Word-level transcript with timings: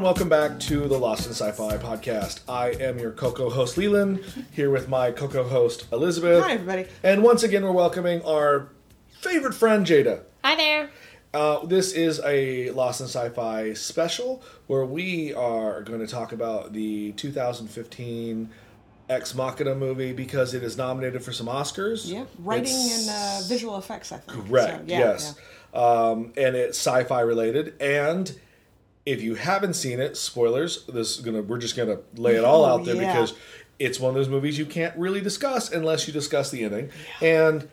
Hello 0.00 0.08
and 0.08 0.18
welcome 0.18 0.30
back 0.30 0.58
to 0.60 0.88
the 0.88 0.96
Lost 0.96 1.26
in 1.26 1.32
Sci-Fi 1.32 1.76
podcast. 1.76 2.40
I 2.48 2.70
am 2.70 2.98
your 2.98 3.10
Coco 3.10 3.50
host 3.50 3.76
Leland, 3.76 4.20
here 4.50 4.70
with 4.70 4.88
my 4.88 5.10
Coco 5.10 5.44
host 5.46 5.84
Elizabeth. 5.92 6.42
Hi, 6.42 6.54
everybody. 6.54 6.86
And 7.02 7.22
once 7.22 7.42
again, 7.42 7.62
we're 7.62 7.72
welcoming 7.72 8.22
our 8.22 8.70
favorite 9.20 9.52
friend 9.52 9.84
Jada. 9.84 10.22
Hi 10.42 10.56
there. 10.56 10.90
Uh, 11.34 11.66
this 11.66 11.92
is 11.92 12.18
a 12.24 12.70
Lost 12.70 13.02
in 13.02 13.08
Sci-Fi 13.08 13.74
special 13.74 14.42
where 14.68 14.86
we 14.86 15.34
are 15.34 15.82
going 15.82 16.00
to 16.00 16.06
talk 16.06 16.32
about 16.32 16.72
the 16.72 17.12
2015 17.12 18.48
Ex 19.10 19.34
Machina 19.34 19.74
movie 19.74 20.14
because 20.14 20.54
it 20.54 20.62
is 20.62 20.78
nominated 20.78 21.22
for 21.22 21.32
some 21.32 21.46
Oscars. 21.46 22.10
Yeah, 22.10 22.24
writing 22.38 22.64
It's- 22.72 23.06
and 23.06 23.44
uh, 23.44 23.46
visual 23.46 23.76
effects, 23.76 24.12
I 24.12 24.16
think. 24.16 24.46
Correct. 24.48 24.78
So, 24.78 24.84
yeah, 24.86 24.98
yes. 24.98 25.34
Um, 25.74 26.32
and 26.38 26.56
it's 26.56 26.78
sci-fi 26.78 27.20
related. 27.20 27.74
And 27.82 28.34
if 29.06 29.22
you 29.22 29.34
haven't 29.34 29.74
seen 29.74 29.98
it, 30.00 30.16
spoilers. 30.16 30.84
This 30.86 31.18
is 31.18 31.24
gonna. 31.24 31.42
We're 31.42 31.58
just 31.58 31.76
gonna 31.76 31.98
lay 32.16 32.36
it 32.36 32.44
all 32.44 32.64
Oh, 32.64 32.68
out 32.74 32.84
there 32.84 32.96
yeah. 32.96 33.12
because 33.12 33.34
it's 33.78 33.98
one 33.98 34.10
of 34.10 34.14
those 34.14 34.28
movies 34.28 34.58
you 34.58 34.66
can't 34.66 34.96
really 34.96 35.20
discuss 35.20 35.72
unless 35.72 36.06
you 36.06 36.12
discuss 36.12 36.50
the 36.50 36.64
ending. 36.64 36.90
And 37.22 37.68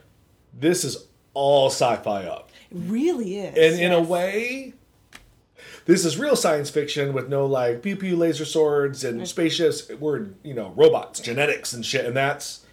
this 0.53 0.83
is 0.83 1.07
all 1.33 1.67
sci-fi 1.67 2.23
up. 2.25 2.49
It 2.71 2.77
really 2.77 3.37
is. 3.39 3.73
and 3.73 3.81
in 3.83 3.91
a 3.91 4.01
way. 4.01 4.73
This 5.85 6.03
is 6.03 6.17
real 6.17 6.35
science 6.35 6.69
fiction 6.69 7.13
with 7.13 7.29
no 7.29 7.45
like 7.45 7.81
pew 7.81 7.95
pew 7.95 8.17
laser 8.17 8.43
swords 8.43 9.03
and 9.05 9.25
spaceships. 9.27 9.89
We're 9.99 10.27
you 10.43 10.53
know 10.53 10.73
robots, 10.75 11.19
genetics 11.21 11.71
and 11.73 11.85
shit, 11.85 12.05
and 12.05 12.15
that's 12.15 12.65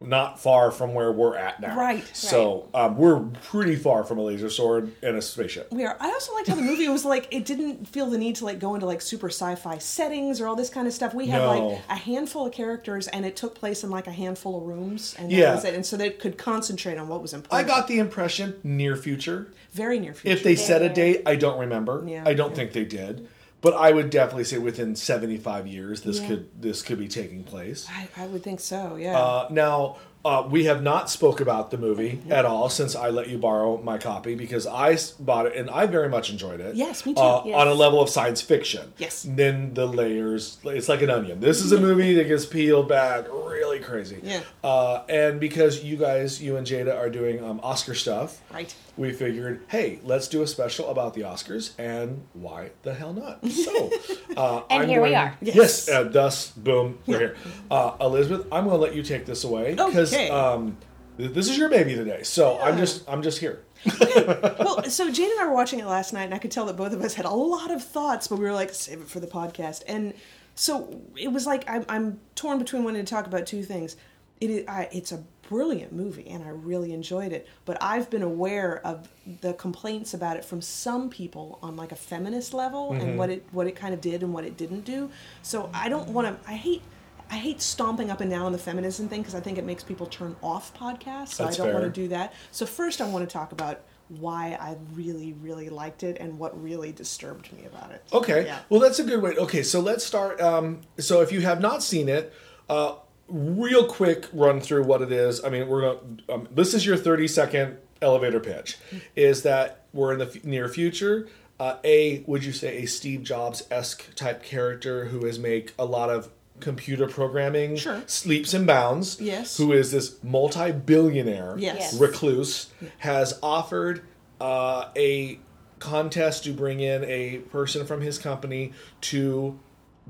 not 0.00 0.38
far 0.40 0.70
from 0.70 0.94
where 0.94 1.10
we're 1.10 1.36
at 1.36 1.60
now. 1.60 1.76
Right. 1.76 2.04
So 2.14 2.68
um, 2.72 2.96
we're 2.96 3.18
pretty 3.18 3.74
far 3.74 4.04
from 4.04 4.18
a 4.18 4.22
laser 4.22 4.48
sword 4.48 4.92
and 5.02 5.16
a 5.16 5.22
spaceship. 5.22 5.72
we 5.72 5.84
are. 5.84 5.96
I 5.98 6.06
also 6.08 6.32
liked 6.34 6.46
how 6.46 6.54
the 6.54 6.62
movie 6.62 6.88
was 6.88 7.04
like 7.04 7.26
it 7.32 7.44
didn't 7.44 7.86
feel 7.88 8.06
the 8.06 8.16
need 8.16 8.36
to 8.36 8.44
like 8.44 8.60
go 8.60 8.74
into 8.74 8.86
like 8.86 9.00
super 9.00 9.26
sci-fi 9.28 9.78
settings 9.78 10.40
or 10.40 10.46
all 10.46 10.54
this 10.54 10.70
kind 10.70 10.86
of 10.86 10.92
stuff. 10.94 11.14
We 11.14 11.26
had 11.26 11.38
No. 11.42 11.68
like 11.68 11.80
a 11.88 11.96
handful 11.96 12.46
of 12.46 12.52
characters, 12.52 13.08
and 13.08 13.26
it 13.26 13.34
took 13.34 13.56
place 13.56 13.82
in 13.82 13.90
like 13.90 14.06
a 14.06 14.12
handful 14.12 14.58
of 14.58 14.62
rooms, 14.68 15.16
and 15.18 15.30
that 15.32 15.36
Yeah. 15.36 15.54
was 15.56 15.64
it. 15.64 15.74
And 15.74 15.84
so 15.84 15.96
they 15.96 16.10
could 16.10 16.38
concentrate 16.38 16.96
on 16.96 17.08
what 17.08 17.20
was 17.20 17.34
important. 17.34 17.66
I 17.66 17.68
got 17.68 17.88
the 17.88 17.98
impression 17.98 18.54
near 18.62 18.96
future. 18.96 19.48
very 19.72 19.98
near 19.98 20.14
future. 20.14 20.34
If 20.36 20.42
they 20.44 20.54
set 20.56 20.80
a 20.80 20.88
date, 20.88 21.22
I 21.26 21.34
don't 21.36 21.58
remember. 21.58 22.04
Yeah. 22.06 22.22
I 22.24 22.34
don't 22.34 22.54
think 22.54 22.72
they 22.72 22.84
did. 22.84 23.28
But 23.60 23.74
I 23.74 23.90
would 23.92 24.10
definitely 24.10 24.44
say 24.44 24.58
within 24.58 24.94
75 24.94 25.66
years 25.66 26.02
this 26.02 26.20
Yeah. 26.20 26.28
could 26.28 26.62
this 26.62 26.82
could 26.82 26.98
be 26.98 27.08
taking 27.08 27.42
place. 27.42 27.86
I, 27.90 28.08
I 28.16 28.26
would 28.26 28.42
think 28.42 28.60
so. 28.60 28.96
Yeah. 28.96 29.18
Uh, 29.18 29.48
now, 29.50 29.96
uh, 30.24 30.46
we 30.50 30.64
have 30.64 30.82
not 30.82 31.08
spoke 31.10 31.40
about 31.40 31.70
the 31.70 31.78
movie 31.78 32.20
at 32.28 32.44
all 32.44 32.68
since 32.68 32.94
I 32.96 33.08
let 33.10 33.28
you 33.28 33.38
borrow 33.38 33.80
my 33.82 33.98
copy 33.98 34.34
because 34.34 34.66
I 34.66 34.96
bought 35.20 35.46
it 35.46 35.56
and 35.56 35.70
I 35.70 35.86
very 35.86 36.08
much 36.08 36.30
enjoyed 36.30 36.60
it. 36.60 36.74
Yes, 36.74 37.06
me 37.06 37.14
too. 37.14 37.20
Uh, 37.20 37.42
Yes. 37.46 37.54
On 37.56 37.68
a 37.68 37.74
level 37.74 38.00
of 38.02 38.08
science 38.10 38.42
fiction. 38.42 38.92
Yes. 38.98 39.24
Then 39.28 39.74
the 39.74 39.86
layers, 39.86 40.58
it's 40.64 40.88
like 40.88 41.02
an 41.02 41.10
onion. 41.10 41.40
This 41.40 41.60
is 41.62 41.72
a 41.72 41.80
movie 41.80 42.14
that 42.14 42.24
gets 42.24 42.44
peeled 42.46 42.88
back 42.88 43.26
really 43.30 43.78
crazy. 43.78 44.18
Yeah. 44.22 44.40
Uh, 44.62 45.02
and 45.08 45.38
because 45.40 45.84
you 45.84 45.96
guys, 45.96 46.42
you 46.42 46.56
and 46.56 46.66
Jada, 46.66 46.96
are 46.96 47.08
doing 47.10 47.42
um, 47.42 47.60
Oscar 47.62 47.94
stuff, 47.94 48.40
right. 48.52 48.74
we 48.96 49.12
figured, 49.12 49.62
hey, 49.68 50.00
let's 50.04 50.26
do 50.28 50.42
a 50.42 50.46
special 50.46 50.88
about 50.90 51.14
the 51.14 51.22
Oscars, 51.22 51.72
and 51.78 52.22
why 52.34 52.70
the 52.82 52.92
hell 52.94 53.12
not? 53.12 53.38
So, 53.68 53.90
uh, 54.36 54.62
And 54.70 54.88
here 54.90 55.02
we 55.02 55.14
are. 55.14 55.36
Yes, 55.40 55.56
Yes. 55.56 55.88
uh, 55.88 56.04
thus, 56.04 56.50
boom, 56.52 56.98
we're 57.06 57.18
here. 57.18 57.36
Uh, 57.70 57.92
Elizabeth, 58.00 58.46
I'm 58.52 58.64
going 58.64 58.76
to 58.76 58.82
let 58.82 58.94
you 58.94 59.02
take 59.02 59.26
this 59.26 59.44
away 59.44 59.74
because 59.74 60.07
Okay. 60.12 60.30
um, 60.30 60.76
this 61.16 61.48
is 61.48 61.58
your 61.58 61.68
baby 61.68 61.94
today. 61.94 62.22
So 62.22 62.58
I'm 62.60 62.78
just, 62.78 63.08
I'm 63.08 63.22
just 63.22 63.38
here. 63.38 63.62
well, 63.84 64.82
so 64.88 65.10
Jane 65.10 65.30
and 65.30 65.40
I 65.40 65.46
were 65.46 65.54
watching 65.54 65.80
it 65.80 65.86
last 65.86 66.12
night, 66.12 66.24
and 66.24 66.34
I 66.34 66.38
could 66.38 66.50
tell 66.50 66.66
that 66.66 66.76
both 66.76 66.92
of 66.92 67.00
us 67.02 67.14
had 67.14 67.26
a 67.26 67.30
lot 67.30 67.70
of 67.70 67.82
thoughts, 67.82 68.28
but 68.28 68.38
we 68.38 68.44
were 68.44 68.52
like, 68.52 68.72
save 68.72 69.00
it 69.00 69.08
for 69.08 69.20
the 69.20 69.26
podcast. 69.26 69.82
And 69.88 70.14
so 70.54 71.00
it 71.16 71.32
was 71.32 71.46
like 71.46 71.68
I'm, 71.68 71.84
I'm 71.88 72.20
torn 72.34 72.58
between 72.58 72.84
wanting 72.84 73.04
to 73.04 73.10
talk 73.10 73.26
about 73.26 73.46
two 73.46 73.62
things. 73.62 73.96
It 74.40 74.50
is, 74.50 74.68
I, 74.68 74.88
it's 74.92 75.10
a 75.10 75.24
brilliant 75.48 75.92
movie, 75.92 76.28
and 76.28 76.44
I 76.44 76.50
really 76.50 76.92
enjoyed 76.92 77.32
it. 77.32 77.48
But 77.64 77.78
I've 77.80 78.08
been 78.10 78.22
aware 78.22 78.80
of 78.86 79.08
the 79.40 79.54
complaints 79.54 80.14
about 80.14 80.36
it 80.36 80.44
from 80.44 80.60
some 80.62 81.10
people 81.10 81.58
on 81.62 81.76
like 81.76 81.90
a 81.90 81.96
feminist 81.96 82.54
level, 82.54 82.92
and 82.92 83.18
what 83.18 83.30
it 83.30 83.44
what 83.50 83.66
it 83.66 83.74
kind 83.74 83.92
of 83.92 84.00
did 84.00 84.22
and 84.22 84.32
what 84.32 84.44
it 84.44 84.56
didn't 84.56 84.82
do. 84.84 85.10
So 85.42 85.68
I 85.74 85.88
don't 85.88 86.10
want 86.10 86.28
to. 86.28 86.48
I 86.50 86.54
hate. 86.54 86.82
I 87.30 87.36
hate 87.36 87.60
stomping 87.60 88.10
up 88.10 88.20
and 88.20 88.30
down 88.30 88.46
on 88.46 88.52
the 88.52 88.58
feminism 88.58 89.08
thing 89.08 89.20
because 89.20 89.34
I 89.34 89.40
think 89.40 89.58
it 89.58 89.64
makes 89.64 89.82
people 89.82 90.06
turn 90.06 90.36
off 90.42 90.76
podcasts. 90.76 91.34
So 91.34 91.44
That's 91.44 91.60
I 91.60 91.64
don't 91.64 91.74
want 91.74 91.84
to 91.84 92.00
do 92.00 92.08
that. 92.08 92.32
So 92.52 92.66
first, 92.66 93.00
I 93.00 93.08
want 93.08 93.28
to 93.28 93.32
talk 93.32 93.52
about 93.52 93.82
why 94.08 94.56
I 94.60 94.76
really, 94.94 95.34
really 95.34 95.68
liked 95.68 96.02
it 96.02 96.16
and 96.18 96.38
what 96.38 96.60
really 96.60 96.92
disturbed 96.92 97.52
me 97.52 97.66
about 97.66 97.90
it. 97.90 98.02
Okay. 98.12 98.46
Yeah. 98.46 98.60
Well, 98.70 98.80
that's 98.80 98.98
a 98.98 99.04
good 99.04 99.20
way. 99.20 99.36
Okay, 99.36 99.62
so 99.62 99.80
let's 99.80 100.04
start. 100.04 100.40
Um, 100.40 100.80
so 100.98 101.20
if 101.20 101.30
you 101.30 101.42
have 101.42 101.60
not 101.60 101.82
seen 101.82 102.08
it, 102.08 102.32
uh, 102.70 102.94
real 103.28 103.86
quick 103.86 104.26
run 104.32 104.60
through 104.60 104.84
what 104.84 105.02
it 105.02 105.12
is. 105.12 105.44
I 105.44 105.50
mean, 105.50 105.68
we're 105.68 105.82
going 105.82 106.22
to. 106.26 106.34
Um, 106.34 106.48
this 106.50 106.74
is 106.74 106.86
your 106.86 106.96
30 106.96 107.28
second 107.28 107.78
elevator 108.00 108.40
pitch. 108.40 108.78
Is 109.16 109.42
that 109.42 109.84
we're 109.92 110.12
in 110.12 110.18
the 110.18 110.26
f- 110.26 110.44
near 110.44 110.68
future. 110.68 111.28
Uh, 111.60 111.76
a 111.82 112.22
would 112.26 112.44
you 112.44 112.52
say 112.52 112.78
a 112.78 112.86
Steve 112.86 113.24
Jobs 113.24 113.64
esque 113.70 114.14
type 114.14 114.42
character 114.42 115.06
who 115.06 115.26
has 115.26 115.38
make 115.38 115.74
a 115.78 115.84
lot 115.84 116.08
of 116.08 116.30
computer 116.60 117.06
programming 117.06 117.76
Sure. 117.76 118.02
sleeps 118.06 118.54
and 118.54 118.66
bounds 118.66 119.20
Yes. 119.20 119.56
who 119.56 119.72
is 119.72 119.90
this 119.92 120.16
multi-billionaire 120.22 121.54
Yes. 121.58 121.94
Recluse 121.94 122.66
has 122.98 123.38
offered 123.42 124.02
uh, 124.40 124.86
a 124.96 125.38
contest 125.78 126.44
to 126.44 126.52
bring 126.52 126.80
in 126.80 127.04
a 127.04 127.38
person 127.50 127.86
from 127.86 128.00
his 128.00 128.18
company 128.18 128.72
to 129.00 129.58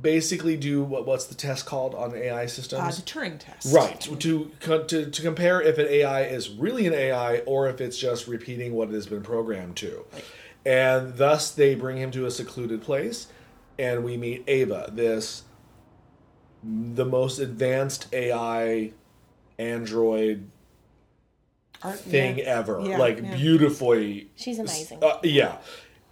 basically 0.00 0.56
do 0.56 0.82
what 0.82 1.06
what's 1.06 1.24
the 1.26 1.34
test 1.34 1.66
called 1.66 1.94
on 1.94 2.14
AI 2.14 2.44
Uh, 2.44 2.46
systems? 2.46 2.96
the 2.96 3.02
Turing 3.02 3.38
test. 3.38 3.74
right 3.74 4.00
to, 4.00 4.50
to 4.86 5.10
to 5.10 5.22
compare 5.22 5.60
if 5.60 5.76
an 5.78 5.86
AI 5.88 6.22
is 6.22 6.50
really 6.50 6.86
an 6.86 6.94
AI 6.94 7.38
or 7.40 7.68
if 7.68 7.80
it's 7.80 7.98
just 7.98 8.28
repeating 8.28 8.74
what 8.74 8.88
it 8.88 8.94
has 8.94 9.06
been 9.06 9.22
programmed 9.22 9.76
to, 9.76 10.04
and 10.64 11.16
thus 11.16 11.50
they 11.50 11.74
bring 11.74 11.96
him 11.96 12.10
to 12.12 12.26
a 12.26 12.30
secluded 12.30 12.80
place, 12.82 13.26
and 13.78 14.04
we 14.04 14.16
meet 14.16 14.44
Ava, 14.46 14.88
this 14.92 15.42
the 16.62 17.04
most 17.04 17.38
advanced 17.38 18.12
AI 18.12 18.92
android 19.58 20.50
Art- 21.82 21.98
thing 21.98 22.38
yeah. 22.38 22.44
ever. 22.44 22.80
Yeah, 22.84 22.98
like 22.98 23.20
yeah. 23.22 23.36
beautifully. 23.36 24.30
She's 24.36 24.58
amazing. 24.58 25.02
Uh, 25.02 25.18
yeah. 25.22 25.58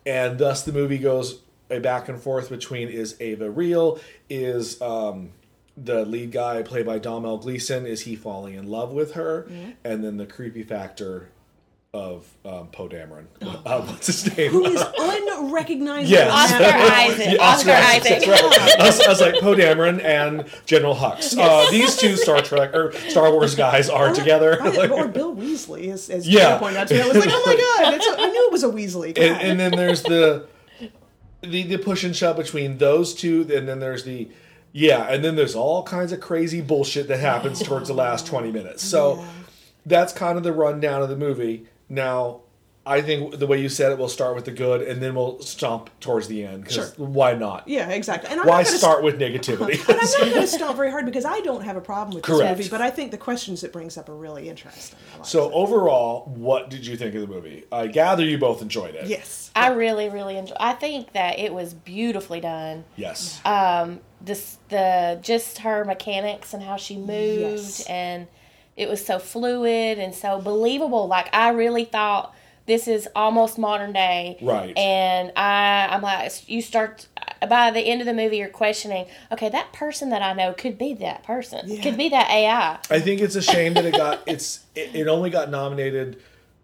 And 0.04 0.38
thus 0.38 0.62
the 0.62 0.72
movie 0.72 0.98
goes 0.98 1.40
a 1.70 1.80
back 1.80 2.08
and 2.08 2.20
forth 2.20 2.48
between 2.48 2.88
is 2.88 3.16
Ava 3.20 3.50
real? 3.50 3.98
Is 4.30 4.80
um, 4.80 5.30
the 5.76 6.04
lead 6.04 6.32
guy 6.32 6.62
played 6.62 6.86
by 6.86 6.98
Domhnall 6.98 7.38
Gleeson, 7.38 7.86
is 7.86 8.02
he 8.02 8.14
falling 8.16 8.54
in 8.54 8.68
love 8.68 8.92
with 8.92 9.14
her? 9.14 9.48
And 9.84 10.04
then 10.04 10.16
the 10.16 10.26
creepy 10.26 10.62
factor 10.62 11.28
of 11.94 12.26
um, 12.44 12.68
Poe 12.68 12.88
Dameron. 12.88 13.26
Uh, 13.66 13.80
what's 13.82 14.06
his 14.06 14.36
name? 14.36 14.50
Who 14.52 14.64
is 14.66 14.80
unrecognizable. 14.98 16.08
Yes. 16.08 16.30
Oscar. 16.30 16.64
Isaac. 16.64 17.32
Yeah, 17.32 17.42
Oscar 17.44 17.70
Isaac. 17.72 18.24
That's 18.24 18.26
right. 18.28 18.80
I, 18.80 18.86
was, 18.86 19.00
I 19.00 19.08
was 19.08 19.20
like 19.20 19.34
Poe 19.40 19.54
Dameron 19.56 20.02
and 20.04 20.44
General 20.66 20.94
Hux. 20.94 21.36
Uh, 21.36 21.68
these 21.70 21.96
two 21.96 22.16
Star 22.16 22.42
Trek 22.42 22.74
or 22.74 22.92
Star 23.08 23.32
Wars 23.32 23.54
guys 23.56 23.88
are 23.88 24.12
together. 24.14 24.62
I- 24.62 24.68
Like- 24.76 24.90
or 24.90 25.08
Bill 25.08 25.34
Weasley, 25.34 25.90
as, 25.92 26.08
as 26.10 26.28
Yeah. 26.28 26.40
yeah. 26.50 26.58
pointed 26.58 26.76
out 26.78 26.88
to 26.88 26.94
me. 26.94 27.00
I 27.00 27.08
was 27.08 27.16
like, 27.16 27.28
oh 27.32 27.42
my 27.44 27.56
god, 27.84 27.94
it's 27.94 28.06
a, 28.06 28.20
I 28.22 28.26
knew 28.30 28.46
it 28.46 28.52
was 28.52 28.62
a 28.62 28.68
Weasley. 28.68 29.08
And, 29.18 29.40
and 29.42 29.58
then 29.60 29.72
there's 29.72 30.02
the, 30.02 30.46
the 31.40 31.62
the 31.64 31.78
push 31.78 32.04
and 32.04 32.14
shove 32.14 32.36
between 32.36 32.78
those 32.78 33.14
two, 33.14 33.40
and 33.52 33.66
then 33.66 33.80
there's 33.80 34.04
the 34.04 34.28
yeah, 34.72 35.04
and 35.10 35.24
then 35.24 35.34
there's 35.34 35.54
all 35.56 35.82
kinds 35.82 36.12
of 36.12 36.20
crazy 36.20 36.60
bullshit 36.60 37.08
that 37.08 37.18
happens 37.20 37.60
towards 37.62 37.88
the 37.88 37.94
last 37.94 38.26
twenty 38.26 38.52
minutes. 38.52 38.82
So 38.84 39.16
Yeah. 39.16 39.28
that's 39.86 40.12
kind 40.12 40.36
of 40.38 40.44
the 40.44 40.52
rundown 40.52 41.02
of 41.02 41.08
the 41.08 41.16
movie. 41.16 41.66
Now, 41.88 42.40
I 42.88 43.02
think 43.02 43.38
the 43.40 43.48
way 43.48 43.60
you 43.60 43.68
said 43.68 43.90
it, 43.90 43.98
we'll 43.98 44.08
start 44.08 44.36
with 44.36 44.44
the 44.44 44.52
good, 44.52 44.80
and 44.82 45.02
then 45.02 45.16
we'll 45.16 45.40
stomp 45.40 45.90
towards 45.98 46.28
the 46.28 46.44
end. 46.44 46.66
'cause 46.66 46.74
Sure. 46.74 46.86
Why 46.96 47.34
not? 47.34 47.66
yeah, 47.66 47.88
exactly. 47.90 48.30
And 48.30 48.38
I'm 48.40 48.46
Why 48.46 48.58
not 48.58 48.66
gonna 48.66 48.78
start 48.78 49.02
with 49.02 49.18
negativity? 49.18 49.80
And 49.88 49.98
I'm 50.00 50.06
not 50.06 50.20
going 50.20 50.32
to 50.42 50.46
stomp 50.46 50.76
very 50.76 50.92
hard 50.92 51.04
because 51.04 51.24
I 51.24 51.40
don't 51.40 51.62
have 51.64 51.76
a 51.76 51.80
problem 51.80 52.14
with 52.14 52.24
this 52.24 52.38
movie, 52.40 52.68
but 52.68 52.80
I 52.80 52.90
think 52.90 53.10
the 53.10 53.18
questions 53.18 53.64
it 53.64 53.72
brings 53.72 53.98
up 53.98 54.08
are 54.08 54.14
really 54.14 54.48
interesting. 54.48 54.96
Like 55.16 55.26
so 55.26 55.48
it. 55.48 55.52
overall, 55.52 56.26
what 56.36 56.70
did 56.70 56.86
you 56.86 56.96
think 56.96 57.12
of 57.16 57.22
the 57.22 57.26
movie? 57.26 57.64
I 57.72 57.88
gather 57.88 58.24
you 58.24 58.38
both 58.38 58.62
enjoyed 58.62 58.94
it. 58.94 59.06
yes, 59.08 59.50
I 59.56 59.70
really, 59.70 60.08
really 60.08 60.36
enjoy. 60.36 60.54
I 60.60 60.72
think 60.74 61.12
that 61.12 61.40
it 61.40 61.52
was 61.52 61.74
beautifully 61.74 62.38
done. 62.40 62.84
Yes. 62.96 63.40
Um, 63.44 63.98
this 64.20 64.58
the 64.68 65.18
just 65.22 65.58
her 65.58 65.84
mechanics 65.84 66.54
and 66.54 66.62
how 66.62 66.76
she 66.76 66.96
moved, 66.96 67.10
Yes. 67.80 67.86
and 67.86 68.28
it 68.76 68.88
was 68.88 69.04
so 69.04 69.18
fluid 69.18 69.98
and 69.98 70.14
so 70.14 70.40
believable. 70.40 71.06
Like 71.06 71.34
I 71.34 71.50
really 71.50 71.84
thought 71.84 72.34
this 72.66 72.88
is 72.88 73.08
almost 73.14 73.58
modern 73.58 73.92
day, 73.92 74.38
Right. 74.42 74.76
And 74.76 75.32
I, 75.36 75.86
I'm 75.90 76.02
like, 76.02 76.48
you 76.48 76.60
start 76.60 77.06
by 77.48 77.70
the 77.70 77.80
end 77.80 78.00
of 78.00 78.06
the 78.06 78.12
movie, 78.12 78.38
you're 78.38 78.48
questioning. 78.48 79.06
Okay, 79.30 79.48
that 79.48 79.72
person 79.72 80.10
that 80.10 80.22
I 80.22 80.32
know 80.32 80.52
could 80.52 80.76
be 80.76 80.94
that 80.94 81.22
person. 81.22 81.62
Yeah. 81.66 81.82
Could 81.82 81.96
be 81.96 82.08
that 82.08 82.28
AI. 82.30 82.78
I 82.90 83.00
think 83.00 83.20
it's 83.20 83.36
a 83.36 83.42
shame 83.42 83.74
that 83.74 83.84
it 83.84 83.94
got 83.94 84.22
it's 84.26 84.64
it, 84.74 84.94
it 84.94 85.08
only 85.08 85.30
got 85.30 85.50
nominated 85.50 86.20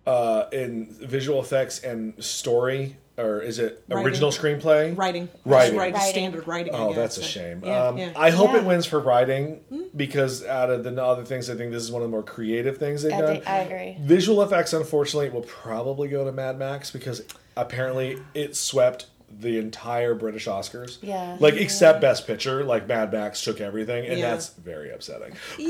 uh, 0.07 0.47
in 0.53 0.87
visual 1.01 1.41
effects 1.41 1.81
and 1.81 2.23
story, 2.23 2.97
or 3.19 3.41
is 3.41 3.59
it 3.59 3.85
Writing. 3.89 4.07
original 4.07 4.31
screenplay? 4.31 4.97
Writing. 4.97 5.29
Writing. 5.45 5.77
Writing. 5.77 5.95
Writing. 5.95 6.01
Standard 6.01 6.49
writing. 6.49 6.75
I 6.75 6.79
Oh, 6.79 6.89
guess, 6.89 6.97
that's 6.97 7.19
a 7.19 7.23
shame. 7.23 7.63
Yeah, 7.65 7.87
um, 7.89 7.99
yeah. 7.99 8.13
I 8.17 8.31
hope 8.31 8.55
it 8.55 8.65
wins 8.65 8.87
for 8.87 9.01
writing 9.01 9.61
because 9.95 10.45
out 10.47 10.71
of 10.71 10.83
the 10.85 11.03
other 11.05 11.25
things, 11.25 11.51
I 11.51 11.55
think 11.55 11.73
this 11.73 11.83
is 11.83 11.93
one 11.93 12.03
of 12.03 12.09
the 12.09 12.13
more 12.13 12.23
creative 12.23 12.79
things 12.79 13.03
they've 13.03 13.13
I, 13.13 13.21
done. 13.21 13.33
think- 13.35 13.49
I 13.49 13.59
agree. 13.59 13.97
Visual 14.01 14.43
effects, 14.43 14.73
unfortunately, 14.73 15.31
will 15.31 15.43
probably 15.43 16.09
go 16.09 16.25
to 16.25 16.33
Mad 16.33 16.59
Max 16.59 16.91
because 16.91 17.23
apparently 17.57 18.19
it 18.35 18.57
swept 18.57 19.07
the 19.41 19.59
entire 19.59 20.15
British 20.15 20.47
Oscars. 20.47 20.99
Yeah. 21.03 21.37
Like, 21.41 21.55
except 21.55 22.01
Best 22.01 22.27
Picture, 22.27 22.65
like 22.65 22.87
Mad 22.87 23.13
Max 23.13 23.43
took 23.43 23.61
everything, 23.61 24.07
and 24.07 24.19
Yeah. 24.19 24.31
that's 24.31 24.49
very 24.51 24.91
upsetting. 24.91 25.35
Yeah. 25.59 25.69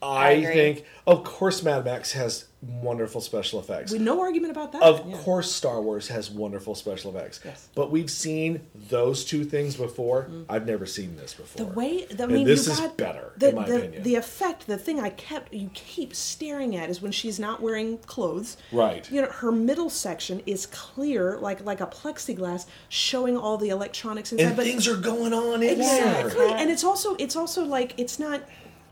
But 0.00 0.06
I, 0.06 0.30
agree. 0.32 0.52
think, 0.54 0.84
of 1.06 1.24
course, 1.24 1.62
Mad 1.62 1.84
Max 1.86 2.12
has 2.12 2.46
wonderful 2.66 3.20
special 3.20 3.60
effects. 3.60 3.92
We 3.92 3.98
no 3.98 4.20
argument 4.20 4.50
about 4.50 4.72
that. 4.72 4.82
Of 4.82 5.08
yeah. 5.08 5.16
course, 5.18 5.50
Star 5.52 5.80
Wars 5.80 6.08
has 6.08 6.30
wonderful 6.30 6.74
special 6.74 7.16
effects. 7.16 7.40
Yes. 7.44 7.68
But 7.74 7.90
we've 7.90 8.10
seen 8.10 8.66
those 8.88 9.24
two 9.24 9.44
things 9.44 9.76
before. 9.76 10.30
I've 10.48 10.66
never 10.66 10.86
seen 10.86 11.16
this 11.16 11.34
before. 11.34 11.66
The 11.66 11.72
way, 11.72 12.04
the, 12.06 12.22
I 12.22 12.26
And 12.26 12.34
mean, 12.34 12.46
this 12.46 12.66
is 12.66 12.80
better, 12.96 13.32
the, 13.36 13.50
in 13.50 13.54
my 13.54 13.68
the, 13.68 13.76
opinion. 13.76 14.02
The 14.02 14.14
effect, 14.16 14.66
the 14.66 14.78
thing 14.78 15.00
I 15.00 15.10
kept, 15.10 15.52
you 15.52 15.70
keep 15.74 16.14
staring 16.14 16.76
at 16.76 16.90
is 16.90 17.00
when 17.02 17.12
she's 17.12 17.38
not 17.38 17.60
wearing 17.60 17.98
clothes. 17.98 18.56
Right. 18.72 19.10
You 19.10 19.22
know, 19.22 19.28
her 19.28 19.52
middle 19.52 19.90
section 19.90 20.42
is 20.46 20.66
clear, 20.66 21.38
like 21.38 21.64
like 21.64 21.80
a 21.80 21.86
plexiglass, 21.86 22.66
showing 22.88 23.36
all 23.36 23.56
the 23.56 23.68
electronics 23.68 24.32
inside. 24.32 24.46
and 24.46 24.56
but 24.56 24.64
things 24.64 24.88
are 24.88 24.96
going 24.96 25.32
on 25.32 25.62
in 25.62 25.70
exactly, 25.80 26.46
there. 26.46 26.56
and 26.56 26.70
it's 26.70 26.84
also 26.84 27.14
it's 27.16 27.36
also 27.36 27.64
like 27.64 27.94
it's 27.98 28.18
not. 28.18 28.42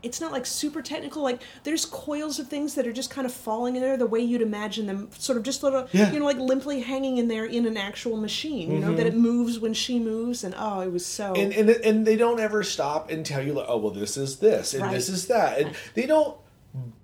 It's 0.03 0.19
not 0.21 0.31
like 0.31 0.45
super 0.45 0.81
technical. 0.81 1.23
Like 1.23 1.41
there's 1.63 1.85
coils 1.85 2.37
of 2.39 2.47
things 2.47 2.75
that 2.75 2.85
are 2.85 2.93
just 2.93 3.09
kind 3.09 3.25
of 3.25 3.33
falling 3.33 3.75
in 3.75 3.81
there 3.81 3.97
the 3.97 4.05
way 4.05 4.19
you'd 4.19 4.41
imagine 4.41 4.85
them, 4.85 5.09
sort 5.17 5.37
of 5.37 5.43
just 5.43 5.63
little, 5.63 5.87
Yeah. 5.93 6.11
you 6.11 6.19
know, 6.19 6.25
like 6.25 6.37
limply 6.37 6.81
hanging 6.81 7.17
in 7.17 7.27
there 7.29 7.45
in 7.45 7.65
an 7.65 7.77
actual 7.77 8.17
machine. 8.17 8.71
You 8.71 8.79
know 8.79 8.93
that 8.95 9.07
it 9.07 9.15
moves 9.15 9.59
when 9.59 9.73
she 9.73 9.99
moves, 9.99 10.43
and 10.43 10.53
oh, 10.57 10.81
it 10.81 10.91
was 10.91 11.05
so. 11.05 11.33
Mm-hmm. 11.33 11.59
And, 11.59 11.69
and 11.69 11.85
and 11.85 12.07
they 12.07 12.15
don't 12.17 12.39
ever 12.39 12.63
stop 12.63 13.09
and 13.09 13.25
tell 13.25 13.41
you 13.41 13.53
like, 13.53 13.65
oh 13.67 13.77
well, 13.77 13.91
this 13.91 14.17
is 14.17 14.37
this 14.37 14.73
and 14.73 14.83
Right. 14.83 14.93
this 14.93 15.09
is 15.09 15.27
that, 15.27 15.57
and 15.59 15.73
they 15.95 16.05
don't 16.05 16.37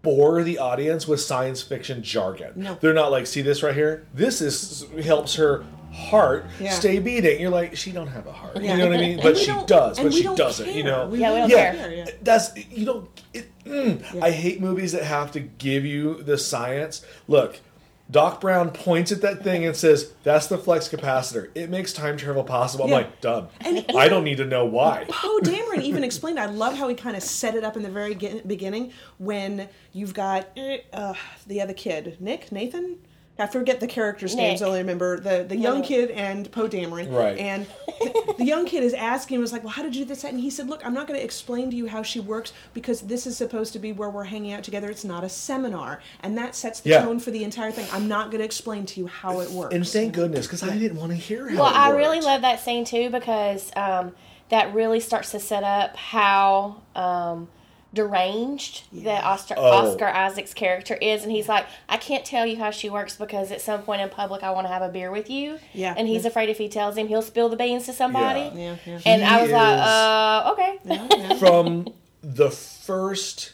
bore 0.01 0.43
the 0.43 0.57
audience 0.57 1.07
with 1.07 1.21
science 1.21 1.61
fiction 1.61 2.01
jargon. 2.01 2.53
No. 2.55 2.77
They're 2.81 2.93
not 2.93 3.11
like, 3.11 3.27
see 3.27 3.41
this 3.41 3.61
right 3.61 3.75
here. 3.75 4.07
This 4.13 4.41
is 4.41 4.85
helps 5.03 5.35
her 5.35 5.65
heart 5.91 6.45
Yeah. 6.59 6.71
stay 6.71 6.99
beating. 6.99 7.39
You're 7.41 7.49
like, 7.49 7.75
she 7.75 7.91
don't 7.91 8.07
have 8.07 8.27
a 8.27 8.31
heart. 8.31 8.61
Yeah. 8.61 8.73
You 8.73 8.77
know 8.77 8.87
what 8.89 8.97
I 8.97 9.01
mean? 9.01 9.19
But 9.21 9.37
she 9.37 9.53
does, 9.65 9.99
but 9.99 10.13
she 10.13 10.23
doesn't. 10.23 10.73
You 10.73 10.83
know? 10.83 11.13
Yeah, 11.13 11.31
we 11.33 11.39
don't 11.39 11.49
yeah, 11.49 11.75
care. 11.75 12.05
That's 12.21 12.55
you 12.69 12.85
don't. 12.85 13.23
It, 13.33 13.51
mm, 13.63 14.21
I 14.21 14.31
hate 14.31 14.61
movies 14.61 14.91
that 14.93 15.03
have 15.03 15.31
to 15.33 15.39
give 15.39 15.85
you 15.85 16.23
the 16.23 16.37
science. 16.37 17.05
Look. 17.27 17.59
Doc 18.11 18.41
Brown 18.41 18.71
points 18.71 19.11
at 19.11 19.21
that 19.21 19.43
thing 19.43 19.65
and 19.65 19.75
says, 19.75 20.13
"That's 20.23 20.47
the 20.47 20.57
flux 20.57 20.87
capacitor. 20.89 21.49
It 21.53 21.69
makes 21.69 21.93
time 21.93 22.17
travel 22.17 22.43
possible." 22.43 22.85
I'm 22.85 22.89
Yeah. 22.91 22.97
like, 22.97 23.21
"Dumb." 23.21 23.49
And 23.61 23.85
I 23.95 24.09
don't 24.09 24.23
need 24.23 24.37
to 24.37 24.45
know 24.45 24.65
why. 24.65 25.05
Poe 25.09 25.39
Dameron 25.43 25.81
even 25.83 26.03
explained. 26.03 26.39
I 26.39 26.47
love 26.47 26.75
how 26.75 26.87
he 26.87 26.95
kind 26.95 27.15
of 27.15 27.21
set 27.23 27.53
it 27.55 27.63
up 27.63 27.77
in 27.77 27.83
the 27.83 27.89
very 27.89 28.15
beginning 28.15 28.91
when 29.19 29.69
you've 29.93 30.13
got 30.13 30.47
eh, 30.57 30.79
uh, 30.91 31.13
the 31.45 31.61
other 31.61 31.73
kid, 31.73 32.17
Nick, 32.19 32.51
Nathan. 32.51 32.97
I 33.39 33.47
forget 33.47 33.79
the 33.79 33.87
characters' 33.87 34.35
names. 34.35 34.61
I 34.61 34.67
only 34.67 34.79
remember 34.79 35.19
the, 35.19 35.45
the 35.47 35.55
young 35.55 35.79
No. 35.79 35.85
kid 35.87 36.11
and 36.11 36.51
Poe 36.51 36.67
Dameron. 36.67 37.11
Right. 37.11 37.37
And 37.37 37.65
the, 37.87 38.35
the 38.39 38.43
young 38.45 38.65
kid 38.65 38.83
is 38.83 38.93
asking, 38.93 39.39
was 39.39 39.51
like, 39.53 39.63
"Well, 39.63 39.71
how 39.73 39.81
did 39.83 39.95
you 39.95 40.03
do 40.03 40.09
this?" 40.09 40.23
And 40.23 40.39
he 40.39 40.49
said, 40.49 40.67
"Look, 40.69 40.85
I'm 40.85 40.93
not 40.93 41.07
going 41.07 41.17
to 41.19 41.23
explain 41.23 41.69
to 41.71 41.75
you 41.75 41.87
how 41.87 42.03
she 42.03 42.19
works 42.19 42.51
because 42.73 43.01
this 43.01 43.25
is 43.25 43.37
supposed 43.37 43.73
to 43.73 43.79
be 43.79 43.91
where 43.91 44.09
we're 44.09 44.25
hanging 44.25 44.51
out 44.53 44.63
together. 44.63 44.89
It's 44.89 45.05
not 45.05 45.23
a 45.23 45.29
seminar, 45.29 46.01
and 46.21 46.37
that 46.37 46.55
sets 46.55 46.81
the 46.81 46.89
Yeah. 46.91 47.01
tone 47.03 47.19
for 47.19 47.31
the 47.31 47.43
entire 47.43 47.71
thing. 47.71 47.87
I'm 47.93 48.07
not 48.07 48.29
going 48.31 48.39
to 48.39 48.45
explain 48.45 48.85
to 48.87 48.99
you 48.99 49.07
how 49.07 49.39
it 49.39 49.49
works." 49.51 49.73
And 49.73 49.87
thank 49.87 50.13
goodness, 50.13 50.45
because 50.45 50.63
I 50.63 50.77
didn't 50.77 50.97
want 50.97 51.11
to 51.11 51.17
hear 51.17 51.47
how. 51.49 51.61
Well, 51.63 51.69
it 51.69 51.75
I 51.77 51.89
really 51.91 52.21
love 52.21 52.41
that 52.41 52.59
scene 52.59 52.83
too 52.85 53.09
because 53.09 53.71
um, 53.75 54.13
that 54.49 54.73
really 54.73 54.99
starts 54.99 55.31
to 55.31 55.39
set 55.39 55.63
up 55.63 55.95
how 55.95 56.81
um, 56.95 57.47
deranged 57.93 58.83
that 59.03 59.23
Oscar, 59.23 59.55
Oh. 59.57 59.71
Oscar 59.91 60.07
Isaac's 60.07 60.53
character 60.53 60.95
is, 60.95 61.23
and 61.23 61.31
he's 61.31 61.47
like, 61.49 61.65
I 61.87 61.97
can't 61.97 62.23
tell 62.25 62.45
you 62.45 62.57
how 62.57 62.71
she 62.71 62.89
works 62.89 63.15
because 63.17 63.51
at 63.51 63.61
some 63.61 63.81
point 63.81 64.01
in 64.01 64.09
public 64.09 64.43
I 64.43 64.51
want 64.51 64.67
to 64.67 64.73
have 64.73 64.81
a 64.81 64.89
beer 64.89 65.11
with 65.11 65.29
you. 65.29 65.59
Yeah. 65.73 65.93
and 65.97 66.07
he's 66.07 66.25
afraid 66.25 66.49
if 66.49 66.57
he 66.57 66.69
tells 66.69 66.97
him, 66.97 67.07
he'll 67.07 67.21
spill 67.21 67.49
the 67.49 67.55
beans 67.57 67.85
to 67.87 67.93
somebody. 67.93 68.41
Yeah. 68.41 68.51
Yeah, 68.53 68.75
yeah. 68.85 68.99
And 69.05 69.23
I 69.23 69.35
He 69.37 69.41
was 69.43 69.51
like, 69.51 69.73
is- 69.73 69.85
uh, 69.85 70.49
okay. 70.53 70.79
Yeah. 71.29 71.33
from 71.39 71.87
the 72.21 72.49
first 72.51 73.53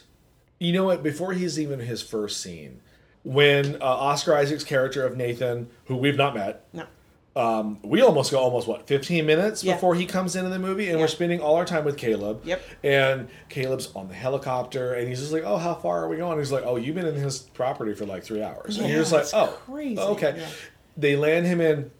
you 0.58 0.72
know 0.72 0.84
what 0.84 1.02
before 1.02 1.32
he's 1.34 1.60
even 1.60 1.78
his 1.78 2.02
first 2.02 2.40
scene 2.42 2.80
when 3.22 3.76
uh, 3.76 3.84
oscar 3.84 4.34
isaac's 4.34 4.64
character 4.64 5.04
of 5.06 5.16
nathan 5.16 5.68
who 5.84 5.94
we've 5.96 6.16
not 6.16 6.34
met 6.34 6.64
no. 6.72 6.84
Um, 7.36 7.78
we 7.82 8.00
almost 8.00 8.30
go 8.32 8.38
almost 8.38 8.66
what 8.66 8.86
15 8.86 9.26
minutes 9.26 9.62
Yeah. 9.62 9.74
before 9.74 9.94
he 9.94 10.06
comes 10.06 10.34
into 10.36 10.48
the 10.48 10.58
movie 10.58 10.88
and 10.88 10.96
Yeah. 10.98 11.04
we're 11.04 11.08
spending 11.08 11.40
all 11.40 11.54
our 11.56 11.64
time 11.66 11.84
with 11.84 11.96
caleb 11.98 12.40
Yep. 12.44 12.62
and 12.82 13.28
caleb's 13.50 13.90
on 13.94 14.08
the 14.08 14.14
helicopter 14.14 14.94
and 14.94 15.06
he's 15.06 15.20
just 15.20 15.32
like 15.32 15.42
oh 15.44 15.58
how 15.58 15.74
far 15.74 16.02
are 16.04 16.08
we 16.08 16.16
going 16.16 16.38
he's 16.38 16.50
like 16.50 16.64
oh 16.64 16.76
you've 16.76 16.94
been 16.94 17.06
in 17.06 17.14
his 17.14 17.40
property 17.40 17.94
for 17.94 18.06
like 18.06 18.24
three 18.24 18.42
hours 18.42 18.78
and 18.78 18.86
Yeah, 18.88 18.94
you're 18.94 19.02
just 19.04 19.12
like 19.12 19.26
oh 19.34 19.48
crazy. 19.66 19.98
okay 20.00 20.46
they 20.96 21.14
land 21.16 21.46
him 21.46 21.60
in 21.60 21.90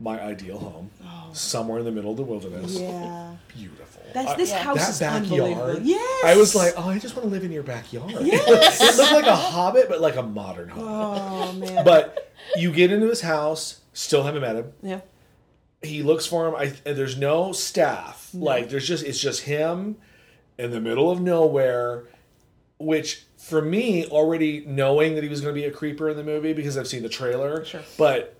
my 0.00 0.18
ideal 0.20 0.58
home 0.58 0.90
somewhere 1.34 1.78
in 1.80 1.84
the 1.84 1.92
middle 1.92 2.10
of 2.12 2.16
the 2.16 2.22
wilderness 2.24 2.76
Oh. 2.78 2.80
Yeah. 2.80 3.30
beautiful 3.54 4.02
That's 4.14 4.34
this 4.36 4.50
Yeah. 4.50 4.62
house 4.62 4.98
that 4.98 5.22
is 5.22 5.28
backyard. 5.30 5.82
Yes. 5.84 6.24
I 6.24 6.36
was 6.36 6.54
like, 6.56 6.72
oh, 6.76 6.88
I 6.88 6.98
just 6.98 7.14
want 7.14 7.28
to 7.28 7.30
live 7.30 7.44
in 7.44 7.52
your 7.52 7.62
backyard. 7.62 8.10
Yes. 8.22 8.80
it 8.80 8.96
looked 8.96 9.12
like 9.12 9.26
a 9.26 9.36
hobbit, 9.36 9.88
but 9.88 10.00
like 10.00 10.16
a 10.16 10.22
modern 10.22 10.68
hobbit. 10.70 10.88
Oh 10.88 11.52
man. 11.52 11.84
But 11.84 12.32
you 12.56 12.72
get 12.72 12.90
into 12.90 13.06
his 13.08 13.20
house, 13.20 13.78
still 14.00 14.22
haven't 14.24 14.40
met 14.42 14.56
him. 14.56 14.72
yeah. 14.82 15.00
He 15.82 16.02
looks 16.02 16.26
for 16.26 16.46
him. 16.46 16.54
I 16.54 16.74
and 16.84 16.96
there's 16.98 17.16
no 17.16 17.52
staff. 17.52 18.30
Like 18.34 18.68
there's 18.68 18.86
just 18.86 19.02
it's 19.04 19.18
just 19.20 19.42
him 19.42 19.96
in 20.58 20.70
the 20.72 20.80
middle 20.80 21.10
of 21.10 21.20
nowhere. 21.20 22.04
Which 22.78 23.24
for 23.38 23.62
me, 23.62 24.04
already 24.06 24.64
knowing 24.66 25.14
that 25.14 25.22
he 25.22 25.28
was 25.30 25.40
going 25.40 25.54
to 25.54 25.58
be 25.60 25.66
a 25.66 25.70
creeper 25.70 26.08
in 26.10 26.16
the 26.16 26.24
movie 26.24 26.52
because 26.52 26.76
I've 26.76 26.88
seen 26.88 27.02
the 27.02 27.08
trailer. 27.08 27.64
Sure. 27.64 27.80
But 27.96 28.36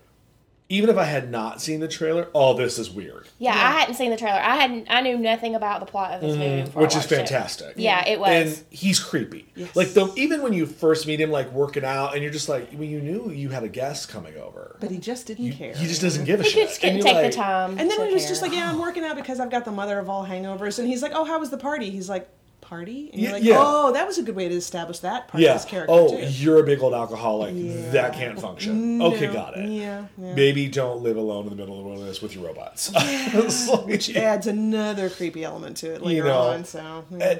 even 0.71 0.89
if 0.89 0.97
I 0.97 1.03
had 1.03 1.29
not 1.29 1.61
seen 1.61 1.81
the 1.81 1.87
trailer, 1.87 2.29
oh, 2.33 2.53
this 2.53 2.79
is 2.79 2.89
weird. 2.89 3.27
Yeah, 3.39 3.51
I 3.51 3.79
hadn't 3.79 3.95
seen 3.95 4.09
the 4.09 4.15
trailer. 4.17 4.39
I 4.39 4.55
hadn't. 4.55 4.87
I 4.89 5.01
knew 5.01 5.17
nothing 5.17 5.53
about 5.55 5.81
the 5.81 5.85
plot 5.85 6.13
of 6.13 6.21
this 6.21 6.37
movie, 6.37 6.61
before 6.63 6.63
I 6.63 6.65
Mm-hmm. 6.65 6.79
which 6.81 6.89
is 6.91 6.95
watched 6.95 7.11
it. 7.11 7.15
fantastic. 7.17 7.73
Yeah, 7.75 8.07
it 8.07 8.19
was. 8.19 8.29
And 8.29 8.63
he's 8.69 8.99
creepy. 8.99 9.47
Yes. 9.55 9.75
Like 9.75 9.89
the 9.93 10.11
even 10.15 10.41
when 10.41 10.53
you 10.53 10.65
first 10.65 11.05
meet 11.07 11.19
him, 11.19 11.29
like 11.29 11.51
working 11.51 11.83
out, 11.83 12.13
and 12.13 12.23
you're 12.23 12.31
just 12.31 12.47
like, 12.47 12.69
well, 12.73 12.83
you 12.83 13.01
knew 13.01 13.29
you 13.31 13.49
had 13.49 13.63
a 13.63 13.69
guest 13.69 14.07
coming 14.09 14.37
over. 14.37 14.77
But 14.79 14.91
he 14.91 14.97
just 14.97 15.27
didn't 15.27 15.51
care. 15.53 15.73
He 15.75 15.87
just 15.87 16.01
doesn't 16.01 16.23
give 16.25 16.39
a 16.39 16.43
He 16.43 16.49
shit. 16.49 16.69
just 16.69 16.83
And 16.83 16.97
couldn't 17.01 17.05
take 17.05 17.15
like- 17.23 17.31
the 17.31 17.37
time. 17.37 17.71
And 17.71 17.89
then 17.91 17.97
to 17.99 18.05
he 18.07 18.13
was 18.13 18.23
care. 18.23 18.29
just 18.29 18.41
like, 18.41 18.53
"Yeah, 18.53 18.69
I'm 18.71 18.79
working 18.79 19.03
out 19.03 19.15
because 19.17 19.39
I've 19.39 19.51
got 19.51 19.65
the 19.65 19.71
mother 19.71 19.99
of 19.99 20.09
all 20.09 20.25
hangovers." 20.25 20.79
And 20.79 20.87
he's 20.87 21.01
like, 21.03 21.11
"Oh, 21.13 21.25
how 21.25 21.39
was 21.39 21.49
the 21.49 21.57
party?" 21.57 21.89
He's 21.89 22.07
like, 22.09 22.29
"Party?" 22.71 23.09
And 23.11 23.21
you're 23.21 23.29
Yeah, 23.31 23.35
like, 23.35 23.43
yeah. 23.43 23.55
"Oh, 23.59 23.91
that 23.93 24.07
was 24.07 24.17
a 24.17 24.23
good 24.23 24.35
way 24.35 24.47
to 24.47 24.55
establish 24.55 24.99
that 24.99 25.27
part 25.27 25.35
of 25.35 25.39
Yeah. 25.41 25.57
character 25.59 25.93
Oh, 25.93 26.07
too." 26.17 26.23
you're 26.25 26.59
a 26.59 26.63
big 26.63 26.81
old 26.81 26.93
alcoholic. 26.93 27.53
Yeah. 27.55 27.89
That 27.91 28.13
can't 28.13 28.39
function. 28.39 29.01
Okay, 29.01 29.27
got 29.27 29.57
it. 29.57 29.67
Yeah, 29.69 30.05
yeah. 30.17 30.33
Maybe 30.33 30.67
don't 30.69 31.03
live 31.03 31.17
alone 31.17 31.43
in 31.43 31.49
the 31.49 31.55
middle 31.57 31.77
of 31.77 31.83
the 31.83 31.89
wilderness 31.89 32.21
with 32.21 32.33
your 32.35 32.45
robots. 32.47 32.91
Like- 32.95 33.85
Which 33.85 34.15
adds 34.15 34.47
another 34.47 35.09
creepy 35.09 35.43
element 35.43 35.77
to 35.77 35.93
it 35.93 36.01
later 36.01 36.23
know, 36.25 36.39
on. 36.39 36.63
So 36.65 37.03
yeah. 37.11 37.39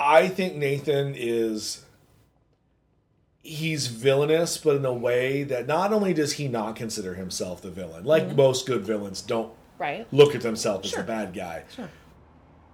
I 0.00 0.28
think 0.28 0.54
Nathan 0.54 1.14
is 1.16 1.84
he's 3.42 3.86
villainous, 3.86 4.58
but 4.58 4.76
in 4.76 4.84
a 4.84 4.92
way 4.92 5.42
that 5.44 5.66
not 5.66 5.92
only 5.92 6.12
does 6.14 6.34
he 6.34 6.48
not 6.48 6.76
consider 6.76 7.14
himself 7.14 7.62
the 7.62 7.70
villain, 7.70 8.04
like 8.04 8.24
Mm-hmm. 8.28 8.36
most 8.36 8.66
good 8.66 8.82
villains 8.82 9.22
don't 9.22 9.52
right. 9.78 10.06
look 10.12 10.34
at 10.34 10.42
themselves 10.42 10.86
as 10.86 10.90
Sure. 10.92 11.02
the 11.02 11.06
bad 11.06 11.32
guy. 11.34 11.64
Sure. 11.74 11.88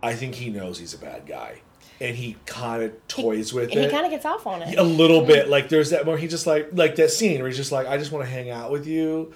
I 0.02 0.14
think 0.14 0.34
he 0.34 0.50
knows 0.50 0.78
he's 0.78 0.92
a 0.92 0.98
bad 0.98 1.26
guy, 1.26 1.60
and 2.00 2.16
he 2.16 2.36
kind 2.46 2.82
of 2.82 3.08
toys 3.08 3.52
with 3.52 3.70
it. 3.70 3.84
He 3.84 3.88
kind 3.88 4.04
of 4.04 4.10
gets 4.10 4.24
off 4.24 4.46
on 4.46 4.62
it. 4.62 4.78
a 4.78 4.82
little 4.82 5.24
bit. 5.24 5.48
Like 5.48 5.68
there's 5.68 5.90
that 5.90 6.06
where 6.06 6.16
he 6.18 6.26
just 6.28 6.46
like 6.46 6.68
like 6.72 6.96
that 6.96 7.10
scene 7.10 7.38
where 7.40 7.48
he's 7.48 7.56
just 7.56 7.72
like, 7.72 7.86
I 7.86 7.96
just 7.98 8.12
want 8.12 8.24
to 8.24 8.30
hang 8.30 8.50
out 8.50 8.70
with 8.70 8.86
you. 8.86 9.32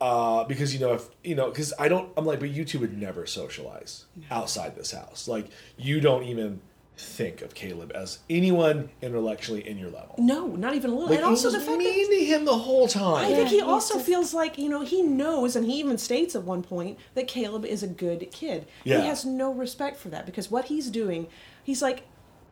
Uh, 0.00 0.42
because 0.44 0.74
you 0.74 0.80
know 0.80 0.94
if 0.94 1.08
you 1.22 1.36
know 1.36 1.48
because 1.48 1.72
I 1.78 1.86
don't 1.86 2.10
I'm 2.16 2.24
like 2.26 2.40
but 2.40 2.50
you 2.50 2.64
two 2.64 2.80
would 2.80 2.98
never 2.98 3.24
socialize 3.24 4.06
outside 4.32 4.74
this 4.74 4.90
house 4.90 5.28
like 5.28 5.46
you 5.76 6.00
don't 6.00 6.24
even 6.24 6.60
think 6.96 7.40
of 7.40 7.54
Caleb 7.54 7.92
as 7.94 8.18
anyone 8.28 8.90
intellectually 9.00 9.66
in 9.66 9.78
your 9.78 9.90
level 9.90 10.16
no, 10.18 10.48
not 10.48 10.74
even 10.74 10.90
a 10.90 10.92
little. 10.94 11.08
like 11.08 11.18
and 11.18 11.24
also 11.24 11.50
he 11.50 11.52
the 11.52 11.58
was 11.58 11.66
fact 11.68 11.78
mean 11.78 12.10
that 12.10 12.16
to 12.16 12.24
him 12.24 12.44
the 12.44 12.58
whole 12.58 12.88
time 12.88 13.24
I 13.26 13.28
think 13.28 13.48
he 13.50 13.56
he's 13.56 13.62
also 13.62 13.94
just- 13.94 14.06
feels 14.06 14.34
like 14.34 14.58
you 14.58 14.68
know 14.68 14.80
he 14.84 15.02
knows, 15.02 15.54
and 15.54 15.64
he 15.66 15.78
even 15.78 15.98
states 15.98 16.34
at 16.34 16.42
one 16.42 16.64
point 16.64 16.98
that 17.14 17.28
Caleb 17.28 17.64
is 17.64 17.84
a 17.84 17.88
good 17.88 18.28
kid. 18.32 18.66
Yeah. 18.82 19.02
He 19.02 19.06
has 19.06 19.24
no 19.24 19.52
respect 19.52 19.98
for 19.98 20.08
that 20.08 20.26
because 20.26 20.50
what 20.50 20.64
he's 20.64 20.90
doing, 20.90 21.28
he's 21.62 21.82
like 21.82 22.04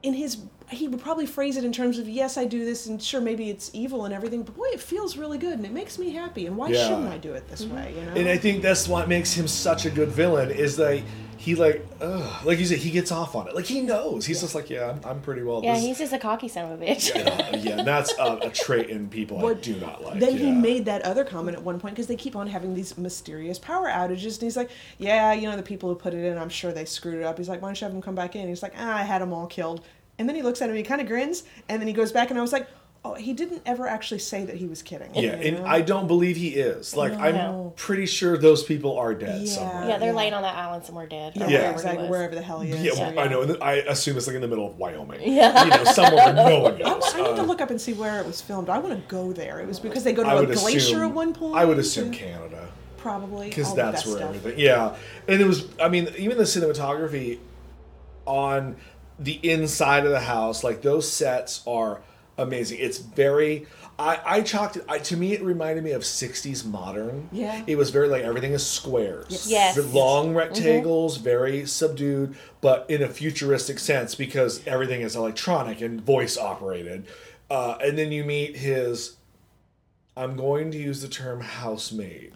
in 0.02 0.14
his 0.14 0.38
he 0.70 0.86
would 0.86 1.00
probably 1.00 1.26
phrase 1.26 1.56
it 1.56 1.64
in 1.64 1.72
terms 1.72 1.98
of 1.98 2.08
yes 2.08 2.36
i 2.36 2.44
do 2.44 2.64
this 2.64 2.86
and 2.86 3.02
sure 3.02 3.20
maybe 3.20 3.50
it's 3.50 3.70
evil 3.74 4.04
and 4.04 4.14
everything 4.14 4.42
but 4.42 4.56
boy 4.56 4.66
it 4.72 4.80
feels 4.80 5.16
really 5.16 5.36
good 5.36 5.54
and 5.54 5.66
it 5.66 5.72
makes 5.72 5.98
me 5.98 6.10
happy 6.10 6.46
and 6.46 6.56
why 6.56 6.68
Yeah. 6.68 6.88
shouldn't 6.88 7.08
i 7.08 7.18
do 7.18 7.32
it 7.34 7.48
this 7.48 7.64
mm-hmm. 7.64 7.76
way 7.76 7.94
you 7.98 8.04
know 8.04 8.12
And 8.12 8.28
I 8.28 8.36
think 8.38 8.62
that's 8.62 8.88
what 8.88 9.08
makes 9.08 9.32
him 9.32 9.48
such 9.48 9.84
a 9.86 9.90
good 9.90 10.08
villain 10.08 10.50
is 10.50 10.76
that 10.76 11.02
he 11.40 11.54
like, 11.54 11.86
ugh, 12.02 12.44
like 12.44 12.58
you 12.58 12.66
said, 12.66 12.76
he 12.78 12.90
gets 12.90 13.10
off 13.10 13.34
on 13.34 13.48
it. 13.48 13.54
Like 13.54 13.64
he 13.64 13.80
knows. 13.80 14.26
He's 14.26 14.42
just 14.42 14.54
like, 14.54 14.68
yeah, 14.68 14.90
I'm, 14.90 15.00
I'm 15.04 15.20
pretty 15.22 15.42
well. 15.42 15.62
Yeah, 15.64 15.72
this- 15.74 15.84
he's 15.84 15.98
just 15.98 16.12
a 16.12 16.18
cocky 16.18 16.48
son 16.48 16.70
of 16.70 16.80
a 16.80 16.84
bitch. 16.84 17.14
yeah, 17.14 17.56
yeah, 17.56 17.78
and 17.78 17.88
that's 17.88 18.12
a, 18.18 18.38
a 18.42 18.50
trait 18.50 18.90
in 18.90 19.08
people 19.08 19.44
I 19.46 19.54
do 19.54 19.74
not 19.76 20.04
like. 20.04 20.20
then 20.20 20.36
he 20.36 20.52
made 20.52 20.84
that 20.84 21.00
other 21.02 21.24
comment 21.24 21.56
at 21.56 21.62
one 21.62 21.80
point 21.80 21.94
because 21.94 22.08
they 22.08 22.16
keep 22.16 22.36
on 22.36 22.46
having 22.46 22.74
these 22.74 22.98
mysterious 22.98 23.58
power 23.58 23.88
outages 23.88 24.34
and 24.34 24.42
he's 24.42 24.56
like 24.56 24.70
yeah 24.98 25.32
you 25.32 25.48
know 25.48 25.56
the 25.56 25.62
people 25.62 25.88
who 25.88 25.94
put 25.94 26.12
it 26.14 26.24
in 26.24 26.36
i'm 26.36 26.48
sure 26.50 26.72
they 26.72 26.84
screwed 26.84 27.14
it 27.14 27.24
up 27.24 27.38
he's 27.38 27.48
like 27.48 27.62
why 27.62 27.68
don't 27.68 27.80
you 27.80 27.84
have 27.86 27.92
them 27.92 28.02
come 28.02 28.14
back 28.14 28.36
in 28.36 28.46
he's 28.46 28.62
like 28.62 28.74
ah, 28.78 28.98
i 28.98 29.02
had 29.02 29.22
them 29.22 29.32
all 29.32 29.46
killed 29.46 29.82
and 30.18 30.28
then 30.28 30.36
he 30.36 30.42
looks 30.42 30.60
at 30.60 30.68
him 30.68 30.76
he 30.76 30.82
kind 30.82 31.00
of 31.00 31.06
grins 31.06 31.44
and 31.68 31.80
then 31.80 31.86
he 31.88 31.94
goes 31.94 32.12
back 32.12 32.30
and 32.30 32.38
i 32.38 32.42
was 32.42 32.52
like 32.52 32.68
oh 33.04 33.14
he 33.14 33.32
didn't 33.32 33.62
ever 33.64 33.86
actually 33.88 34.18
say 34.18 34.44
that 34.44 34.56
he 34.56 34.66
was 34.66 34.82
kidding 34.82 35.14
Yeah, 35.14 35.40
you 35.40 35.56
and? 35.56 35.66
I 35.66 35.80
don't 35.80 36.06
believe 36.06 36.36
he 36.36 36.48
is. 36.50 36.94
Like 36.94 37.12
I'm 37.14 37.70
pretty 37.72 38.04
sure 38.06 38.36
those 38.36 38.62
people 38.62 38.98
are 38.98 39.14
dead 39.14 39.42
Yeah. 39.42 39.52
somewhere. 39.54 39.88
Yeah, 39.88 39.98
they're 39.98 40.10
Yeah. 40.10 40.16
laying 40.16 40.34
on 40.34 40.42
that 40.42 40.54
island 40.54 40.84
somewhere 40.84 41.06
dead. 41.06 41.34
or 41.36 41.40
yeah, 41.40 41.46
wherever 41.46 41.72
exactly 41.72 42.08
wherever 42.08 42.34
the 42.34 42.42
hell 42.42 42.60
he 42.60 42.72
is 42.72 42.82
Yeah, 42.82 42.92
so, 42.92 43.00
well, 43.14 43.18
I 43.18 43.28
know. 43.28 43.56
I 43.62 43.72
assume 43.76 44.16
it's 44.18 44.26
like 44.26 44.36
in 44.36 44.42
the 44.42 44.48
middle 44.48 44.66
of 44.66 44.76
Wyoming. 44.78 45.20
Yeah. 45.22 45.64
you 45.64 45.70
know, 45.70 45.84
somewhere 45.84 46.26
where 46.26 46.34
no 46.34 46.60
one 46.60 46.74
I, 46.76 46.78
goes. 46.78 47.14
I 47.14 47.22
need 47.22 47.36
to 47.36 47.42
Uh, 47.42 47.44
look 47.44 47.60
up 47.62 47.70
and 47.70 47.80
see 47.80 47.94
where 47.94 48.20
it 48.20 48.26
was 48.26 48.42
filmed. 48.42 48.68
I 48.68 48.78
want 48.78 48.94
to 48.94 49.00
go 49.08 49.32
there. 49.32 49.60
It 49.60 49.66
was 49.66 49.80
because 49.80 50.04
they 50.04 50.12
go 50.12 50.22
to 50.22 50.28
I 50.28 50.34
a 50.34 50.40
would 50.40 50.52
glacier 50.58 50.76
assume. 50.96 51.02
at 51.04 51.14
one 51.14 51.32
point. 51.32 51.56
I 51.56 51.64
would 51.64 51.78
assume 51.78 52.06
and- 52.06 52.14
Canada 52.14 52.68
probably 52.98 53.48
because 53.48 53.74
that's 53.74 54.02
best 54.02 54.06
where 54.08 54.16
stuff. 54.18 54.34
everything. 54.36 54.60
Yeah, 54.60 54.94
and 55.26 55.40
it 55.40 55.46
was. 55.46 55.66
I 55.80 55.88
mean, 55.88 56.08
even 56.18 56.36
the 56.36 56.44
cinematography 56.44 57.38
on 58.26 58.76
the 59.18 59.40
inside 59.48 60.04
of 60.04 60.10
the 60.12 60.20
house, 60.20 60.62
like 60.62 60.82
those 60.82 61.10
sets 61.10 61.62
are 61.66 62.02
amazing. 62.40 62.78
It's 62.80 62.98
very. 62.98 63.66
I, 63.98 64.18
I 64.24 64.42
chalked 64.42 64.76
it. 64.76 64.84
I, 64.88 64.98
to 64.98 65.16
me, 65.16 65.34
it 65.34 65.42
reminded 65.42 65.84
me 65.84 65.92
of 65.92 66.02
'60s 66.02 66.64
modern. 66.64 67.28
Yeah. 67.32 67.62
It 67.66 67.76
was 67.76 67.90
very 67.90 68.08
like 68.08 68.22
everything 68.22 68.52
is 68.52 68.66
squares. 68.66 69.48
Yes. 69.48 69.76
The 69.76 69.82
long 69.82 70.34
rectangles, 70.34 71.18
very 71.18 71.66
subdued, 71.66 72.36
but 72.60 72.86
in 72.88 73.02
a 73.02 73.08
futuristic 73.08 73.78
sense 73.78 74.14
because 74.14 74.66
everything 74.66 75.02
is 75.02 75.14
electronic 75.14 75.80
and 75.80 76.00
voice 76.00 76.38
operated. 76.38 77.06
Uh, 77.50 77.76
and 77.82 77.98
then 77.98 78.10
you 78.10 78.24
meet 78.24 78.56
his. 78.56 79.16
I'm 80.16 80.36
going 80.36 80.70
to 80.72 80.78
use 80.78 81.02
the 81.02 81.08
term 81.08 81.40
housemaid 81.40 82.32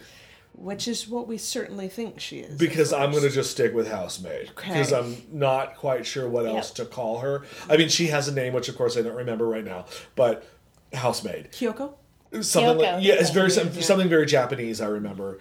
which 0.57 0.87
is 0.89 1.09
what 1.09 1.27
we 1.27 1.37
certainly 1.37 1.89
think 1.89 2.21
she 2.21 2.39
is. 2.39 2.57
because 2.59 2.93
I'm 2.93 3.11
going 3.11 3.25
to 3.25 3.31
just 3.31 3.51
stick 3.51 3.75
with 3.75 3.91
housemaid 3.91 4.51
because 4.55 4.93
Okay. 4.93 4.97
I'm 5.07 5.17
not 5.33 5.77
quite 5.77 6.07
sure 6.07 6.29
what 6.29 6.47
else 6.47 6.69
Yep. 6.71 6.89
to 6.89 6.95
call 6.95 7.19
her. 7.19 7.43
I 7.69 7.77
mean, 7.77 7.89
she 7.89 8.07
has 8.09 8.29
a 8.29 8.33
name, 8.33 8.53
which 8.53 8.69
of 8.69 8.77
course 8.77 8.97
I 8.97 9.03
don't 9.03 9.17
remember 9.17 9.47
right 9.49 9.65
now, 9.65 9.87
but 10.15 10.47
housemaid. 10.93 11.51
Kyoko. 11.53 11.95
Something 12.41 12.79
like 12.79 13.03
yeah, 13.05 13.15
it's 13.15 13.31
very 13.31 13.53
Yeah. 13.53 13.81
something 13.81 14.09
very 14.09 14.27
Japanese. 14.27 14.81
I 14.81 14.87
remember 14.87 15.39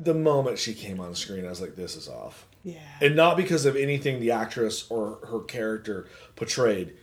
the 0.00 0.14
moment 0.14 0.58
she 0.58 0.74
came 0.74 0.98
on 1.00 1.14
screen, 1.14 1.46
I 1.46 1.50
was 1.50 1.60
like, 1.60 1.76
"This 1.76 1.94
is 1.94 2.08
off," 2.08 2.46
Yeah. 2.64 2.78
and 3.00 3.14
not 3.14 3.36
because 3.36 3.64
of 3.66 3.76
anything 3.76 4.18
the 4.18 4.32
actress 4.32 4.86
or 4.90 5.20
her 5.30 5.40
character 5.40 6.06
portrayed. 6.34 6.94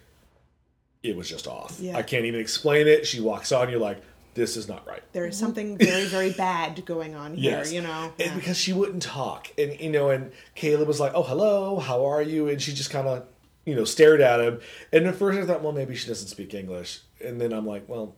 It 1.04 1.16
was 1.16 1.30
just 1.30 1.48
off. 1.48 1.78
Yeah. 1.80 1.98
I 1.98 2.02
can't 2.04 2.26
even 2.26 2.40
explain 2.42 2.88
it. 2.88 3.08
She 3.08 3.22
walks 3.22 3.52
on, 3.54 3.70
you're 3.70 3.80
like, 3.80 4.02
"This 4.34 4.56
is 4.58 4.68
not 4.68 4.86
right." 4.88 5.02
there 5.14 5.26
is 5.26 5.38
something 5.38 5.78
very, 5.78 6.06
very 6.06 6.32
bad 6.32 6.86
going 6.86 7.16
on 7.16 7.36
here. 7.36 7.58
Yes. 7.58 7.74
You 7.74 7.82
know. 7.82 8.14
And 8.20 8.30
Yeah. 8.32 8.36
because 8.36 8.58
she 8.58 8.72
wouldn't 8.74 9.04
talk. 9.04 9.50
And, 9.58 9.78
you 9.80 9.90
know, 9.90 10.10
and 10.10 10.32
Caleb 10.56 10.88
was 10.88 11.00
like, 11.02 11.12
oh, 11.14 11.24
hello, 11.24 11.80
how 11.80 12.06
are 12.06 12.22
you? 12.22 12.48
And 12.48 12.62
she 12.62 12.72
just 12.74 12.90
kind 12.92 13.08
of, 13.08 13.26
you 13.66 13.76
know, 13.76 13.84
stared 13.84 14.22
at 14.22 14.40
him. 14.40 14.62
And 14.94 15.06
at 15.08 15.16
first 15.16 15.38
I 15.38 15.46
thought, 15.46 15.62
well, 15.62 15.74
maybe 15.74 15.96
she 15.96 16.08
doesn't 16.08 16.30
speak 16.30 16.54
English. 16.54 17.02
And 17.24 17.42
then 17.42 17.52
I'm 17.52 17.66
like, 17.68 17.90
well, 17.90 18.16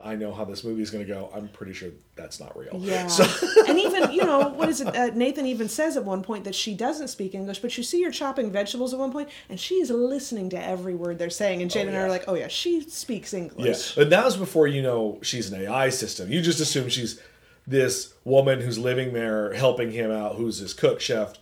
I 0.00 0.16
know 0.16 0.32
how 0.32 0.44
this 0.44 0.64
movie 0.64 0.82
is 0.82 0.90
going 0.90 1.06
to 1.06 1.10
go. 1.10 1.30
I'm 1.34 1.48
pretty 1.48 1.72
sure 1.72 1.88
that's 2.14 2.38
not 2.38 2.56
real. 2.58 2.72
Yeah. 2.74 3.06
So, 3.06 3.24
and 3.68 3.78
even, 3.78 4.12
you 4.12 4.24
know, 4.24 4.48
what 4.48 4.68
is 4.68 4.80
it? 4.80 4.94
Uh, 4.94 5.06
Nathan 5.14 5.46
even 5.46 5.68
says 5.68 5.96
at 5.96 6.04
one 6.04 6.22
point 6.22 6.44
that 6.44 6.54
she 6.54 6.74
doesn't 6.74 7.08
speak 7.08 7.34
English, 7.34 7.60
but 7.60 7.76
you 7.78 7.82
see 7.84 8.02
her 8.02 8.10
chopping 8.10 8.50
vegetables 8.50 8.92
at 8.92 9.00
one 9.00 9.12
point, 9.12 9.30
and 9.48 9.58
she's 9.58 9.90
listening 9.90 10.50
to 10.50 10.62
every 10.62 10.94
word 10.94 11.18
they're 11.18 11.30
saying. 11.30 11.62
And 11.62 11.70
Jade 11.70 11.88
and 11.88 11.96
I 11.96 12.00
are 12.00 12.08
like, 12.10 12.24
oh, 12.28 12.34
yeah, 12.34 12.48
she 12.48 12.82
speaks 12.82 13.32
yeah. 13.32 13.40
English. 13.40 13.94
But 13.94 14.10
that 14.10 14.24
was 14.24 14.36
before 14.36 14.66
you 14.66 14.82
know 14.82 15.20
she's 15.22 15.50
an 15.50 15.62
AI 15.62 15.88
system. 15.88 16.30
You 16.30 16.42
just 16.42 16.60
assume 16.60 16.88
she's 16.88 17.20
this 17.66 18.12
woman 18.24 18.60
who's 18.60 18.78
living 18.78 19.14
there 19.14 19.54
helping 19.54 19.90
him 19.90 20.10
out, 20.10 20.34
who's 20.36 20.58
his 20.58 20.74
cook, 20.74 21.00
chef, 21.00 21.34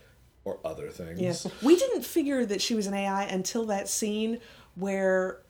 or 0.45 0.59
other 0.65 0.89
things. 0.89 1.21
Yes. 1.21 1.47
We 1.63 1.77
didn't 1.77 2.05
figure 2.05 2.45
that 2.47 2.61
she 2.61 2.75
was 2.75 2.87
an 2.87 2.95
AI 2.95 3.25
until 3.25 3.67
that 3.67 3.89
scene 3.89 4.41
where 4.75 5.41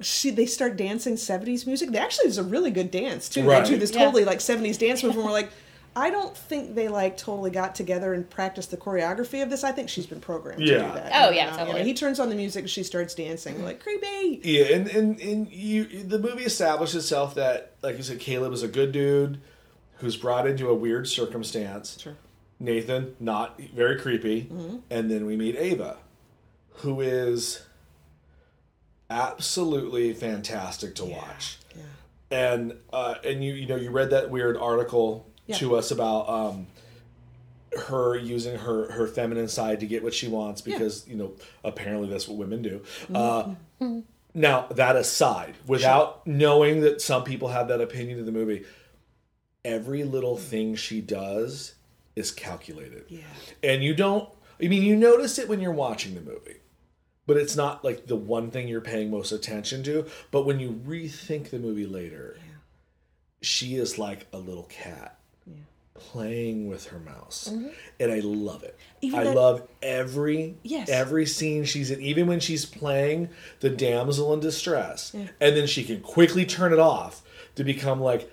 she 0.00 0.30
they 0.30 0.46
start 0.46 0.76
dancing 0.76 1.14
70s 1.14 1.66
music. 1.66 1.90
They 1.90 1.98
actually 1.98 2.28
is 2.28 2.38
a 2.38 2.42
really 2.44 2.70
good 2.70 2.90
dance 2.90 3.28
too. 3.28 3.44
Right. 3.44 3.64
They 3.64 3.70
do 3.70 3.76
this 3.78 3.92
Yeah. 3.92 4.04
totally 4.04 4.24
like 4.24 4.38
70s 4.38 4.78
dance 4.78 5.02
move 5.02 5.16
and 5.16 5.24
we're 5.24 5.32
like 5.32 5.50
I 5.96 6.10
don't 6.10 6.36
think 6.36 6.76
they 6.76 6.86
like 6.86 7.16
totally 7.16 7.50
got 7.50 7.74
together 7.74 8.14
and 8.14 8.28
practiced 8.30 8.70
the 8.70 8.76
choreography 8.76 9.42
of 9.42 9.50
this. 9.50 9.64
I 9.64 9.72
think 9.72 9.88
she's 9.88 10.06
been 10.06 10.20
programmed 10.20 10.60
to 10.60 10.66
do 10.66 10.78
that. 10.78 11.10
Oh, 11.12 11.30
You 11.30 11.36
yeah, 11.36 11.46
know, 11.46 11.50
you 11.52 11.58
totally. 11.58 11.78
know, 11.80 11.84
he 11.84 11.94
turns 11.94 12.20
on 12.20 12.28
the 12.28 12.36
music 12.36 12.62
and 12.62 12.70
she 12.70 12.84
starts 12.84 13.14
dancing 13.16 13.64
like 13.64 13.80
creepy. 13.82 14.40
Yeah, 14.44 14.66
and, 14.76 14.86
and 14.88 15.18
and 15.20 15.50
you 15.50 16.04
the 16.04 16.20
movie 16.20 16.44
established 16.44 16.94
itself 16.94 17.34
that, 17.34 17.72
like 17.82 17.96
you 17.96 18.04
said, 18.04 18.20
Caleb 18.20 18.52
is 18.52 18.62
a 18.62 18.68
good 18.68 18.92
dude 18.92 19.40
who's 19.96 20.16
brought 20.16 20.46
into 20.46 20.68
a 20.68 20.74
weird 20.74 21.08
circumstance. 21.08 21.98
Sure. 22.00 22.14
Nathan, 22.60 23.16
not 23.18 23.58
very 23.74 23.98
creepy, 23.98 24.42
Mm-hmm. 24.42 24.76
and 24.90 25.10
then 25.10 25.26
we 25.26 25.36
meet 25.36 25.56
Ava, 25.56 25.96
who 26.74 27.00
is 27.00 27.62
absolutely 29.10 30.12
fantastic 30.12 30.94
to 30.96 31.04
watch. 31.04 31.58
Yeah. 31.76 31.82
And 32.30 32.74
uh, 32.92 33.14
and 33.24 33.42
you 33.42 33.54
you 33.54 33.66
know 33.66 33.76
you 33.76 33.90
read 33.90 34.10
that 34.10 34.30
weird 34.30 34.56
article 34.56 35.26
Yeah. 35.46 35.56
to 35.56 35.76
us 35.76 35.90
about 35.90 36.28
um, 36.28 36.66
her 37.86 38.16
using 38.16 38.58
her 38.58 38.90
her 38.92 39.06
feminine 39.06 39.48
side 39.48 39.80
to 39.80 39.86
get 39.86 40.02
what 40.02 40.12
she 40.14 40.28
wants 40.28 40.60
because 40.60 41.06
you 41.08 41.16
know 41.16 41.32
apparently 41.64 42.08
that's 42.08 42.28
what 42.28 42.36
women 42.36 42.60
do. 42.62 42.82
Uh, 43.14 43.54
now 44.34 44.66
that 44.72 44.94
aside, 44.96 45.54
without 45.66 46.26
knowing 46.26 46.80
that 46.82 47.00
some 47.00 47.24
people 47.24 47.48
have 47.48 47.68
that 47.68 47.80
opinion 47.80 48.20
of 48.20 48.26
the 48.26 48.32
movie, 48.32 48.64
every 49.64 50.04
little 50.04 50.36
thing 50.36 50.74
she 50.76 51.00
does 51.00 51.74
is 52.14 52.30
calculated 52.32 53.04
Yeah. 53.08 53.20
and 53.62 53.82
you 53.84 53.94
don't 53.94 54.28
i 54.60 54.66
mean 54.66 54.82
you 54.82 54.96
notice 54.96 55.38
it 55.38 55.48
when 55.48 55.60
you're 55.60 55.70
watching 55.70 56.16
the 56.16 56.20
movie 56.20 56.56
but 57.28 57.36
it's 57.36 57.54
not 57.54 57.84
like 57.84 58.06
the 58.06 58.16
one 58.16 58.50
thing 58.50 58.66
you're 58.66 58.80
paying 58.80 59.10
most 59.10 59.30
attention 59.30 59.84
to. 59.84 60.06
But 60.32 60.42
when 60.46 60.58
you 60.58 60.72
rethink 60.86 61.50
the 61.50 61.58
movie 61.60 61.86
later 61.86 62.36
she 63.40 63.76
is 63.76 63.98
like 63.98 64.26
a 64.32 64.38
little 64.38 64.64
cat 64.64 65.14
playing 65.94 66.68
with 66.68 66.86
her 66.88 66.98
mouse. 66.98 67.48
And 68.00 68.12
i 68.12 68.20
love 68.20 68.62
it. 68.62 68.76
Mm-hmm. 68.78 69.06
Even 69.06 69.18
i 69.20 69.24
that- 69.24 69.34
love 69.36 69.62
every 69.82 70.56
Yes. 70.62 70.88
every 70.88 71.26
scene 71.26 71.64
she's 71.64 71.90
in. 71.90 72.00
Even 72.00 72.26
when 72.26 72.40
she's 72.40 72.64
playing 72.64 73.28
the 73.60 73.70
damsel 73.70 74.32
in 74.32 74.40
distress 74.40 75.12
and 75.14 75.28
then 75.56 75.66
she 75.66 75.84
can 75.84 76.00
quickly 76.00 76.44
turn 76.46 76.72
it 76.72 76.78
off 76.78 77.22
to 77.56 77.64
become 77.64 78.00
like 78.00 78.30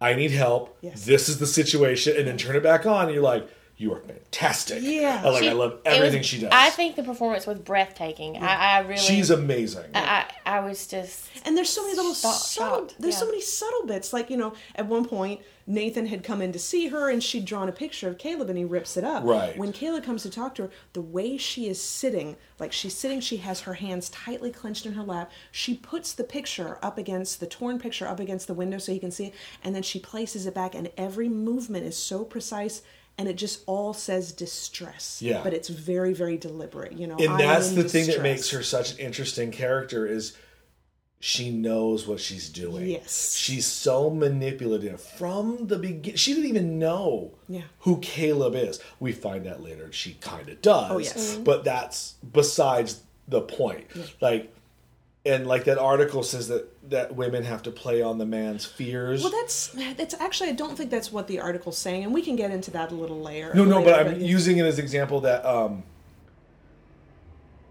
i 0.00 0.14
need 0.14 0.30
help. 0.32 0.76
Yes. 0.80 1.04
this 1.04 1.28
is 1.28 1.38
the 1.38 1.46
situation 1.46 2.16
and 2.16 2.26
then 2.26 2.36
turn 2.36 2.56
it 2.56 2.62
back 2.62 2.84
on 2.86 3.06
and 3.06 3.14
you're 3.14 3.22
like 3.22 3.48
you 3.76 3.92
are 3.92 4.00
fantastic 4.00 4.78
Yeah. 4.82 5.22
I 5.24 5.28
like 5.30 5.42
She- 5.42 5.48
i 5.48 5.52
love 5.52 5.80
everything 5.84 6.18
was- 6.18 6.26
she 6.26 6.40
does 6.40 6.50
I 6.52 6.70
think 6.70 6.96
the 6.96 7.02
performance 7.02 7.46
was 7.46 7.58
breathtaking. 7.58 8.36
I, 8.36 8.76
I 8.76 8.78
really. 8.80 8.96
she's 8.96 9.30
amazing 9.30 9.90
I, 9.94 10.26
I, 10.46 10.56
I 10.56 10.60
was 10.60 10.86
just. 10.86 11.28
And 11.44 11.56
there's 11.56 11.70
so 11.70 11.82
many 11.82 11.96
little 11.96 12.14
Shock- 12.14 12.34
subtle. 12.34 12.78
shocked, 12.88 12.96
There's 13.00 13.16
so 13.16 13.26
many 13.26 13.40
subtle 13.40 13.86
bits. 13.86 14.12
Like 14.12 14.30
you 14.30 14.36
know, 14.36 14.54
at 14.76 14.86
one 14.86 15.04
point 15.04 15.40
Nathan 15.66 16.06
had 16.06 16.22
come 16.22 16.40
in 16.42 16.52
to 16.52 16.58
see 16.58 16.88
her, 16.88 17.08
and 17.10 17.22
she'd 17.22 17.44
drawn 17.46 17.68
a 17.68 17.72
picture 17.72 18.08
of 18.08 18.18
Caleb, 18.18 18.48
and 18.50 18.58
he 18.58 18.64
rips 18.64 18.96
it 18.98 19.04
up. 19.04 19.24
Right. 19.24 19.56
When 19.56 19.72
Caleb 19.72 20.04
comes 20.04 20.22
to 20.22 20.30
talk 20.30 20.54
to 20.56 20.64
her, 20.64 20.70
the 20.92 21.00
way 21.00 21.36
she 21.38 21.66
is 21.68 21.80
sitting, 21.82 22.36
like 22.58 22.70
she's 22.72 22.94
sitting, 22.94 23.20
she 23.20 23.38
has 23.38 23.60
her 23.60 23.74
hands 23.74 24.10
tightly 24.10 24.50
clenched 24.52 24.84
in 24.86 24.92
her 24.92 25.02
lap. 25.02 25.32
She 25.50 25.74
puts 25.74 26.12
the 26.12 26.24
picture 26.24 26.78
up 26.82 26.98
against 26.98 27.40
the 27.40 27.46
torn 27.46 27.78
picture 27.78 28.06
up 28.06 28.20
against 28.20 28.46
the 28.46 28.54
window 28.54 28.76
so 28.78 28.92
he 28.92 28.98
can 28.98 29.10
see 29.10 29.26
it, 29.26 29.34
and 29.62 29.74
then 29.74 29.82
she 29.82 29.98
places 29.98 30.46
it 30.46 30.54
back, 30.54 30.74
and 30.74 30.90
every 30.96 31.28
movement 31.30 31.84
is 31.86 31.96
so 31.96 32.24
precise. 32.24 32.82
And 33.16 33.28
it 33.28 33.36
just 33.36 33.62
all 33.66 33.94
says 33.94 34.32
distress. 34.32 35.20
Yeah. 35.22 35.40
But 35.44 35.54
it's 35.54 35.68
very, 35.68 36.12
very 36.12 36.36
deliberate. 36.36 36.92
You 36.92 37.06
know. 37.06 37.16
and 37.16 37.32
I 37.34 37.38
that's 37.38 37.70
the 37.72 37.84
thing 37.88 38.06
that 38.08 38.22
makes 38.22 38.50
her 38.50 38.62
such 38.62 38.92
an 38.94 38.98
interesting 38.98 39.50
character 39.52 40.06
is 40.06 40.36
she 41.20 41.50
knows 41.50 42.06
what 42.06 42.20
she's 42.20 42.50
doing 42.50 42.86
Yes. 42.86 43.34
she's 43.34 43.64
so 43.64 44.10
manipulative 44.10 45.00
from 45.00 45.68
the 45.68 45.78
beginning 45.78 46.16
she 46.18 46.34
didn't 46.34 46.50
even 46.50 46.78
know 46.78 47.32
Yeah. 47.48 47.62
who 47.78 47.96
caleb 48.00 48.54
is 48.54 48.78
we 49.00 49.12
find 49.12 49.46
that 49.46 49.62
later 49.62 49.90
she 49.90 50.14
kind 50.20 50.50
of 50.50 50.60
does 50.60 50.90
Oh, 50.90 50.98
yes. 50.98 51.36
but 51.36 51.64
that's 51.64 52.16
besides 52.30 53.00
the 53.26 53.40
point 53.40 53.86
like 54.20 54.52
and 55.26 55.46
like 55.46 55.64
that 55.64 55.78
article 55.78 56.22
says 56.22 56.48
that 56.48 56.90
that 56.90 57.14
women 57.14 57.44
have 57.44 57.62
to 57.62 57.70
play 57.70 58.02
on 58.02 58.18
the 58.18 58.26
man's 58.26 58.64
fears 58.66 59.22
Well, 59.22 59.32
that's 59.32 59.68
that's 59.96 60.14
actually 60.20 60.50
I 60.50 60.52
don't 60.52 60.76
think 60.76 60.90
that's 60.90 61.10
what 61.10 61.26
the 61.28 61.40
article's 61.40 61.78
saying, 61.78 62.04
and 62.04 62.12
we 62.12 62.22
can 62.22 62.36
get 62.36 62.50
into 62.50 62.70
that 62.72 62.92
a 62.92 62.94
little 62.94 63.20
later. 63.20 63.52
No, 63.54 63.64
no, 63.64 63.78
later, 63.80 64.04
but 64.04 64.14
I'm 64.14 64.20
using 64.20 64.58
it 64.58 64.64
as 64.66 64.78
an 64.78 64.84
example 64.84 65.20
that 65.20 65.44
um, 65.46 65.82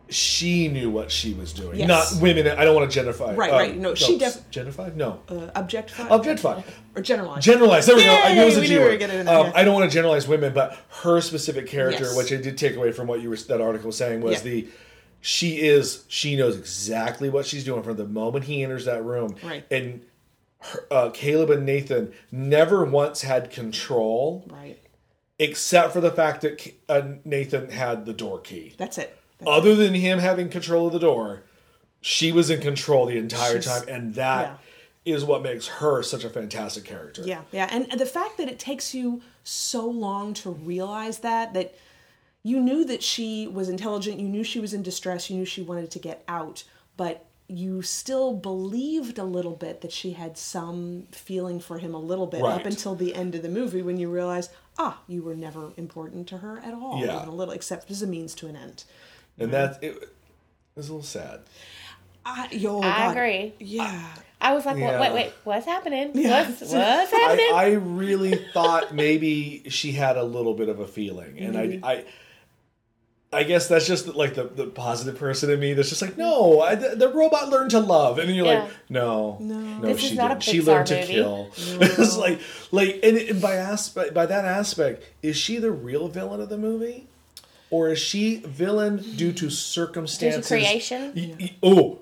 she 0.09 0.67
knew 0.67 0.89
what 0.89 1.11
she 1.11 1.33
was 1.33 1.53
doing. 1.53 1.79
Yes. 1.79 1.87
Not 1.87 2.21
women. 2.21 2.47
I 2.47 2.65
don't 2.65 2.75
want 2.75 2.91
to 2.91 2.99
genderify. 2.99 3.35
Right, 3.35 3.51
uh, 3.51 3.55
right. 3.55 3.77
No, 3.77 3.95
she 3.95 4.17
def- 4.17 4.49
genderify. 4.51 4.95
No, 4.95 5.21
Uh, 5.27 5.49
objectify. 5.55 6.07
objectify. 6.09 6.61
Or 6.95 7.01
generalize. 7.01 7.43
Generalize. 7.43 7.85
There 7.85 7.95
we 7.95 8.03
go. 8.03 8.11
I 8.13 8.33
knew 8.33 8.41
it 8.41 8.45
was 8.45 8.57
a 8.57 8.61
we 8.61 8.67
G 8.67 8.73
knew 8.73 8.79
we 8.79 8.85
were 8.85 8.91
word. 8.91 9.03
Um, 9.03 9.27
yeah. 9.47 9.51
I 9.55 9.63
don't 9.63 9.73
want 9.73 9.89
to 9.89 9.93
generalize 9.93 10.27
women, 10.27 10.53
but 10.53 10.77
her 11.03 11.21
specific 11.21 11.67
character, 11.67 12.03
Yes. 12.03 12.17
which 12.17 12.31
I 12.33 12.35
did 12.37 12.57
take 12.57 12.75
away 12.75 12.91
from 12.91 13.07
what 13.07 13.21
you 13.21 13.29
were 13.29 13.35
that 13.37 13.61
article 13.61 13.87
was 13.87 13.97
saying, 13.97 14.21
was 14.21 14.43
Yeah. 14.43 14.51
the 14.51 14.67
she 15.25 15.61
is 15.61 16.03
she 16.09 16.35
knows 16.35 16.57
exactly 16.57 17.29
what 17.29 17.45
she's 17.45 17.63
doing 17.63 17.81
from 17.81 17.95
the 17.95 18.05
moment 18.05 18.43
he 18.43 18.61
enters 18.61 18.83
that 18.83 19.03
room. 19.05 19.35
Right. 19.41 19.65
And 19.71 20.01
her, 20.59 20.85
uh, 20.91 21.09
Caleb 21.11 21.49
and 21.49 21.65
Nathan 21.65 22.11
never 22.29 22.83
once 22.83 23.21
had 23.21 23.49
control, 23.49 24.43
Right. 24.49 24.77
except 25.39 25.93
for 25.93 26.01
the 26.01 26.11
fact 26.11 26.41
that 26.41 26.73
uh, 26.89 27.01
Nathan 27.23 27.69
had 27.69 28.05
the 28.05 28.11
door 28.13 28.39
key. 28.41 28.73
That's 28.77 28.97
it. 28.97 29.17
That's 29.39 29.49
Other 29.49 29.75
than 29.75 29.93
him 29.93 30.19
having 30.19 30.49
control 30.49 30.87
of 30.87 30.93
the 30.93 30.99
door, 30.99 31.43
she 32.01 32.33
was 32.33 32.49
in 32.49 32.59
control 32.59 33.05
the 33.05 33.17
entire 33.17 33.61
She's- 33.61 33.65
time, 33.85 33.87
and 33.87 34.15
that 34.15 34.59
is 35.05 35.23
what 35.23 35.41
makes 35.41 35.67
her 35.67 36.03
such 36.03 36.25
a 36.25 36.29
fantastic 36.29 36.83
character. 36.83 37.23
Yeah, 37.25 37.41
yeah, 37.53 37.69
and 37.71 37.89
the 37.99 38.05
fact 38.05 38.37
that 38.37 38.49
it 38.49 38.59
takes 38.59 38.93
you 38.93 39.21
so 39.43 39.85
long 39.85 40.33
to 40.35 40.49
realize 40.49 41.19
that 41.19 41.53
that 41.53 41.75
you 42.43 42.59
knew 42.59 42.83
that 42.85 43.01
she 43.01 43.47
was 43.47 43.69
intelligent, 43.69 44.19
you 44.19 44.27
knew 44.27 44.43
she 44.43 44.59
was 44.59 44.73
in 44.73 44.83
distress, 44.83 45.29
you 45.29 45.37
knew 45.37 45.45
she 45.45 45.61
wanted 45.61 45.89
to 45.91 45.99
get 45.99 46.23
out, 46.27 46.63
but 46.97 47.25
you 47.47 47.81
still 47.81 48.33
believed 48.33 49.17
a 49.19 49.23
little 49.23 49.55
bit 49.55 49.81
that 49.81 49.91
she 49.91 50.11
had 50.11 50.37
some 50.37 51.07
feeling 51.11 51.59
for 51.59 51.77
him 51.77 51.93
a 51.93 51.99
little 51.99 52.25
bit 52.27 52.41
Right. 52.41 52.53
up 52.59 52.65
until 52.65 52.95
the 52.95 53.13
end 53.15 53.35
of 53.35 53.41
the 53.43 53.49
movie 53.49 53.81
when 53.81 53.97
you 53.97 54.09
realize, 54.09 54.49
ah, 54.77 54.99
you 55.07 55.21
were 55.21 55.35
never 55.35 55.71
important 55.77 56.27
to 56.29 56.37
her 56.39 56.59
at 56.59 56.73
all, 56.73 56.99
Yeah. 56.99 57.17
even 57.17 57.29
a 57.29 57.35
little, 57.35 57.53
except 57.53 57.91
as 57.91 58.01
a 58.01 58.07
means 58.07 58.33
to 58.35 58.47
an 58.47 58.55
end. 58.55 58.83
and 59.39 59.51
that 59.51 59.79
it, 59.81 59.95
it 59.95 60.09
was 60.75 60.89
a 60.89 60.93
little 60.93 61.03
sad. 61.05 61.41
I, 62.25 62.47
yo, 62.51 62.79
I 62.79 62.81
God. 62.81 63.11
agree. 63.17 63.53
Yeah. 63.59 64.05
I 64.39 64.53
was 64.53 64.65
like, 64.65 64.77
Yeah. 64.77 64.99
wait, 64.99 65.13
wait, 65.13 65.33
what's 65.43 65.65
happening? 65.65 66.11
Yeah. 66.13 66.47
What's, 66.47 66.61
what's 66.71 66.73
happening? 67.11 67.45
I, 67.53 67.63
I 67.65 67.71
really 67.73 68.35
thought 68.53 68.93
maybe 68.93 69.63
she 69.69 69.91
had 69.91 70.17
a 70.17 70.23
little 70.23 70.53
bit 70.53 70.69
of 70.69 70.79
a 70.79 70.87
feeling, 70.87 71.37
and 71.39 71.57
I, 71.57 71.79
I, 71.83 72.05
I 73.33 73.43
guess 73.43 73.67
that's 73.67 73.85
just 73.87 74.07
like 74.07 74.35
the, 74.35 74.43
the 74.43 74.67
positive 74.67 75.17
person 75.17 75.49
in 75.49 75.59
me 75.59 75.73
that's 75.73 75.89
just 75.89 76.01
like, 76.01 76.17
no, 76.17 76.61
I, 76.61 76.75
the, 76.75 76.95
the 76.95 77.09
robot 77.09 77.49
learned 77.49 77.71
to 77.71 77.79
love, 77.79 78.19
and 78.19 78.29
then 78.29 78.35
you're 78.35 78.45
Yeah. 78.45 78.63
like, 78.63 78.71
no, 78.89 79.37
no, 79.39 79.81
This 79.81 79.99
she 79.99 80.07
is 80.07 80.13
not 80.13 80.31
a 80.31 80.33
didn't. 80.35 80.43
She 80.43 80.61
learned 80.61 80.87
to 80.87 80.95
movie. 80.99 81.13
kill. 81.13 81.49
it's 81.57 82.17
like, 82.17 82.39
like, 82.71 82.99
and, 83.03 83.17
and 83.17 83.41
by 83.41 83.55
aspect, 83.55 84.13
by 84.13 84.25
that 84.25 84.45
aspect, 84.45 85.03
is 85.21 85.35
she 85.35 85.57
the 85.57 85.71
real 85.71 86.07
villain 86.07 86.39
of 86.41 86.49
the 86.49 86.57
movie, 86.57 87.07
or 87.69 87.89
is 87.89 87.99
she 87.99 88.37
villain 88.45 88.97
due 89.15 89.33
to 89.33 89.49
circumstances? 89.49 90.47
creation? 90.47 91.13
Y- 91.15 91.35
y- 91.39 91.55
oh. 91.63 91.99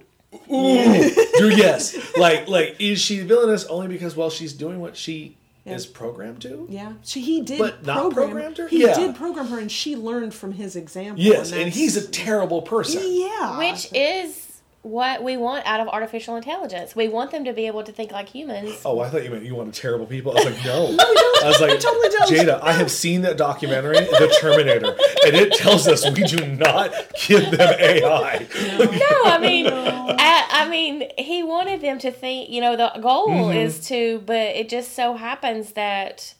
Ooh, 0.49 1.49
yes. 1.49 1.97
Like, 2.17 2.47
like, 2.47 2.75
is 2.79 2.99
she 3.01 3.19
villainous 3.21 3.65
only 3.65 3.87
because, 3.87 4.15
well, 4.15 4.29
she's 4.29 4.53
doing 4.53 4.79
what 4.79 4.95
she 4.95 5.35
is 5.65 5.85
programmed 5.85 6.41
to? 6.41 6.65
Yeah, 6.69 6.93
she 7.03 7.21
he 7.21 7.41
did 7.41 7.59
But 7.59 7.85
not 7.85 8.11
programmed 8.13 8.57
her? 8.57 8.67
He 8.67 8.81
Yeah. 8.81 8.95
did 8.95 9.15
program 9.15 9.47
her, 9.47 9.59
and 9.59 9.71
she 9.71 9.95
learned 9.95 10.33
from 10.33 10.53
his 10.53 10.75
example. 10.75 11.23
Yes, 11.23 11.51
and 11.51 11.59
that's- 11.59 11.75
he's 11.75 11.95
a 11.97 12.07
terrible 12.07 12.61
person. 12.61 13.01
yeah, 13.05 13.57
Which 13.57 13.87
is 13.93 14.50
what 14.83 15.21
we 15.23 15.37
want 15.37 15.65
out 15.67 15.79
of 15.79 15.87
artificial 15.87 16.35
intelligence. 16.35 16.95
We 16.95 17.07
want 17.07 17.29
them 17.31 17.45
to 17.45 17.53
be 17.53 17.67
able 17.67 17.83
to 17.83 17.91
think 17.91 18.11
like 18.11 18.27
humans. 18.29 18.81
Oh, 18.83 18.99
I 18.99 19.09
thought 19.09 19.23
you 19.23 19.29
meant 19.29 19.43
you 19.45 19.53
wanted 19.53 19.75
terrible 19.75 20.07
people. 20.07 20.31
I 20.31 20.35
was 20.43 20.45
like, 20.45 20.65
no. 20.65 20.85
I 20.99 21.43
was 21.45 21.61
like, 21.61 21.79
totally 21.79 22.09
don't. 22.09 22.31
Jada, 22.31 22.59
I 22.63 22.73
have 22.73 22.89
seen 22.89 23.21
that 23.21 23.37
documentary, 23.37 23.95
The 23.99 24.35
Terminator, 24.41 24.95
and 25.25 25.35
it 25.35 25.53
tells 25.53 25.87
us 25.87 26.03
we 26.09 26.23
do 26.23 26.45
not 26.47 26.91
give 27.27 27.51
them 27.51 27.75
AI. 27.79 28.47
No, 28.79 29.31
I 29.31 29.37
mean, 29.39 29.67
I, 29.71 30.47
I 30.49 30.69
mean, 30.69 31.03
he 31.17 31.43
wanted 31.43 31.81
them 31.81 31.99
to 31.99 32.11
think. 32.11 32.49
You 32.49 32.61
know, 32.61 32.75
the 32.75 32.91
goal 33.01 33.27
Mm-hmm. 33.29 33.57
is 33.57 33.85
to, 33.87 34.21
but 34.25 34.35
it 34.55 34.67
just 34.69 34.95
so 34.95 35.13
happens 35.13 35.73
that 35.73 36.33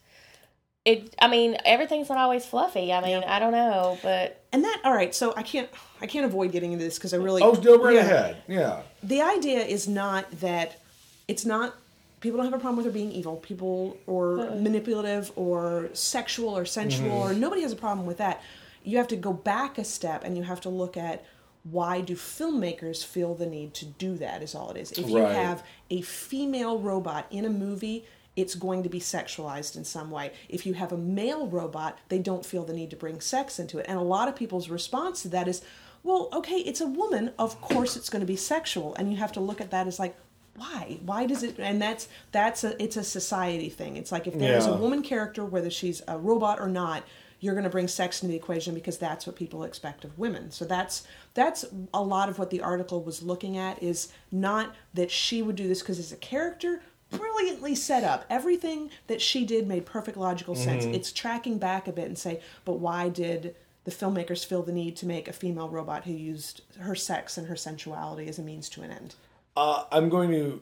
it. 0.84 1.16
I 1.22 1.28
mean, 1.28 1.58
everything's 1.64 2.10
not 2.10 2.18
always 2.18 2.44
fluffy. 2.46 2.92
I 2.92 3.02
mean, 3.02 3.24
I 3.24 3.38
don't 3.40 3.52
know, 3.52 4.00
but 4.02 4.44
and 4.52 4.64
that 4.64 4.82
all 4.84 4.94
right. 4.94 5.14
So 5.14 5.34
I 5.38 5.44
can't 5.44 5.70
I 6.02 6.08
can't 6.08 6.26
avoid 6.26 6.52
getting 6.52 6.72
into 6.72 6.84
this 6.84 6.98
because 6.98 7.14
I 7.14 7.18
really 7.18 7.42
Oh, 7.44 7.54
go 7.56 7.78
right 7.82 7.96
Yeah. 7.96 8.02
ahead. 8.02 8.38
Yeah. 8.48 8.82
the 9.04 9.22
idea 9.22 9.60
is 9.64 9.88
not 9.88 10.30
that 10.40 10.80
it's 11.28 11.46
not 11.46 11.76
people 12.22 12.38
don't 12.38 12.46
have 12.46 12.54
a 12.54 12.60
problem 12.60 12.78
with 12.78 12.86
her 12.86 12.92
being 12.92 13.12
evil 13.12 13.36
people 13.38 13.98
or 14.08 14.36
manipulative 14.60 15.32
or 15.36 15.90
sexual 15.94 16.56
or 16.58 16.66
sensual 16.66 17.10
Mm-hmm. 17.10 17.32
or 17.32 17.34
nobody 17.34 17.62
has 17.64 17.72
a 17.72 17.76
problem 17.76 18.06
with 18.06 18.18
that 18.18 18.42
you 18.84 18.98
have 18.98 19.08
to 19.10 19.16
go 19.16 19.32
back 19.34 19.78
a 19.78 19.84
step 19.84 20.24
and 20.24 20.36
you 20.38 20.44
have 20.44 20.62
to 20.62 20.70
look 20.70 20.98
at 20.98 21.24
why 21.64 22.02
do 22.02 22.16
filmmakers 22.16 23.06
feel 23.06 23.36
the 23.36 23.46
need 23.46 23.74
to 23.76 23.86
do 23.86 24.18
that 24.18 24.42
is 24.42 24.56
all 24.56 24.72
it 24.72 24.78
is 24.78 24.92
if 24.94 25.08
you 25.10 25.20
Right. 25.24 25.34
have 25.36 25.64
a 25.92 26.02
female 26.02 26.80
robot 26.80 27.26
in 27.32 27.46
a 27.46 27.50
movie 27.50 28.06
it's 28.36 28.56
going 28.56 28.82
to 28.82 28.88
be 28.88 29.00
sexualized 29.02 29.76
in 29.76 29.84
some 29.84 30.10
way. 30.10 30.32
If 30.48 30.66
you 30.66 30.74
have 30.76 30.94
a 30.94 30.98
male 30.98 31.48
robot, 31.48 32.00
they 32.08 32.18
don't 32.18 32.46
feel 32.46 32.64
the 32.64 32.72
need 32.72 32.90
to 32.92 32.96
bring 32.96 33.20
sex 33.20 33.60
into 33.60 33.78
it. 33.78 33.86
And 33.90 34.00
a 34.00 34.02
lot 34.02 34.30
of 34.30 34.38
people's 34.38 34.70
response 34.70 35.22
to 35.24 35.28
that 35.28 35.50
is, 35.50 35.62
well, 36.04 36.30
okay, 36.34 36.58
it's 36.58 36.82
a 36.82 36.88
woman, 36.88 37.32
of 37.38 37.60
course 37.62 37.96
it's 37.96 38.10
going 38.10 38.22
to 38.22 38.26
be 38.26 38.36
sexual. 38.36 38.96
And 38.96 39.12
you 39.12 39.18
have 39.18 39.32
to 39.34 39.40
look 39.40 39.62
at 39.62 39.72
that 39.72 39.88
as 39.88 40.00
like, 40.00 40.16
why? 40.56 41.00
Why 41.06 41.26
does 41.26 41.44
it 41.44 41.58
and 41.60 41.82
that's 41.82 42.08
that's 42.32 42.64
a 42.64 42.82
it's 42.82 42.98
a 42.98 43.04
society 43.04 43.70
thing. 43.70 43.96
It's 43.98 44.12
like 44.12 44.28
if 44.28 44.38
there's 44.38 44.68
Yeah. 44.68 44.74
a 44.74 44.78
woman 44.78 45.02
character, 45.02 45.46
whether 45.46 45.70
she's 45.70 46.02
a 46.08 46.18
robot 46.18 46.60
or 46.60 46.68
not, 46.68 47.04
you're 47.40 47.54
going 47.56 47.64
to 47.64 47.70
bring 47.70 47.88
sex 47.88 48.22
into 48.22 48.32
the 48.32 48.38
equation 48.38 48.74
because 48.76 48.98
that's 48.98 49.26
what 49.26 49.36
people 49.36 49.64
expect 49.64 50.04
of 50.04 50.20
women. 50.20 50.52
So 50.52 50.66
that's 50.66 51.04
that's 51.34 51.66
a 51.94 52.04
lot 52.04 52.28
of 52.30 52.38
what 52.38 52.50
the 52.50 52.62
article 52.62 53.02
was 53.02 53.24
looking 53.24 53.58
at 53.58 53.82
is 53.82 54.10
not 54.32 54.76
that 54.94 55.10
she 55.10 55.42
would 55.42 55.56
do 55.56 55.68
this 55.68 55.80
because 55.82 56.00
it's 56.00 56.12
a 56.12 56.18
character 56.18 56.82
brilliantly 57.10 57.74
set 57.76 58.04
up. 58.04 58.26
Everything 58.30 58.90
that 59.08 59.22
she 59.22 59.46
did 59.46 59.68
made 59.68 59.86
perfect 59.86 60.18
logical 60.18 60.56
sense. 60.56 60.84
Mm-hmm. 60.84 60.96
It's 60.96 61.12
tracking 61.12 61.58
back 61.58 61.88
a 61.88 61.92
bit 61.92 62.06
and 62.06 62.18
say, 62.18 62.42
but 62.66 62.74
why 62.74 63.10
did 63.10 63.56
the 63.84 63.92
filmmakers 63.92 64.46
feel 64.46 64.62
the 64.62 64.72
need 64.72 64.96
to 64.98 65.06
make 65.06 65.28
a 65.28 65.34
female 65.34 65.70
robot 65.70 66.04
who 66.06 66.12
used 66.14 66.62
her 66.80 66.96
sex 66.96 67.38
and 67.38 67.48
her 67.48 67.56
sensuality 67.56 68.28
as 68.28 68.38
a 68.40 68.44
means 68.44 68.70
to 68.70 68.82
an 68.82 68.92
end? 68.92 69.16
Uh, 69.58 69.84
I'm 69.92 70.10
going 70.10 70.32
to. 70.32 70.62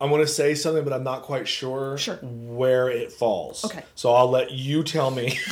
I 0.00 0.06
want 0.06 0.22
to 0.22 0.26
say 0.26 0.54
something, 0.54 0.84
but 0.84 0.92
I'm 0.92 1.04
not 1.04 1.22
quite 1.22 1.46
sure, 1.48 1.96
Sure. 1.96 2.16
where 2.16 2.90
it 2.90 3.12
falls. 3.12 3.64
Okay. 3.64 3.84
So 3.94 4.12
I'll 4.12 4.28
let 4.28 4.50
you 4.50 4.82
tell 4.82 5.10
me. 5.10 5.38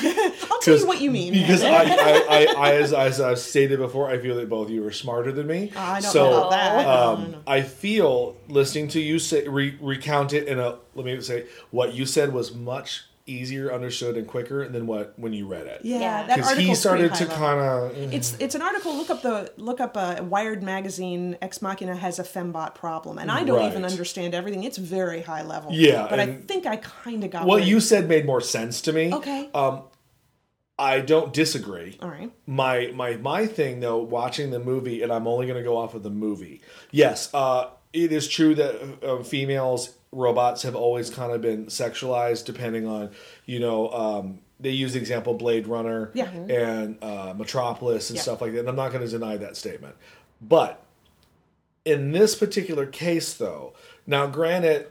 I'll 0.51 0.61
tell 0.61 0.77
you 0.77 0.87
what 0.87 1.01
you 1.01 1.11
mean. 1.11 1.33
Because 1.33 1.63
I, 1.65 1.85
I, 1.85 2.27
I, 2.29 2.55
I 2.59 2.75
as, 2.75 2.93
as 2.93 3.21
I've 3.21 3.39
stated 3.39 3.79
before, 3.79 4.11
I 4.11 4.19
feel 4.19 4.35
that 4.37 4.49
both 4.51 4.67
of 4.67 4.73
you 4.75 4.85
are 4.87 4.93
smarter 4.93 5.33
than 5.33 5.47
me. 5.47 5.73
I 5.77 6.01
don't 6.01 6.11
so, 6.11 6.25
know 6.31 6.39
about 6.49 6.51
that. 6.51 6.87
Um, 6.87 7.37
I 7.47 7.63
feel 7.63 8.37
listening 8.49 8.89
to 8.89 9.01
you 9.01 9.19
say 9.21 9.47
re- 9.47 9.79
recount 9.81 10.33
it 10.33 10.49
in 10.49 10.59
a 10.59 10.77
let 10.97 11.07
me 11.07 11.19
say 11.21 11.47
what 11.71 11.95
you 11.95 12.05
said 12.05 12.33
was 12.35 12.53
much 12.53 13.05
easier 13.33 13.73
understood 13.73 14.17
and 14.17 14.27
quicker 14.27 14.69
than 14.69 14.87
what 14.87 15.15
when 15.19 15.33
you 15.33 15.47
read 15.47 15.67
it. 15.67 15.81
yeah, 15.85 15.99
Yeah. 16.01 16.27
that 16.27 16.37
Because 16.37 16.57
he 16.59 16.75
started 16.75 17.15
to 17.15 17.27
kind 17.27 17.61
of 17.61 17.97
It's 18.13 18.37
it's 18.39 18.55
an 18.55 18.63
article. 18.63 18.95
Look 18.97 19.11
up 19.11 19.23
the 19.23 19.53
look 19.57 19.81
up 19.81 19.97
uh, 19.97 20.23
Wired 20.23 20.63
magazine. 20.63 21.37
Ex 21.43 21.61
Machina 21.63 21.97
has 21.97 22.19
a 22.19 22.25
fembot 22.25 22.75
problem, 22.75 23.19
and 23.19 23.31
I 23.31 23.45
don't 23.45 23.65
even 23.71 23.85
understand 23.85 24.35
everything. 24.35 24.65
It's 24.65 24.79
very 24.79 25.23
high 25.23 25.43
level. 25.43 25.71
Yeah, 25.73 26.07
but 26.09 26.21
I 26.21 26.27
think 26.35 26.67
I 26.67 26.77
kind 26.77 27.25
of 27.25 27.31
got 27.31 27.47
what 27.47 27.61
where- 27.61 27.69
you 27.69 27.81
said 27.81 28.09
made 28.09 28.27
more 28.27 28.41
sense 28.41 28.81
to 28.83 28.93
me. 28.93 29.13
Okay. 29.13 29.49
Um, 29.55 29.83
I 30.79 31.01
don't 31.01 31.33
disagree. 31.33 31.99
All 32.03 32.09
right. 32.09 32.31
My 32.47 32.91
my 32.95 33.17
my 33.17 33.47
thing 33.47 33.81
though, 33.81 33.99
watching 34.03 34.51
the 34.51 34.59
movie, 34.59 35.03
and 35.03 35.13
I'm 35.13 35.27
only 35.29 35.47
going 35.47 35.59
to 35.59 35.63
go 35.65 35.77
off 35.77 35.95
of 35.95 36.03
the 36.03 36.11
movie. 36.11 36.61
Yes, 36.91 37.33
uh, 37.35 37.69
it 37.93 38.11
is 38.11 38.27
true 38.27 38.55
that 38.57 39.05
uh, 39.05 39.23
females 39.23 39.95
robots 40.13 40.63
have 40.63 40.75
always 40.77 41.11
kind 41.11 41.33
of 41.33 41.41
been 41.41 41.67
sexualized, 41.67 42.45
depending 42.45 42.87
on 42.87 43.11
you 43.47 43.59
know. 43.59 43.91
Um, 43.91 44.39
they 44.61 44.71
use 44.71 44.93
the 44.93 45.01
example 45.01 45.35
Blade 45.35 45.67
Runner 45.67 46.13
Yeah. 46.15 46.31
and 46.31 46.97
uh, 47.03 47.35
Metropolis 47.37 48.11
and 48.11 48.17
Yeah. 48.17 48.23
stuff 48.23 48.41
like 48.41 48.53
that. 48.53 48.61
And 48.61 48.69
I'm 48.69 48.77
not 48.77 48.93
going 48.93 49.05
to 49.05 49.11
deny 49.11 49.37
that 49.39 49.57
statement, 49.57 49.97
but 50.41 50.81
in 51.85 52.13
this 52.13 52.37
particular 52.37 52.87
case, 52.87 53.35
though, 53.35 53.73
now 54.07 54.29
granted, 54.29 54.87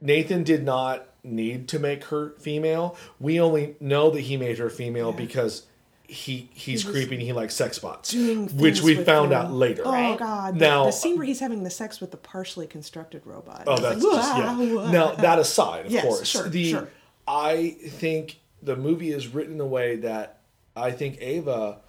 Nathan 0.00 0.42
did 0.42 0.64
not 0.64 1.06
need 1.22 1.68
to 1.68 1.78
make 1.78 2.04
her 2.06 2.30
female. 2.40 2.96
We 3.20 3.38
only 3.40 3.76
know 3.78 4.10
that 4.10 4.22
he 4.22 4.36
made 4.36 4.58
her 4.58 4.68
female 4.68 5.12
because 5.12 5.66
he 6.06 6.50
he's 6.52 6.84
creepy 6.84 7.14
and 7.14 7.22
he 7.22 7.32
likes 7.32 7.54
sex 7.54 7.78
bots, 7.78 8.12
which 8.12 8.82
we 8.82 8.94
found 8.94 9.32
the- 9.32 9.36
out 9.36 9.52
later. 9.52 9.82
Oh 9.84 9.90
Right. 9.92 10.18
God! 10.18 10.56
Now- 10.56 10.84
the, 10.84 10.90
the 10.90 10.96
scene 10.96 11.16
where 11.16 11.26
he's 11.26 11.40
having 11.40 11.62
the 11.64 11.70
sex 11.70 12.00
with 12.00 12.10
the 12.10 12.16
partially 12.16 12.66
constructed 12.66 13.22
robot. 13.24 13.64
Oh, 13.66 13.78
that's 13.78 14.02
like, 14.04 14.14
just 14.16 14.36
yeah. 14.36 14.56
"Wah, 14.58 14.74
wah." 14.84 14.90
Now 14.90 15.12
that 15.12 15.38
aside, 15.38 15.86
of 15.86 15.92
Yes, 15.92 16.04
course, 16.04 16.28
sure, 16.28 16.48
the 16.48 16.70
sure. 16.70 16.88
I 17.26 17.70
think 17.88 18.38
the 18.62 18.76
movie 18.76 19.12
is 19.12 19.28
written 19.28 19.54
in 19.54 19.60
a 19.60 19.66
way 19.66 19.96
that 19.96 20.40
I 20.76 20.90
think 20.90 21.18
Ava 21.20 21.80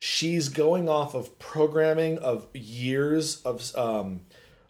she's 0.00 0.48
going 0.48 0.88
off 0.88 1.14
of 1.14 1.38
programming 1.38 2.18
of 2.18 2.46
years 2.54 3.42
of 3.42 3.74
um 3.76 4.20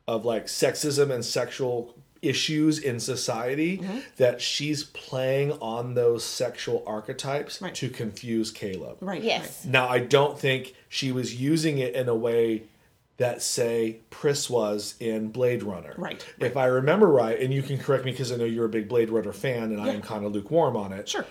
of 0.07 0.25
like 0.25 0.47
sexism 0.47 1.11
and 1.13 1.25
sexual 1.25 1.95
issues 2.23 2.79
in 2.79 2.99
society 3.01 3.79
Mm-hmm. 3.79 3.99
that 4.17 4.41
she's 4.41 4.85
playing 4.85 5.53
on 5.61 5.95
those 5.95 6.25
sexual 6.25 6.83
archetypes 6.87 7.61
Right. 7.63 7.75
to 7.77 7.89
confuse 7.89 8.51
Caleb. 8.51 8.99
Right. 9.01 9.23
Yes. 9.23 9.65
Now, 9.65 9.89
I 9.89 9.99
don't 10.01 10.39
think 10.39 10.75
she 10.89 11.13
was 11.13 11.35
using 11.41 11.79
it 11.79 11.95
in 11.95 12.09
a 12.09 12.15
way 12.15 12.65
that, 13.19 13.43
say, 13.43 13.99
Pris 14.11 14.49
was 14.49 14.95
in 15.01 15.29
Blade 15.31 15.63
Runner. 15.65 15.93
Right, 15.99 16.25
If 16.39 16.57
I 16.57 16.67
remember 16.67 17.09
right, 17.09 17.39
and 17.41 17.53
you 17.53 17.63
can 17.63 17.77
correct 17.79 18.05
me 18.05 18.13
because 18.13 18.31
I 18.31 18.37
know 18.37 18.45
you're 18.45 18.67
a 18.67 18.69
big 18.69 18.89
Blade 18.89 19.11
Runner 19.11 19.33
fan 19.33 19.73
and 19.73 19.81
I 19.81 19.89
am 19.89 20.03
kind 20.03 20.25
of 20.25 20.33
lukewarm 20.33 20.77
on 20.77 20.93
it. 20.93 21.09
Sure. 21.09 21.27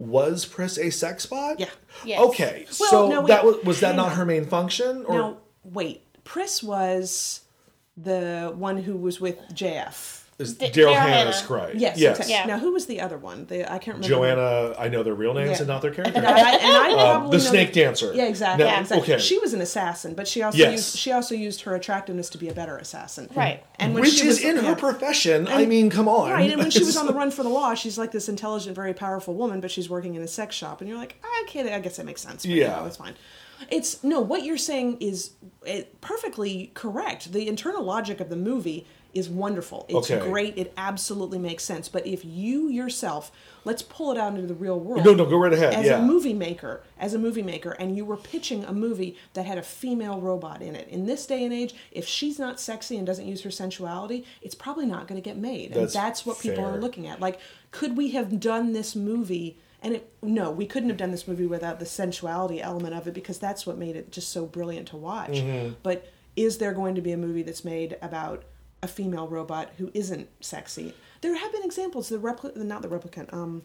Was 0.00 0.44
Pris 0.44 0.78
a 0.78 0.90
sex 0.90 1.26
bot? 1.26 1.58
Yeah. 1.60 1.70
Yes. 2.04 2.20
Okay. 2.20 2.66
Well, 2.80 2.90
so 2.90 3.08
no, 3.08 3.26
that 3.26 3.44
was 3.44 3.56
was 3.64 3.80
that 3.80 3.88
Hang 3.88 3.96
not 3.96 4.12
her 4.12 4.24
main 4.24 4.46
function? 4.46 5.04
Or 5.06 5.14
Now, 5.18 5.36
wait. 5.64 6.02
Pris 6.24 6.62
was 6.62 7.40
the 7.96 8.52
one 8.56 8.78
who 8.82 8.96
was 8.96 9.20
with 9.20 9.38
JF. 9.52 10.22
Is 10.38 10.54
D- 10.54 10.66
Daryl 10.66 10.92
Daryl 10.94 10.94
Hannah's 10.96 11.36
Hannah. 11.40 11.46
cry? 11.46 11.72
Yes. 11.74 11.98
Yes. 11.98 12.20
okay. 12.20 12.30
Yeah. 12.30 12.44
Now, 12.46 12.58
who 12.60 12.72
was 12.72 12.86
the 12.86 13.00
other 13.00 13.18
one? 13.18 13.46
The 13.46 13.64
I 13.64 13.78
can't 13.78 13.96
remember. 13.98 14.06
Joanna, 14.08 14.74
I 14.78 14.88
know 14.88 15.02
their 15.02 15.14
real 15.14 15.34
names 15.34 15.50
Yeah. 15.50 15.58
and 15.58 15.66
not 15.66 15.82
their 15.82 15.90
character. 15.90 16.16
And 16.16 16.26
I, 16.26 16.52
and 16.52 16.76
I 16.76 17.12
Um, 17.14 17.24
the 17.26 17.32
know 17.32 17.38
snake 17.38 17.72
that- 17.72 17.80
dancer. 17.80 18.12
Yeah, 18.14 18.24
exactly. 18.26 18.64
Now- 18.64 18.80
exactly. 18.80 19.14
Okay. 19.14 19.22
She 19.22 19.38
was 19.38 19.52
an 19.52 19.60
assassin, 19.60 20.14
but 20.14 20.28
she 20.28 20.42
also 20.42 20.56
Yes. 20.56 20.72
used 20.72 20.96
she 20.96 21.10
also 21.10 21.34
used 21.34 21.62
her 21.62 21.74
attractiveness 21.74 22.28
to 22.30 22.38
be 22.38 22.48
a 22.48 22.54
better 22.54 22.76
assassin. 22.76 23.28
Right. 23.34 23.64
And 23.80 23.94
when 23.94 24.02
Which 24.04 24.12
she 24.14 24.28
is 24.28 24.36
was, 24.36 24.44
in 24.44 24.56
yeah. 24.56 24.62
her 24.62 24.76
profession. 24.76 25.48
I 25.48 25.66
mean, 25.66 25.90
come 25.90 26.06
on. 26.08 26.30
Right, 26.30 26.50
and 26.50 26.60
when 26.60 26.70
she 26.70 26.84
was 26.84 26.96
on 26.96 27.06
the 27.06 27.12
run 27.20 27.30
for 27.32 27.42
the 27.42 27.48
law, 27.48 27.74
she's 27.74 27.98
like 27.98 28.12
this 28.12 28.28
intelligent, 28.28 28.76
very 28.76 28.94
powerful 28.94 29.34
woman, 29.34 29.60
but 29.60 29.70
she's 29.72 29.90
working 29.90 30.14
in 30.14 30.22
a 30.22 30.28
sex 30.28 30.54
shop, 30.54 30.80
and 30.80 30.88
you're 30.88 30.98
like, 30.98 31.16
okay, 31.44 31.72
I 31.74 31.80
guess 31.80 31.96
that 31.96 32.06
makes 32.06 32.20
sense. 32.22 32.44
But, 32.46 32.54
Yeah. 32.54 32.80
yeah, 32.80 32.86
it's 32.86 32.96
fine. 32.96 33.14
It's 33.70 34.04
no, 34.04 34.20
what 34.20 34.44
you're 34.44 34.56
saying 34.56 34.98
is 35.00 35.30
perfectly 36.00 36.70
correct. 36.74 37.32
The 37.32 37.48
internal 37.48 37.82
logic 37.82 38.20
of 38.20 38.28
the 38.30 38.36
movie 38.36 38.86
is 39.18 39.28
wonderful. 39.28 39.84
It's 39.88 40.10
Okay. 40.10 40.26
great. 40.28 40.56
It 40.56 40.72
absolutely 40.76 41.38
makes 41.38 41.64
sense. 41.64 41.88
But 41.88 42.06
if 42.06 42.24
you 42.24 42.68
yourself, 42.68 43.30
let's 43.64 43.82
pull 43.82 44.12
it 44.12 44.18
out 44.18 44.34
into 44.34 44.46
the 44.46 44.54
real 44.54 44.78
world. 44.78 45.04
No, 45.04 45.14
no, 45.14 45.26
go 45.26 45.36
right 45.36 45.52
ahead. 45.52 45.74
As 45.74 45.86
yeah. 45.86 45.98
a 45.98 46.02
movie 46.02 46.32
maker, 46.32 46.82
as 46.98 47.14
a 47.14 47.18
movie 47.18 47.42
maker, 47.42 47.72
and 47.72 47.96
you 47.96 48.04
were 48.04 48.16
pitching 48.16 48.64
a 48.64 48.72
movie 48.72 49.16
that 49.34 49.44
had 49.46 49.58
a 49.58 49.62
female 49.62 50.20
robot 50.20 50.62
in 50.62 50.74
it. 50.76 50.88
In 50.88 51.06
this 51.06 51.26
day 51.26 51.44
and 51.44 51.52
age, 51.52 51.74
if 51.92 52.06
she's 52.06 52.38
not 52.38 52.58
sexy 52.60 52.96
and 52.96 53.06
doesn't 53.06 53.26
use 53.26 53.42
her 53.42 53.50
sensuality, 53.50 54.24
it's 54.40 54.54
probably 54.54 54.86
not 54.86 55.06
going 55.08 55.20
to 55.20 55.24
get 55.24 55.36
made. 55.36 55.72
And 55.72 55.82
That's 55.82 55.94
that's 55.94 56.24
what 56.26 56.38
people 56.40 56.64
fair. 56.64 56.74
are 56.74 56.78
looking 56.78 57.06
at. 57.06 57.20
Like, 57.20 57.40
could 57.70 57.96
we 57.96 58.10
have 58.12 58.40
done 58.40 58.72
this 58.72 58.94
movie? 58.96 59.58
And 59.82 59.94
it, 59.94 60.12
no, 60.22 60.50
we 60.50 60.66
couldn't 60.66 60.88
have 60.88 60.98
done 60.98 61.12
this 61.12 61.28
movie 61.28 61.46
without 61.46 61.78
the 61.78 61.86
sensuality 61.86 62.60
element 62.60 62.94
of 62.94 63.06
it 63.06 63.14
because 63.14 63.38
that's 63.38 63.64
what 63.66 63.78
made 63.78 63.94
it 63.94 64.10
just 64.10 64.30
so 64.30 64.44
brilliant 64.44 64.88
to 64.88 64.96
watch. 64.96 65.34
Mm-hmm. 65.34 65.74
But 65.84 66.10
is 66.34 66.58
there 66.58 66.72
going 66.72 66.94
to 66.96 67.00
be 67.00 67.12
a 67.12 67.16
movie 67.16 67.42
that's 67.42 67.64
made 67.64 67.96
about 68.02 68.44
a 68.82 68.88
female 68.88 69.28
robot 69.28 69.70
who 69.78 69.90
isn't 69.94 70.28
sexy? 70.40 70.94
There 71.20 71.34
have 71.36 71.52
been 71.52 71.64
examples. 71.64 72.08
The 72.08 72.18
repli- 72.18 72.56
not 72.56 72.82
the 72.82 72.88
replicant. 72.88 73.32
Um, 73.32 73.62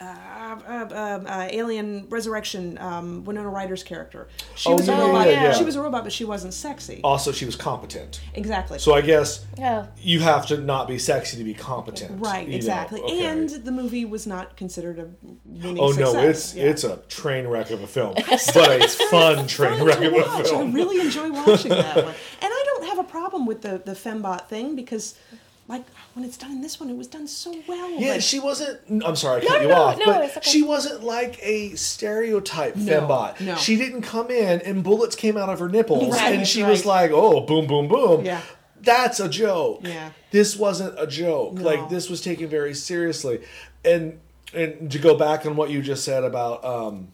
uh, 0.00 0.04
uh, 0.04 0.88
uh, 0.90 0.94
uh, 1.24 1.48
Alien 1.52 2.06
Resurrection, 2.10 2.76
um, 2.78 3.24
Winona 3.24 3.48
Ryder's 3.48 3.84
character. 3.84 4.26
She 4.56 4.68
Oh, 4.68 4.74
was 4.76 4.88
yeah, 4.88 4.98
a 5.00 5.06
robot. 5.06 5.26
yeah, 5.28 5.42
yeah. 5.44 5.52
She 5.52 5.62
was 5.64 5.76
a 5.76 5.80
robot, 5.80 6.02
but 6.02 6.12
she 6.12 6.24
wasn't 6.24 6.52
sexy. 6.52 7.00
also, 7.04 7.30
she 7.30 7.46
was 7.46 7.54
competent. 7.54 8.20
Exactly. 8.34 8.80
So 8.80 8.92
I 8.92 9.00
guess 9.02 9.44
Oh. 9.62 9.86
you 9.96 10.18
have 10.18 10.46
to 10.48 10.58
not 10.58 10.88
be 10.88 10.98
sexy 10.98 11.36
to 11.38 11.44
be 11.44 11.54
competent. 11.54 12.20
right. 12.20 12.46
Exactly. 12.52 13.00
okay. 13.02 13.24
And 13.24 13.48
the 13.48 13.70
movie 13.70 14.04
was 14.04 14.26
not 14.26 14.56
considered 14.56 14.98
a 14.98 15.08
winning 15.46 15.78
Oh 15.80 15.92
success. 15.92 16.12
no, 16.12 16.20
it's 16.28 16.54
Yeah. 16.56 16.64
it's 16.64 16.84
a 16.84 16.96
train 17.08 17.46
wreck 17.46 17.70
of 17.70 17.80
a 17.82 17.86
film, 17.86 18.14
but 18.16 18.26
it's 18.32 18.96
fun 19.10 19.46
train 19.46 19.78
fun 19.78 19.86
wreck 19.86 19.98
of 20.02 20.12
a 20.12 20.16
watch. 20.16 20.52
I 20.52 20.64
really 20.70 21.00
enjoy 21.00 21.30
watching 21.30 21.70
that 21.70 21.96
one. 21.96 22.04
And 22.06 22.14
I 22.42 22.64
don't 22.74 22.84
have 22.88 22.98
a 22.98 23.04
problem 23.44 23.46
with 23.46 23.62
the 23.62 23.78
the 23.90 23.96
fembot 23.96 24.48
thing 24.48 24.74
because, 24.76 25.14
like, 25.68 25.84
when 26.14 26.24
it's 26.24 26.36
done 26.36 26.52
in 26.52 26.62
this 26.62 26.78
one, 26.80 26.90
it 26.90 26.96
was 26.96 27.06
done 27.06 27.26
so 27.26 27.54
well. 27.66 27.90
Yeah, 28.00 28.12
Like, 28.12 28.22
she 28.22 28.38
wasn't. 28.40 28.80
I'm 29.04 29.16
sorry, 29.16 29.42
I 29.42 29.46
cut 29.46 29.56
No, 29.56 29.62
you 29.62 29.68
no, 29.68 29.82
off, 29.82 29.98
no, 29.98 30.04
but 30.06 30.36
okay. 30.36 30.40
she 30.42 30.62
wasn't 30.62 31.02
like 31.02 31.38
a 31.42 31.74
stereotype 31.76 32.76
No, 32.76 33.00
fembot. 33.02 33.40
no. 33.40 33.56
She 33.56 33.76
didn't 33.76 34.02
come 34.02 34.30
in 34.30 34.60
and 34.62 34.82
bullets 34.84 35.16
came 35.16 35.36
out 35.36 35.48
of 35.48 35.58
her 35.58 35.68
nipples, 35.68 36.12
Right, 36.14 36.34
and 36.34 36.46
she 36.46 36.62
was 36.62 36.84
like, 36.84 37.10
"Oh, 37.12 37.40
boom, 37.40 37.66
boom, 37.66 37.88
boom." 37.88 38.24
Yeah. 38.24 38.40
that's 38.80 39.18
a 39.20 39.28
joke. 39.28 39.80
Yeah. 39.82 40.10
this 40.30 40.56
wasn't 40.56 40.94
a 40.98 41.06
joke. 41.06 41.58
Like 41.60 41.88
this 41.88 42.10
was 42.10 42.20
taken 42.20 42.48
very 42.48 42.74
seriously, 42.74 43.40
and 43.84 44.20
and 44.52 44.90
to 44.92 44.98
go 44.98 45.16
back 45.16 45.46
on 45.46 45.56
what 45.56 45.70
you 45.70 45.82
just 45.82 46.04
said 46.04 46.22
about 46.22 46.64
um 46.64 47.08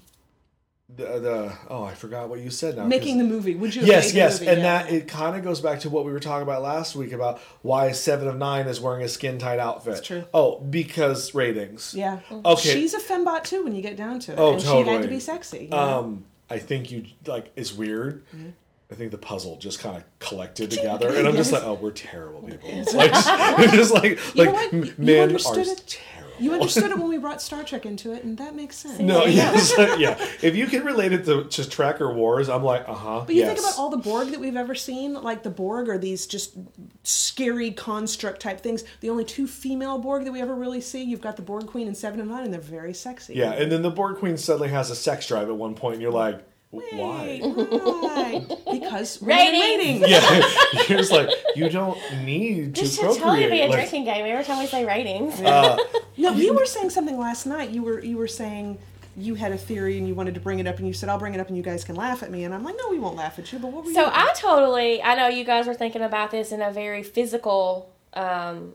the, 0.97 1.05
the 1.21 1.53
oh 1.69 1.85
I 1.85 1.95
forgot 1.95 2.29
what 2.29 2.41
you 2.41 2.51
said 2.51 2.77
now 2.77 2.85
making 2.85 3.19
the 3.19 3.25
movie. 3.25 3.55
Would 3.55 3.75
you? 3.75 3.83
Yes, 3.83 4.13
yes, 4.15 4.41
movie? 4.41 4.51
and 4.53 4.61
Yeah. 4.63 4.83
that 4.83 4.93
it 4.93 5.09
kind 5.09 5.37
of 5.37 5.43
goes 5.45 5.61
back 5.61 5.81
to 5.81 5.91
what 5.91 6.05
we 6.05 6.13
were 6.13 6.21
talking 6.21 6.43
about 6.43 6.63
last 6.63 6.95
week 6.97 7.13
about 7.13 7.41
why 7.63 7.93
Seven 7.93 8.29
of 8.29 8.37
Nine 8.37 8.67
is 8.67 8.81
wearing 8.81 9.03
a 9.03 9.09
skin 9.09 9.39
tight 9.39 9.59
outfit. 9.59 9.95
That's 9.95 10.07
true. 10.07 10.25
Oh, 10.35 10.61
because 10.61 11.35
ratings. 11.35 11.95
Yeah. 11.95 12.21
Okay. 12.31 12.73
She's 12.73 12.95
a 12.95 12.99
fembot 13.01 13.45
too 13.45 13.65
when 13.65 13.75
you 13.75 13.83
get 13.83 13.97
down 13.97 14.21
to 14.21 14.33
it. 14.33 14.39
Oh, 14.39 14.53
and 14.55 14.63
she 14.63 14.69
had 14.69 15.03
to 15.03 15.09
be 15.09 15.21
sexy. 15.21 15.65
you 15.65 15.69
know? 15.69 15.99
Um, 16.01 16.25
I 16.49 16.59
think 16.59 16.91
you 16.91 17.05
like 17.27 17.53
it's 17.57 17.73
weird. 17.73 18.25
Mm-hmm. 18.35 18.51
I 18.93 18.97
think 18.97 19.13
the 19.13 19.19
puzzle 19.19 19.57
just 19.57 19.79
kind 19.79 19.97
of 19.97 20.03
collected 20.19 20.69
together, 20.73 21.15
and 21.15 21.29
I'm 21.29 21.37
just 21.37 21.53
like, 21.53 21.63
oh, 21.63 21.75
we're 21.75 21.93
terrible 21.93 22.43
people. 22.43 22.69
Like, 22.93 23.13
just, 23.13 23.75
just 23.75 23.95
like 23.95 24.19
You 24.35 24.45
like 24.45 24.47
know 24.47 24.53
what? 24.53 24.73
You 24.73 24.95
men 24.99 25.31
are 25.31 25.35
it. 25.37 25.85
terrible. 25.87 26.20
You 26.41 26.53
understood 26.55 26.91
it 26.91 26.99
when 26.99 27.09
we 27.09 27.19
brought 27.19 27.43
Star 27.43 27.63
Trek 27.63 27.87
into 27.87 28.13
it, 28.13 28.25
and 28.25 28.39
that 28.39 28.55
makes 28.55 28.77
sense. 28.77 28.99
No, 28.99 29.25
yes, 29.25 29.73
yeah. 29.99 30.17
If 30.43 30.57
you 30.57 30.67
can 30.67 30.85
relate 30.85 31.13
it 31.13 31.25
to 31.27 31.45
just 31.45 31.71
Tracker 31.71 32.13
Wars, 32.13 32.49
I'm 32.49 32.63
like, 32.63 32.89
uh 32.89 32.95
huh. 32.95 33.25
But 33.27 33.35
you 33.35 33.43
yes. 33.43 33.55
think 33.55 33.67
about 33.67 33.79
all 33.79 33.91
the 33.91 33.97
Borg 33.97 34.29
that 34.29 34.41
we've 34.41 34.57
ever 34.57 34.75
seen, 34.75 35.15
like 35.15 35.43
the 35.43 35.51
Borg 35.51 35.89
are 35.89 35.99
these 35.99 36.27
just 36.27 36.57
scary 37.03 37.71
construct 37.71 38.41
type 38.41 38.61
things. 38.61 38.85
The 39.01 39.11
only 39.11 39.25
two 39.25 39.47
female 39.47 39.99
Borg 39.99 40.25
that 40.25 40.33
we 40.33 40.41
ever 40.41 40.55
really 40.55 40.81
see, 40.81 41.03
you've 41.03 41.21
got 41.21 41.37
the 41.37 41.43
Borg 41.43 41.67
Queen 41.67 41.87
and 41.87 41.97
Seven 41.97 42.21
of 42.21 42.27
Nine, 42.27 42.45
and 42.45 42.53
they're 42.53 42.61
very 42.61 42.95
sexy. 42.95 43.35
Yeah, 43.35 43.53
and 43.53 43.71
then 43.71 43.83
the 43.83 43.91
Borg 43.91 44.19
Queen 44.19 44.37
suddenly 44.37 44.69
has 44.69 44.91
a 44.91 44.97
sex 44.97 45.27
drive 45.27 45.49
at 45.49 45.57
one 45.57 45.75
point, 45.75 45.95
and 45.95 46.03
you're 46.03 46.13
like, 46.13 46.41
why? 46.71 47.41
Right. 47.43 48.47
because 48.71 49.21
Ratings. 49.23 50.01
ratings. 50.03 50.05
Yeah, 50.09 50.41
you're 50.89 50.99
just 50.99 51.11
like 51.13 51.29
you 51.57 51.69
don't 51.69 51.99
need 52.25 52.75
to 52.77 52.83
This 52.83 52.95
should 52.97 53.03
totally 53.19 53.49
be 53.51 53.61
a 53.63 53.67
Like, 53.67 53.73
drinking 53.73 54.05
game 54.05 54.25
every 54.25 54.45
time 54.45 54.59
we 54.61 54.67
say 54.67 54.85
ratings. 54.85 55.41
uh, 55.41 55.77
No, 56.17 56.33
you 56.33 56.55
were 56.55 56.67
saying 56.67 56.91
something 56.91 57.19
last 57.19 57.47
night. 57.47 57.71
You 57.71 57.83
were 57.83 58.01
you 58.05 58.17
were 58.17 58.29
saying 58.29 58.79
you 59.17 59.35
had 59.35 59.51
a 59.53 59.59
theory 59.59 59.99
and 59.99 60.07
you 60.07 60.15
wanted 60.15 60.35
to 60.35 60.41
bring 60.41 60.61
it 60.61 60.67
up, 60.67 60.79
and 60.79 60.87
you 60.87 60.93
said 60.93 61.09
I'll 61.09 61.19
bring 61.19 61.35
it 61.35 61.41
up, 61.41 61.49
and 61.49 61.57
you 61.57 61.63
guys 61.63 61.83
can 61.83 61.97
laugh 61.97 62.23
at 62.23 62.31
me. 62.31 62.45
And 62.45 62.55
I'm 62.55 62.63
like, 62.63 62.77
no, 62.79 62.89
we 62.89 62.99
won't 62.99 63.17
laugh 63.17 63.39
at 63.39 63.53
you. 63.53 63.59
But 63.59 63.73
what 63.73 63.85
were 63.85 63.91
you? 63.91 63.95
So 63.95 64.03
you? 64.05 64.13
I 64.15 64.33
totally, 64.37 65.03
I 65.03 65.15
know 65.17 65.27
you 65.29 65.45
guys 65.45 65.67
were 65.67 65.75
thinking 65.75 66.03
about 66.03 66.31
this 66.31 66.53
in 66.53 66.63
a 66.63 66.71
very 66.71 67.03
physical, 67.03 67.91
um, 68.15 68.75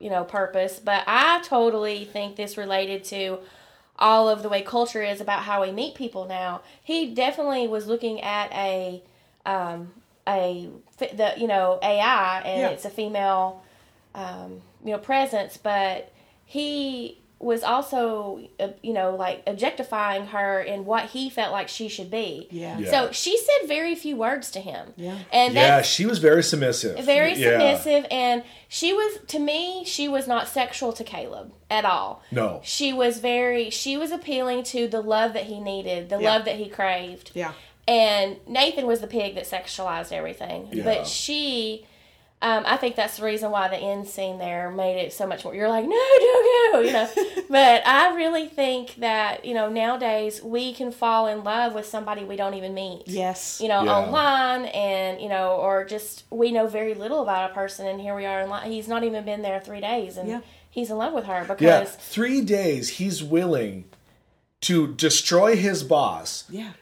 you 0.00 0.10
know, 0.10 0.24
purpose, 0.24 0.80
but 0.82 1.04
I 1.06 1.40
totally 1.44 2.04
think 2.04 2.34
this 2.36 2.56
related 2.58 3.04
to 3.04 3.38
all 3.98 4.28
of 4.28 4.42
the 4.42 4.48
way 4.48 4.62
culture 4.62 5.02
is 5.02 5.20
about 5.20 5.42
how 5.42 5.62
we 5.62 5.72
meet 5.72 5.94
people 5.94 6.26
now. 6.26 6.60
He 6.82 7.14
definitely 7.14 7.66
was 7.68 7.86
looking 7.86 8.20
at 8.20 8.52
a, 8.52 9.02
um, 9.44 9.92
a 10.28 10.68
the 10.98 11.34
you 11.36 11.46
know 11.46 11.78
AI 11.82 12.40
and 12.40 12.60
Yeah. 12.60 12.68
it's 12.70 12.84
a 12.84 12.90
female, 12.90 13.62
um, 14.14 14.62
you 14.84 14.92
know, 14.92 14.98
presence, 14.98 15.56
but 15.56 16.12
he 16.44 17.20
was 17.38 17.62
also 17.62 18.48
uh, 18.58 18.68
you 18.82 18.94
know 18.94 19.14
like 19.14 19.42
objectifying 19.46 20.26
her 20.28 20.58
in 20.60 20.86
what 20.86 21.04
he 21.10 21.28
felt 21.28 21.52
like 21.52 21.68
she 21.68 21.86
should 21.88 22.10
be. 22.10 22.48
Yeah. 22.50 22.78
Yeah. 22.78 22.90
So 22.90 23.12
she 23.12 23.36
said 23.36 23.68
very 23.68 23.94
few 23.94 24.16
words 24.16 24.50
to 24.52 24.60
him. 24.60 24.94
Yeah. 24.96 25.18
And 25.32 25.52
yeah, 25.54 25.82
she 25.82 26.06
was 26.06 26.18
very 26.18 26.42
submissive. 26.42 26.98
very 27.04 27.34
Yeah. 27.34 27.50
submissive 27.76 28.06
and 28.10 28.42
she 28.68 28.94
was 28.94 29.18
to 29.28 29.38
me, 29.38 29.84
she 29.84 30.08
was 30.08 30.26
not 30.26 30.48
sexual 30.48 30.92
to 30.94 31.04
Caleb 31.04 31.52
at 31.70 31.84
all. 31.84 32.22
No. 32.30 32.60
She 32.64 32.92
was 32.94 33.18
very 33.18 33.68
she 33.68 33.98
was 33.98 34.12
appealing 34.12 34.62
to 34.64 34.88
the 34.88 35.02
love 35.02 35.34
that 35.34 35.44
he 35.44 35.60
needed, 35.60 36.08
the 36.08 36.18
Yeah. 36.18 36.32
love 36.34 36.44
that 36.46 36.56
he 36.56 36.68
craved. 36.70 37.32
yeah. 37.34 37.52
And 37.88 38.38
Nathan 38.48 38.86
was 38.86 39.00
the 39.00 39.06
pig 39.06 39.34
that 39.36 39.44
sexualized 39.44 40.10
everything. 40.10 40.68
Yeah. 40.72 40.84
But 40.84 41.06
she 41.06 41.86
um, 42.42 42.64
I 42.66 42.76
think 42.76 42.96
that's 42.96 43.16
the 43.16 43.24
reason 43.24 43.50
why 43.50 43.68
the 43.68 43.78
end 43.78 44.06
scene 44.06 44.38
there 44.38 44.70
made 44.70 45.00
it 45.00 45.12
so 45.12 45.26
much 45.26 45.42
more. 45.44 45.54
You're 45.54 45.70
like, 45.70 45.84
no, 45.86 45.90
don't 46.18 46.72
go, 46.72 46.80
you 46.80 46.92
know. 46.92 47.08
but 47.48 47.86
I 47.86 48.14
really 48.14 48.46
think 48.46 48.96
that 48.96 49.44
you 49.46 49.54
know 49.54 49.70
nowadays 49.70 50.42
we 50.42 50.74
can 50.74 50.92
fall 50.92 51.26
in 51.28 51.42
love 51.44 51.74
with 51.74 51.86
somebody 51.86 52.24
we 52.24 52.36
don't 52.36 52.54
even 52.54 52.74
meet 52.74 53.04
Yes. 53.06 53.58
you 53.62 53.68
know, 53.68 53.82
Yeah. 53.84 53.92
online 53.92 54.66
and, 54.66 55.20
you 55.20 55.28
know, 55.30 55.52
or 55.52 55.84
just 55.84 56.24
we 56.30 56.52
know 56.52 56.66
very 56.66 56.92
little 56.94 57.22
about 57.22 57.50
a 57.50 57.54
person 57.54 57.86
and 57.86 58.00
here 58.00 58.14
we 58.14 58.26
are 58.26 58.42
in 58.42 58.50
line. 58.50 58.70
He's 58.70 58.86
not 58.88 59.02
even 59.02 59.24
been 59.24 59.40
there 59.42 59.58
three 59.60 59.80
days 59.80 60.16
and 60.18 60.28
Yeah. 60.28 60.40
he's 60.70 60.90
in 60.90 60.98
love 60.98 61.14
with 61.14 61.24
her 61.24 61.44
Yeah, 61.48 61.54
because 61.80 61.94
three 61.96 62.42
days 62.42 62.88
he's 62.98 63.22
willing 63.24 63.84
to 64.62 64.88
destroy 64.94 65.56
his 65.56 65.82
boss, 65.84 66.44
Yeah. 66.50 66.72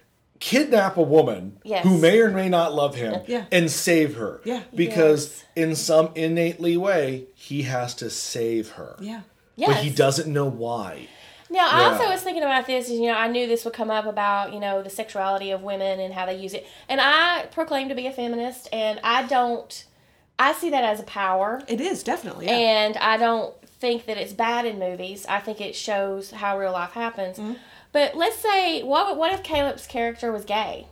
Kidnap 0.44 0.98
a 0.98 1.02
woman 1.02 1.56
Yes. 1.64 1.84
who 1.84 1.96
may 1.96 2.18
or 2.20 2.30
may 2.30 2.50
not 2.50 2.74
love 2.74 2.96
him, 2.96 3.22
Yeah. 3.26 3.44
and 3.50 3.70
save 3.70 4.16
her. 4.16 4.42
Yeah. 4.44 4.60
Because 4.74 5.28
Yes. 5.28 5.44
in 5.56 5.74
some 5.74 6.10
innately 6.14 6.76
way, 6.76 7.24
he 7.34 7.62
has 7.62 7.94
to 7.94 8.10
save 8.10 8.72
her. 8.72 8.96
Yeah. 9.00 9.20
yes. 9.56 9.68
But 9.70 9.76
he 9.78 9.88
doesn't 9.88 10.30
know 10.30 10.44
why. 10.44 11.08
Now, 11.48 11.66
I 11.70 11.80
Yeah. 11.80 11.88
also 11.92 12.10
was 12.10 12.20
thinking 12.20 12.42
about 12.42 12.66
this, 12.66 12.90
and 12.90 12.98
you 13.02 13.10
know, 13.10 13.16
I 13.16 13.26
knew 13.28 13.46
this 13.46 13.64
would 13.64 13.72
come 13.72 13.90
up 13.90 14.04
about 14.04 14.52
you 14.52 14.60
know 14.60 14.82
the 14.82 14.90
sexuality 14.90 15.50
of 15.50 15.62
women 15.62 15.98
and 15.98 16.12
how 16.12 16.26
they 16.26 16.36
use 16.36 16.52
it. 16.52 16.66
And 16.90 17.00
I 17.00 17.46
proclaim 17.50 17.88
to 17.88 17.94
be 17.94 18.06
a 18.06 18.12
feminist, 18.12 18.68
and 18.70 19.00
I 19.02 19.22
don't 19.22 19.84
I 20.38 20.52
see 20.52 20.68
that 20.70 20.84
as 20.84 21.00
a 21.00 21.04
power. 21.04 21.62
It 21.68 21.80
is 21.80 22.02
definitely. 22.02 22.46
Yeah. 22.46 22.56
And 22.56 22.96
I 22.98 23.16
don't 23.16 23.54
think 23.80 24.04
that 24.06 24.18
it's 24.18 24.32
bad 24.34 24.66
in 24.66 24.78
movies. 24.78 25.24
I 25.28 25.38
think 25.38 25.60
it 25.60 25.74
shows 25.76 26.32
how 26.32 26.58
real 26.58 26.72
life 26.72 26.92
happens. 26.92 27.38
Mm-hmm. 27.38 27.52
But 27.94 28.16
let's 28.16 28.34
say, 28.36 28.82
what 28.82 29.16
what 29.16 29.32
if 29.32 29.44
Caleb's 29.44 29.86
character 29.86 30.32
was 30.32 30.44
gay? 30.44 30.88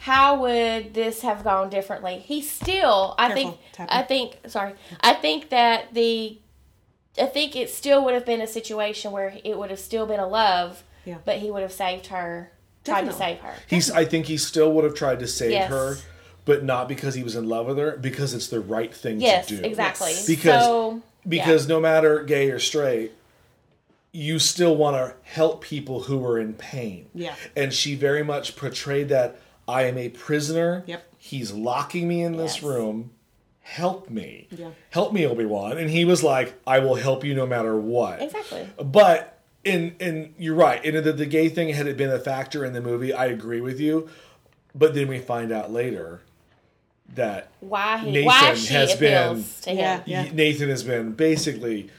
How 0.00 0.40
would 0.40 0.94
this 0.94 1.20
have 1.20 1.44
gone 1.44 1.68
differently? 1.68 2.18
He 2.20 2.40
still, 2.40 3.14
I 3.18 3.28
Careful, 3.28 3.50
think, 3.52 3.60
tapping. 3.72 3.96
I 3.98 4.02
think, 4.02 4.36
sorry, 4.46 4.72
I 5.02 5.12
think 5.12 5.50
that 5.50 5.92
the, 5.92 6.38
I 7.20 7.26
think 7.26 7.54
it 7.54 7.68
still 7.68 8.02
would 8.04 8.14
have 8.14 8.24
been 8.24 8.40
a 8.40 8.46
situation 8.46 9.12
where 9.12 9.36
it 9.44 9.58
would 9.58 9.68
have 9.68 9.78
still 9.78 10.06
been 10.06 10.18
a 10.20 10.26
love, 10.26 10.84
Yeah. 11.04 11.16
but 11.26 11.36
he 11.38 11.50
would 11.50 11.60
have 11.62 11.72
saved 11.72 12.06
her, 12.06 12.50
tried 12.82 13.04
to 13.04 13.12
save 13.12 13.38
her. 13.40 13.52
He's. 13.68 13.90
I 13.90 14.06
think 14.06 14.24
he 14.24 14.38
still 14.38 14.72
would 14.72 14.84
have 14.84 14.94
tried 14.94 15.18
to 15.20 15.26
save 15.26 15.50
Yes. 15.52 15.68
her, 15.68 15.96
but 16.46 16.64
not 16.64 16.88
because 16.88 17.14
he 17.14 17.22
was 17.22 17.36
in 17.36 17.46
love 17.46 17.66
with 17.66 17.76
her. 17.76 17.98
Because 17.98 18.32
it's 18.32 18.48
the 18.48 18.60
right 18.60 18.94
thing 18.94 19.20
Yes, 19.20 19.48
to 19.48 19.58
do. 19.58 19.64
exactly. 19.68 20.12
Yes. 20.12 20.26
Because 20.26 20.62
so, 20.64 21.02
because 21.28 21.68
no 21.68 21.78
matter 21.78 22.22
gay 22.22 22.50
or 22.50 22.58
straight, 22.58 23.12
you 24.16 24.38
still 24.38 24.74
want 24.74 24.96
to 24.96 25.14
help 25.30 25.60
people 25.62 26.04
who 26.04 26.24
are 26.24 26.38
in 26.38 26.54
pain. 26.54 27.06
Yeah. 27.14 27.34
And 27.54 27.70
she 27.72 27.94
very 27.94 28.22
much 28.24 28.56
portrayed 28.56 29.10
that 29.10 29.38
I 29.68 29.82
am 29.82 29.98
a 29.98 30.08
prisoner. 30.08 30.84
Yep. 30.86 31.04
He's 31.18 31.52
locking 31.52 32.08
me 32.08 32.22
in 32.22 32.36
this 32.38 32.56
Yes. 32.56 32.62
room. 32.62 33.10
Help 33.60 34.08
me. 34.08 34.46
Yeah. 34.50 34.70
Help 34.90 35.12
me, 35.12 35.26
Obi 35.26 35.44
Wan. 35.44 35.76
And 35.76 35.90
he 35.90 36.06
was 36.06 36.22
like, 36.24 36.54
I 36.66 36.78
will 36.78 36.94
help 36.94 37.24
you 37.24 37.34
no 37.34 37.46
matter 37.46 37.76
what. 37.76 38.22
exactly. 38.22 38.66
But 38.82 39.38
in 39.64 39.96
and 40.00 40.32
you're 40.38 40.54
right. 40.54 40.82
And 40.84 41.04
the, 41.04 41.12
the 41.12 41.26
gay 41.26 41.48
thing 41.50 41.68
had 41.70 41.86
it 41.86 41.96
been 41.98 42.10
a 42.10 42.18
factor 42.20 42.64
in 42.64 42.72
the 42.72 42.80
movie, 42.80 43.12
I 43.12 43.26
agree 43.26 43.60
with 43.60 43.78
you. 43.80 44.08
But 44.74 44.94
then 44.94 45.08
we 45.08 45.18
find 45.18 45.52
out 45.52 45.70
later 45.72 46.22
that 47.14 47.50
Why 47.60 47.98
he, 47.98 48.10
Nathan 48.12 48.24
why 48.26 48.54
she 48.54 48.72
has 48.72 48.94
to 48.96 49.04
Yeah. 49.04 49.34
him. 49.34 49.44
Yeah. 50.06 50.30
Nathan 50.32 50.68
has 50.70 50.82
been 50.84 51.12
basically 51.12 51.90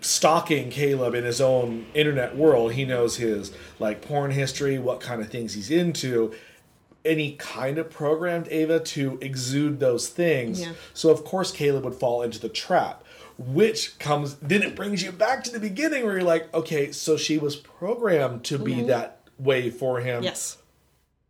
stalking 0.00 0.70
Caleb 0.70 1.14
in 1.14 1.24
his 1.24 1.40
own 1.40 1.86
internet 1.94 2.36
world. 2.36 2.72
He 2.72 2.84
knows 2.84 3.16
his 3.16 3.52
like 3.78 4.02
porn 4.02 4.30
history, 4.30 4.78
what 4.78 5.00
kind 5.00 5.20
of 5.20 5.28
things 5.28 5.54
he's 5.54 5.70
into. 5.70 6.32
And 7.04 7.18
he 7.18 7.32
kind 7.36 7.78
of 7.78 7.90
programmed 7.90 8.48
Ava 8.50 8.80
to 8.80 9.18
exude 9.20 9.80
those 9.80 10.08
things. 10.08 10.60
Yeah. 10.60 10.72
So 10.94 11.10
of 11.10 11.24
course 11.24 11.50
Caleb 11.50 11.84
would 11.84 11.94
fall 11.94 12.22
into 12.22 12.38
the 12.38 12.48
trap. 12.48 13.04
Which 13.38 13.98
comes 13.98 14.34
then 14.36 14.62
it 14.62 14.76
brings 14.76 15.02
you 15.02 15.12
back 15.12 15.42
to 15.44 15.50
the 15.50 15.60
beginning 15.60 16.04
where 16.04 16.12
you're 16.12 16.22
like, 16.22 16.52
okay, 16.52 16.92
so 16.92 17.16
she 17.16 17.38
was 17.38 17.56
programmed 17.56 18.44
to 18.44 18.58
be 18.58 18.74
mm-hmm. 18.74 18.88
that 18.88 19.20
way 19.38 19.70
for 19.70 20.00
him. 20.00 20.22
yes. 20.22 20.58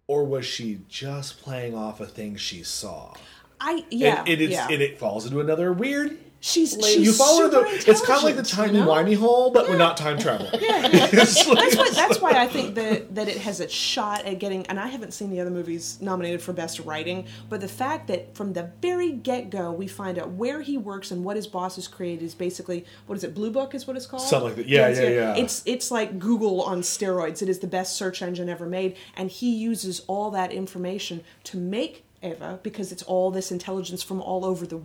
Or 0.09 0.24
was 0.24 0.44
she 0.44 0.80
just 0.88 1.40
playing 1.40 1.76
off 1.76 2.00
of 2.00 2.11
thing 2.11 2.35
she 2.35 2.64
saw? 2.64 3.14
I 3.61 3.85
yeah 3.90 4.20
and, 4.20 4.28
and 4.28 4.40
it's, 4.40 4.52
yeah. 4.52 4.68
and 4.68 4.83
it 4.83 4.98
falls 4.98 5.24
into 5.24 5.40
another 5.40 5.72
weird. 5.72 6.18
She's 6.40 6.76
Like, 6.76 6.87
she's 6.87 7.07
you 7.07 7.12
follow 7.12 7.48
the. 7.48 7.61
It's 7.87 8.00
kind 8.00 8.18
of 8.18 8.24
like 8.24 8.37
the 8.37 8.42
timey 8.42 8.79
you 8.79 8.85
know? 8.85 8.90
wimey 8.90 9.16
hole, 9.16 9.50
but 9.50 9.68
we're 9.68 9.76
not 9.76 9.96
time 9.96 10.18
travel. 10.18 10.48
Like- 10.61 11.11
That's 11.11 11.46
why. 11.46 11.90
That's 11.94 12.20
why 12.20 12.33
I 12.44 12.46
think 12.46 12.74
that 12.74 13.14
that 13.14 13.29
it 13.29 13.38
has 13.38 13.61
a 13.61 13.68
shot 13.68 14.24
at 14.24 14.38
getting. 14.38 14.66
And 14.66 14.79
I 14.81 14.87
haven't 14.88 15.12
seen 15.12 15.31
the 15.31 15.40
other 15.40 15.50
movies 15.50 15.98
nominated 16.00 16.40
for 16.42 16.53
best 16.53 16.81
writing, 16.81 17.26
but 17.48 17.61
the 17.61 17.68
fact 17.68 18.09
that 18.09 18.35
from 18.35 18.53
the 18.53 18.70
very 18.83 19.12
get 19.12 19.50
go 19.50 19.70
we 19.72 19.87
find 19.87 20.18
out 20.18 20.31
where 20.31 20.61
he 20.62 20.76
works 20.79 21.11
and 21.11 21.24
what 21.24 21.37
his 21.37 21.46
boss 21.46 21.76
has 21.76 21.87
created 21.88 22.24
is 22.24 22.35
basically 22.35 22.85
what 23.07 23.16
is 23.16 23.24
it? 23.24 23.35
Blue 23.35 23.50
Book 23.50 23.74
is 23.74 23.87
what 23.87 23.96
it's 23.96 24.07
called. 24.07 24.22
Something 24.22 24.48
like 24.48 24.57
that. 24.57 24.68
Yeah, 24.68 24.88
it's- 24.88 24.98
yeah, 25.03 25.09
yeah. 25.35 25.37
It's 25.37 25.62
it's 25.66 25.90
like 25.90 26.18
Google 26.18 26.62
on 26.62 26.81
steroids. 26.83 27.42
It 27.42 27.48
is 27.48 27.59
the 27.61 27.66
best 27.66 27.96
search 27.96 28.22
engine 28.22 28.48
ever 28.48 28.66
made, 28.66 28.96
and 29.16 29.31
he 29.31 29.55
uses 29.55 30.03
all 30.07 30.31
that 30.33 30.53
information 30.53 31.22
to 31.44 31.57
make. 31.59 32.05
Eva, 32.22 32.61
because 32.62 32.92
it's 32.92 33.02
all 33.04 33.30
this 33.30 33.50
intelligence 33.50 34.02
from 34.02 34.20
all 34.20 34.44
over 34.44 34.66
the 34.66 34.80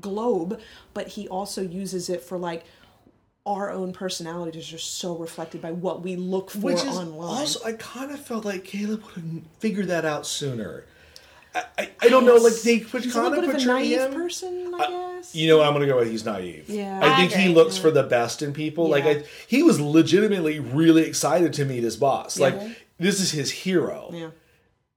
globe, 0.00 0.60
but 0.94 1.08
he 1.08 1.28
also 1.28 1.62
uses 1.62 2.08
it 2.08 2.22
for 2.22 2.38
like 2.38 2.64
our 3.46 3.70
own 3.70 3.92
personalities 3.92 4.72
are 4.72 4.78
so 4.78 5.16
reflected 5.16 5.60
by 5.62 5.72
what 5.72 6.02
we 6.02 6.14
look 6.16 6.50
for 6.50 6.58
Which 6.58 6.76
is 6.84 6.96
online. 6.96 7.14
also, 7.40 7.64
I 7.64 7.72
kind 7.72 8.10
of 8.10 8.20
felt 8.20 8.44
like 8.44 8.64
Caleb 8.64 9.02
would 9.04 9.14
have 9.14 9.24
figured 9.58 9.88
that 9.88 10.04
out 10.04 10.26
sooner. 10.26 10.84
I, 11.54 11.64
I, 11.78 11.90
I 12.02 12.08
don't 12.08 12.24
know, 12.26 12.36
like 12.36 12.54
they 12.62 12.80
put 12.80 13.02
He's 13.02 13.14
a 13.16 13.18
kind 13.18 13.30
little 13.34 13.44
of 13.50 13.56
bit 13.56 13.62
of 13.62 13.68
a 13.68 13.72
naive 13.72 14.00
him. 14.00 14.12
person, 14.14 14.72
I 14.74 14.78
uh, 14.84 14.88
guess. 15.16 15.34
You 15.34 15.48
know, 15.48 15.62
I'm 15.62 15.72
gonna 15.72 15.86
go 15.86 15.96
with 15.96 16.10
he's 16.10 16.24
naive. 16.24 16.68
Yeah. 16.68 17.00
I 17.02 17.16
think 17.16 17.32
he 17.32 17.48
looks 17.48 17.76
for 17.76 17.90
the 17.90 18.04
best 18.04 18.40
in 18.42 18.52
people. 18.52 18.88
Like 18.88 19.04
Yeah. 19.04 19.10
I, 19.10 19.24
he 19.48 19.62
was 19.62 19.80
legitimately 19.80 20.60
really 20.60 21.02
excited 21.02 21.52
to 21.54 21.64
meet 21.64 21.82
his 21.82 21.96
boss. 21.96 22.38
Like 22.38 22.54
this 22.98 23.20
is 23.20 23.32
his 23.32 23.50
hero. 23.50 24.10
yeah. 24.12 24.30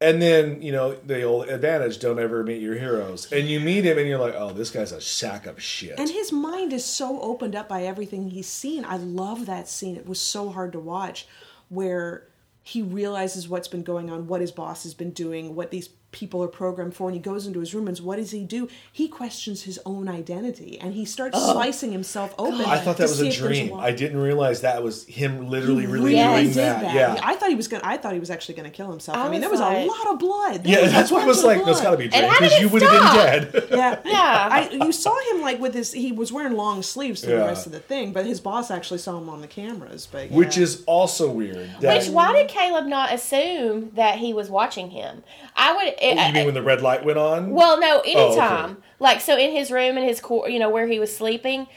And 0.01 0.21
then, 0.21 0.61
you 0.61 0.71
know, 0.73 0.95
the 0.95 1.23
old 1.23 1.47
advantage, 1.47 1.99
don't 1.99 2.19
ever 2.19 2.43
meet 2.43 2.61
your 2.61 2.75
heroes. 2.75 3.31
And 3.31 3.47
you 3.47 3.61
meet 3.61 3.85
him 3.85 3.97
and 3.97 4.07
you're 4.07 4.19
like, 4.19 4.35
oh, 4.35 4.51
this 4.51 4.69
guy's 4.69 4.91
a 4.91 4.99
sack 4.99 5.45
of 5.45 5.61
shit. 5.61 5.97
And 5.97 6.09
his 6.09 6.31
mind 6.31 6.73
is 6.73 6.83
so 6.83 7.21
opened 7.21 7.55
up 7.55 7.69
by 7.69 7.83
everything 7.83 8.29
he's 8.29 8.49
seen. 8.49 8.83
I 8.83 8.97
love 8.97 9.45
that 9.45 9.69
scene. 9.69 9.95
It 9.95 10.05
was 10.05 10.19
so 10.19 10.49
hard 10.49 10.73
to 10.73 10.79
watch 10.79 11.25
where 11.69 12.27
he 12.63 12.81
realizes 12.81 13.47
what's 13.47 13.67
been 13.69 13.83
going 13.83 14.09
on, 14.09 14.27
what 14.27 14.41
his 14.41 14.51
boss 14.51 14.83
has 14.83 14.93
been 14.93 15.11
doing, 15.11 15.55
what 15.55 15.71
these 15.71 15.89
people 16.13 16.41
are 16.43 16.47
programmed 16.47 16.95
for, 16.95 17.07
and 17.09 17.15
he 17.15 17.21
goes 17.21 17.45
into 17.45 17.59
his 17.59 17.73
room 17.75 17.87
and 17.89 17.97
what 17.99 18.15
does 18.15 18.31
he 18.31 18.43
do? 18.45 18.69
He 18.91 19.07
questions 19.09 19.63
his 19.63 19.79
own 19.85 20.07
identity 20.07 20.79
and 20.79 20.93
he 20.93 21.03
starts 21.03 21.37
slicing 21.37 21.91
himself 21.91 22.33
open. 22.37 22.61
I 22.61 22.77
thought 22.79 22.95
that 22.97 23.09
was 23.09 23.19
a 23.19 23.31
dream. 23.31 23.69
wa- 23.71 23.79
I 23.79 23.91
didn't 23.91 24.17
realize 24.19 24.61
that 24.61 24.81
was 24.81 25.05
him 25.07 25.49
literally, 25.49 25.85
really 25.85 26.13
really 26.15 26.43
doing 26.43 26.47
did 26.47 26.55
that. 26.55 26.95
Yeah. 26.95 27.19
I 27.21 27.35
thought 27.35 27.49
he 27.49 27.55
was 27.55 27.67
gonna. 27.67 27.83
I 27.85 27.97
thought 27.97 28.13
he 28.13 28.19
was 28.19 28.29
actually 28.29 28.55
gonna 28.55 28.69
kill 28.69 28.89
himself. 28.89 29.17
I, 29.17 29.27
I 29.27 29.29
mean, 29.29 29.41
there 29.41 29.49
was 29.49 29.59
was 29.59 29.83
a 29.83 29.85
lot 29.85 30.13
of 30.13 30.19
blood. 30.19 30.63
There 30.63 30.81
Yeah, 30.83 30.87
that's 30.87 31.11
what 31.11 31.23
I 31.23 31.25
was 31.25 31.39
of 31.39 31.45
like, 31.45 31.65
that's 31.65 31.81
blood. 31.81 31.83
got 31.83 31.91
to 31.91 31.97
be 31.97 32.05
a 32.05 32.09
dream 32.09 32.29
because 32.31 32.59
you 32.59 32.69
would 32.69 32.81
have 32.81 32.91
been 32.91 33.51
dead. 33.51 33.67
Yeah, 33.71 33.99
Yeah. 34.05 34.49
I, 34.51 34.69
you 34.85 34.91
saw 34.91 35.15
him 35.31 35.41
like 35.41 35.59
with 35.59 35.73
his. 35.73 35.91
He 35.91 36.11
was 36.11 36.31
wearing 36.31 36.53
long 36.53 36.81
sleeves 36.83 37.21
through 37.21 37.33
Yeah. 37.33 37.39
the 37.39 37.45
rest 37.45 37.65
of 37.65 37.71
the 37.71 37.79
thing, 37.79 38.13
but 38.13 38.25
his 38.25 38.39
boss 38.39 38.69
actually 38.71 38.99
saw 38.99 39.17
him 39.17 39.29
on 39.29 39.41
the 39.41 39.47
cameras. 39.47 40.07
But 40.11 40.29
yeah. 40.31 40.37
Which 40.37 40.57
is 40.57 40.83
also 40.85 41.29
weird. 41.31 41.69
That, 41.81 41.97
Which 41.99 42.09
why 42.09 42.33
did 42.33 42.47
Caleb 42.47 42.85
not 42.85 43.13
assume 43.13 43.91
that 43.95 44.17
he 44.19 44.33
was 44.33 44.49
watching 44.49 44.91
him? 44.91 45.23
I 45.55 45.73
would. 45.75 45.93
It, 46.03 46.17
you 46.17 46.33
mean 46.33 46.43
uh, 46.43 46.45
when 46.45 46.53
the 46.53 46.61
red 46.61 46.81
light 46.81 47.05
went 47.05 47.17
on? 47.17 47.51
well, 47.51 47.79
no, 47.79 47.97
oh, 47.97 47.99
okay. 47.99 48.13
anytime. 48.13 48.77
Like 48.99 49.21
so, 49.21 49.37
in 49.37 49.51
his 49.51 49.71
room, 49.71 49.97
in 49.97 50.03
his 50.03 50.19
core, 50.19 50.49
you 50.49 50.59
know, 50.59 50.69
where 50.69 50.87
he 50.87 50.99
was 50.99 51.15
sleeping, 51.15 51.67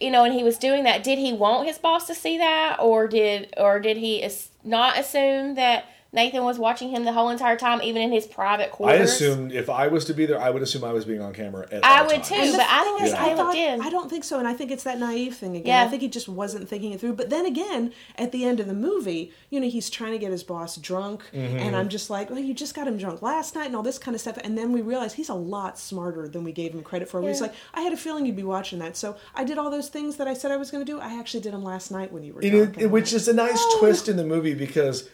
you 0.00 0.10
know, 0.10 0.24
and 0.24 0.34
he 0.34 0.42
was 0.42 0.58
doing 0.58 0.84
that. 0.84 1.04
Did 1.04 1.18
he 1.18 1.32
want 1.32 1.66
his 1.66 1.78
boss 1.78 2.06
to 2.08 2.14
see 2.14 2.38
that, 2.38 2.78
or 2.80 3.06
did, 3.06 3.54
or 3.56 3.80
did 3.80 3.96
he 3.96 4.28
not 4.64 4.98
assume 4.98 5.54
that 5.54 5.86
Nathan 6.14 6.44
was 6.44 6.58
watching 6.58 6.88
him 6.90 7.04
the 7.04 7.12
whole 7.12 7.28
entire 7.28 7.56
time, 7.56 7.82
even 7.82 8.00
in 8.00 8.12
his 8.12 8.26
private 8.26 8.70
quarters. 8.70 8.94
I 8.94 8.96
quarters? 8.98 9.14
assumed 9.14 9.52
if 9.52 9.68
I 9.68 9.88
was 9.88 10.04
to 10.06 10.14
be 10.14 10.26
there, 10.26 10.40
I 10.40 10.48
would 10.50 10.62
assume 10.62 10.84
I 10.84 10.92
was 10.92 11.04
being 11.04 11.20
on 11.20 11.32
camera 11.34 11.66
at 11.72 11.84
I 11.84 11.98
all 12.00 12.06
would 12.06 12.22
times. 12.22 12.52
too. 12.52 12.56
But 12.56 12.66
I 12.68 12.84
think 12.84 13.02
is, 13.02 13.10
that 13.12 13.20
I, 13.20 13.24
Caleb 13.24 13.36
thought, 13.38 13.52
did. 13.54 13.80
I 13.80 13.90
don't 13.90 14.08
think 14.08 14.24
so, 14.24 14.38
and 14.38 14.46
I 14.48 14.54
think 14.54 14.70
it's 14.70 14.84
that 14.84 14.98
naive 14.98 15.36
thing 15.36 15.56
again. 15.56 15.66
Yeah. 15.66 15.84
I 15.84 15.88
think 15.88 16.02
he 16.02 16.08
just 16.08 16.28
wasn't 16.28 16.68
thinking 16.68 16.92
it 16.92 17.00
through. 17.00 17.14
But 17.14 17.30
then 17.30 17.44
again, 17.46 17.92
at 18.16 18.32
the 18.32 18.44
end 18.44 18.60
of 18.60 18.66
the 18.68 18.74
movie, 18.74 19.32
you 19.50 19.58
know, 19.60 19.68
he's 19.68 19.90
trying 19.90 20.12
to 20.12 20.18
get 20.18 20.30
his 20.30 20.42
boss 20.44 20.76
drunk, 20.76 21.22
Mm-hmm. 21.34 21.58
and 21.58 21.74
I'm 21.76 21.88
just 21.88 22.08
like, 22.10 22.30
well, 22.30 22.38
you 22.38 22.54
just 22.54 22.74
got 22.74 22.86
him 22.86 22.96
drunk 22.96 23.20
last 23.20 23.54
night, 23.56 23.66
and 23.66 23.74
all 23.76 23.82
this 23.82 23.98
kind 23.98 24.14
of 24.14 24.20
stuff. 24.20 24.38
And 24.44 24.56
then 24.56 24.72
we 24.72 24.82
realize 24.82 25.14
he's 25.14 25.28
a 25.28 25.34
lot 25.34 25.78
smarter 25.78 26.28
than 26.28 26.44
we 26.44 26.52
gave 26.52 26.72
him 26.74 26.82
credit 26.84 27.08
for. 27.08 27.20
He's 27.22 27.40
Yeah. 27.40 27.46
like, 27.48 27.54
I 27.74 27.80
had 27.80 27.92
a 27.92 27.96
feeling 27.96 28.24
you'd 28.24 28.36
be 28.36 28.44
watching 28.44 28.78
that, 28.78 28.96
so 28.96 29.16
I 29.34 29.42
did 29.44 29.58
all 29.58 29.70
those 29.70 29.88
things 29.88 30.16
that 30.16 30.28
I 30.28 30.34
said 30.34 30.52
I 30.52 30.56
was 30.56 30.70
going 30.70 30.84
to 30.86 30.90
do. 30.92 31.00
I 31.00 31.18
actually 31.18 31.40
did 31.40 31.52
them 31.52 31.64
last 31.64 31.90
night 31.90 32.12
when 32.12 32.22
you 32.22 32.34
were 32.34 32.40
It- 32.42 32.50
drunk. 32.50 32.76
it- 32.78 32.82
and 32.84 32.92
which 32.92 33.12
is 33.12 33.26
a 33.26 33.32
nice 33.32 33.58
Oh. 33.58 33.76
twist 33.80 34.08
in 34.08 34.16
the 34.16 34.24
movie 34.24 34.54
because 34.54 35.08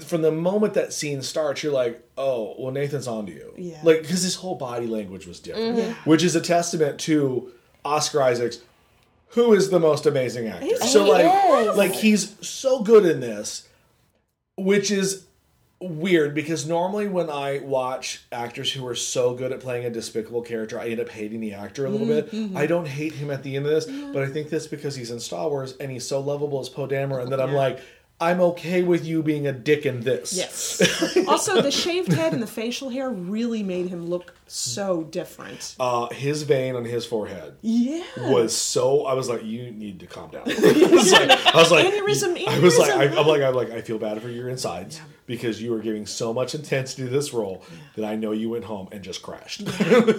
from 0.00 0.22
the 0.22 0.32
moment 0.32 0.74
that 0.74 0.92
scene 0.92 1.20
starts, 1.22 1.62
you're 1.62 1.72
like, 1.72 2.02
oh, 2.16 2.54
well, 2.58 2.72
Nathan's 2.72 3.06
onto 3.06 3.32
you. 3.32 3.52
Yeah. 3.58 3.78
Like, 3.82 4.02
because 4.02 4.22
his 4.22 4.36
whole 4.36 4.54
body 4.54 4.86
language 4.86 5.26
was 5.26 5.38
different, 5.40 5.76
Yeah. 5.78 5.94
which 6.04 6.22
is 6.22 6.34
a 6.34 6.40
testament 6.40 6.98
to 7.00 7.52
Oscar 7.84 8.22
Isaacs, 8.22 8.58
who 9.28 9.52
is 9.52 9.70
the 9.70 9.80
most 9.80 10.06
amazing 10.06 10.48
actor. 10.48 10.64
He's- 10.66 10.92
so, 10.92 11.04
He 11.04 11.10
like, 11.12 11.66
is. 11.68 11.76
like 11.76 11.92
he's 11.92 12.36
so 12.46 12.82
good 12.82 13.04
in 13.04 13.20
this, 13.20 13.68
which 14.56 14.90
is 14.90 15.24
weird 15.80 16.32
because 16.32 16.64
normally 16.64 17.08
when 17.08 17.28
I 17.28 17.58
watch 17.58 18.22
actors 18.30 18.72
who 18.72 18.86
are 18.86 18.94
so 18.94 19.34
good 19.34 19.50
at 19.50 19.58
playing 19.58 19.84
a 19.84 19.90
despicable 19.90 20.40
character, 20.42 20.78
I 20.78 20.88
end 20.90 21.00
up 21.00 21.08
hating 21.08 21.40
the 21.40 21.54
actor 21.54 21.86
a 21.86 21.90
little 21.90 22.06
Mm-hmm. 22.06 22.52
bit. 22.52 22.56
I 22.56 22.66
don't 22.66 22.86
hate 22.86 23.14
him 23.14 23.30
at 23.32 23.42
the 23.42 23.56
end 23.56 23.66
of 23.66 23.72
this, 23.72 23.86
but 24.12 24.22
I 24.22 24.26
think 24.28 24.48
that's 24.48 24.68
because 24.68 24.94
he's 24.94 25.10
in 25.10 25.18
Star 25.18 25.48
Wars 25.48 25.74
and 25.80 25.90
he's 25.90 26.06
so 26.06 26.20
lovable 26.20 26.60
as 26.60 26.68
Poe 26.68 26.86
Dameron 26.86 27.30
that 27.30 27.40
I'm 27.40 27.52
like, 27.52 27.80
I'm 28.22 28.40
okay 28.40 28.82
with 28.82 29.04
you 29.04 29.22
being 29.22 29.46
a 29.46 29.52
dick 29.52 29.84
in 29.84 30.00
this. 30.00 30.32
Yes. 30.32 31.16
also, 31.28 31.60
the 31.60 31.70
shaved 31.72 32.12
head 32.12 32.32
and 32.32 32.42
the 32.42 32.46
facial 32.46 32.88
hair 32.88 33.10
really 33.10 33.62
made 33.62 33.88
him 33.88 34.06
look 34.06 34.34
so 34.46 35.02
different. 35.02 35.74
Uh, 35.80 36.08
his 36.10 36.44
vein 36.44 36.76
on 36.76 36.84
his 36.84 37.04
forehead 37.04 37.56
Yeah. 37.62 38.02
was 38.30 38.56
so. 38.56 39.04
I 39.06 39.14
was 39.14 39.28
like, 39.28 39.44
you 39.44 39.70
need 39.72 40.00
to 40.00 40.06
calm 40.06 40.30
down. 40.30 40.42
I 40.46 40.88
was 40.90 41.12
like, 41.12 41.30
I 41.54 41.56
was 41.56 41.70
like, 41.70 41.86
Aneurysm, 41.86 42.46
I 42.46 42.58
was 42.60 42.78
like, 42.78 42.90
I. 42.90 43.04
I'm 43.06 43.26
like, 43.26 43.42
I'm 43.42 43.54
like, 43.54 43.70
I 43.70 43.80
feel 43.80 43.98
bad 43.98 44.22
for 44.22 44.28
your 44.28 44.48
insides 44.48 45.00
because 45.32 45.62
you 45.62 45.70
were 45.70 45.78
giving 45.78 46.04
so 46.04 46.34
much 46.34 46.54
intensity 46.54 47.04
to 47.04 47.08
this 47.08 47.32
role 47.32 47.64
that 47.96 48.04
I 48.04 48.16
know 48.16 48.32
you 48.32 48.50
went 48.50 48.64
home 48.64 48.86
and 48.92 49.02
just 49.02 49.22
crashed. 49.22 49.62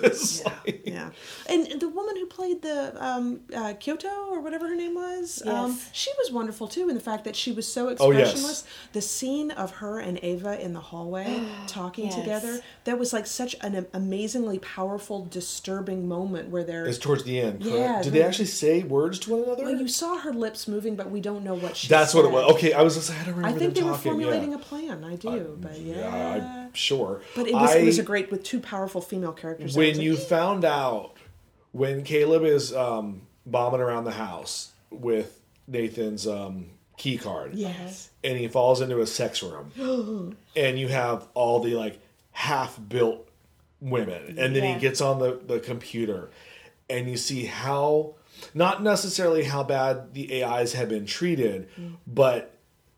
It's 0.03 0.41
Yeah, 0.41 0.53
like- 0.65 0.81
yeah. 0.87 1.09
And 1.47 1.79
the 1.79 1.87
woman 1.89 2.15
who 2.15 2.25
played 2.25 2.61
the 2.63 2.77
um, 3.03 3.41
uh, 3.55 3.73
Kyoto 3.79 4.09
or 4.31 4.41
whatever 4.41 4.67
her 4.67 4.75
name 4.75 4.95
was, 4.95 5.43
um, 5.45 5.77
she 5.91 6.09
was 6.17 6.31
wonderful 6.31 6.67
too. 6.67 6.89
In 6.89 6.95
the 6.95 7.01
fact 7.01 7.23
that 7.25 7.35
she 7.35 7.51
was 7.51 7.67
so 7.71 7.89
expressionless. 7.89 8.15
Oh, 8.15 8.19
yes. 8.19 8.31
expressionless. 8.31 8.63
The 8.93 9.01
scene 9.01 9.51
of 9.51 9.69
her 9.81 9.99
and 9.99 10.19
Ava 10.23 10.59
in 10.59 10.73
the 10.73 10.79
hallway 10.79 11.43
talking 11.67 12.05
Yes. 12.05 12.15
together, 12.15 12.61
that 12.85 12.97
was 12.97 13.13
like 13.13 13.27
such 13.27 13.55
an 13.61 13.85
amazingly 13.93 14.57
powerful, 14.59 15.25
disturbing 15.25 16.07
moment 16.07 16.49
where 16.49 16.63
they're. 16.63 16.85
It's 16.85 16.97
towards 16.97 17.23
the 17.23 17.39
end. 17.39 17.61
correct? 17.61 17.77
Yeah, 17.77 18.01
Did 18.01 18.13
they 18.13 18.23
actually 18.23 18.45
say 18.45 18.81
words 18.83 19.19
to 19.19 19.31
one 19.31 19.43
another? 19.43 19.63
well, 19.65 19.75
you 19.79 19.87
saw 19.87 20.17
her 20.17 20.33
lips 20.33 20.67
moving, 20.67 20.95
but 20.95 21.11
we 21.11 21.21
don't 21.21 21.43
know 21.43 21.53
what 21.53 21.77
she. 21.77 21.87
That's 21.87 22.13
what 22.15 22.25
it 22.25 22.31
was. 22.31 22.51
Okay, 22.55 22.73
I 22.73 22.81
was 22.81 22.95
just, 22.95 23.11
I 23.11 23.15
don't 23.25 23.33
I 23.35 23.37
remember 23.37 23.59
think 23.59 23.73
they 23.75 23.81
them 23.81 23.91
were 23.91 23.97
formulating 23.97 24.51
yeah. 24.51 24.57
a 24.57 24.59
plan. 24.59 25.02
I 25.03 25.15
do, 25.15 25.57
but 25.61 25.77
yeah. 25.79 25.95
Yeah, 25.97 26.65
I'm 26.67 26.73
sure. 26.73 27.21
but 27.35 27.47
it 27.47 27.53
was 27.53 27.75
it 27.75 27.85
was 27.85 27.99
I- 27.99 28.03
a 28.03 28.05
great 28.05 28.31
with 28.31 28.43
two 28.43 28.59
powerful 28.59 29.01
female 29.01 29.33
characters. 29.33 29.75
When 29.75 29.87
was 29.89 29.97
like, 29.97 30.03
you 30.05 30.15
found 30.17 30.65
out 30.65 31.17
when 31.71 32.03
Caleb 32.03 32.43
is 32.43 32.73
um, 32.73 33.21
bombing 33.45 33.81
around 33.81 34.03
the 34.05 34.11
house 34.11 34.71
with 34.91 35.39
Nathan's 35.67 36.27
um, 36.27 36.67
key 36.97 37.17
card, 37.17 37.53
yes, 37.55 38.09
and 38.23 38.37
he 38.37 38.47
falls 38.47 38.81
into 38.81 38.99
a 39.01 39.07
sex 39.07 39.41
room, 39.43 40.35
and 40.55 40.77
you 40.79 40.87
have 40.87 41.27
all 41.33 41.59
the 41.59 41.73
like 41.75 41.99
half 42.31 42.79
built 42.89 43.27
women, 43.81 44.37
and 44.39 44.55
then 44.55 44.63
Yeah. 44.63 44.73
he 44.75 44.79
gets 44.79 45.01
on 45.01 45.19
the 45.19 45.39
the 45.45 45.59
computer, 45.59 46.29
and 46.89 47.09
you 47.09 47.17
see 47.17 47.45
how 47.45 48.15
not 48.53 48.83
necessarily 48.83 49.43
how 49.43 49.63
bad 49.63 50.13
the 50.13 50.43
AIs 50.43 50.73
have 50.73 50.89
been 50.89 51.05
treated, 51.05 51.69
but 52.05 52.52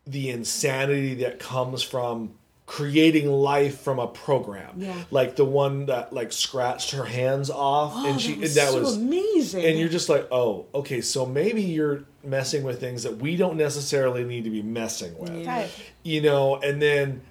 the 0.08 0.30
insanity 0.30 1.16
that 1.16 1.40
comes 1.40 1.82
from 1.84 2.34
creating 2.68 3.28
life 3.30 3.80
from 3.82 4.00
a 4.00 4.08
program 4.08 4.74
Yeah. 4.78 4.96
like 5.12 5.36
the 5.36 5.46
one 5.46 5.86
that 5.86 6.14
like 6.14 6.32
scratched 6.32 6.92
her 6.92 7.06
hands 7.06 7.52
off 7.52 7.92
oh, 7.96 8.10
and 8.10 8.20
she 8.20 8.34
that 8.34 8.42
was 8.42 8.56
that 8.56 8.70
so 8.70 8.80
was 8.80 8.98
amazing. 8.98 9.64
and 9.66 9.78
you're 9.78 9.88
just 9.90 10.10
like 10.10 10.28
oh 10.32 10.66
okay 10.74 11.02
so 11.02 11.28
maybe 11.28 11.62
you're 11.62 12.06
messing 12.24 12.64
with 12.64 12.80
things 12.80 13.04
that 13.04 13.18
we 13.18 13.36
don't 13.36 13.58
necessarily 13.58 14.24
need 14.24 14.46
to 14.46 14.50
be 14.50 14.64
messing 14.64 15.16
with 15.20 15.32
Yeah. 15.36 15.60
Right. 15.62 15.70
you 16.02 16.22
know 16.22 16.56
and 16.58 16.82
then 16.82 17.22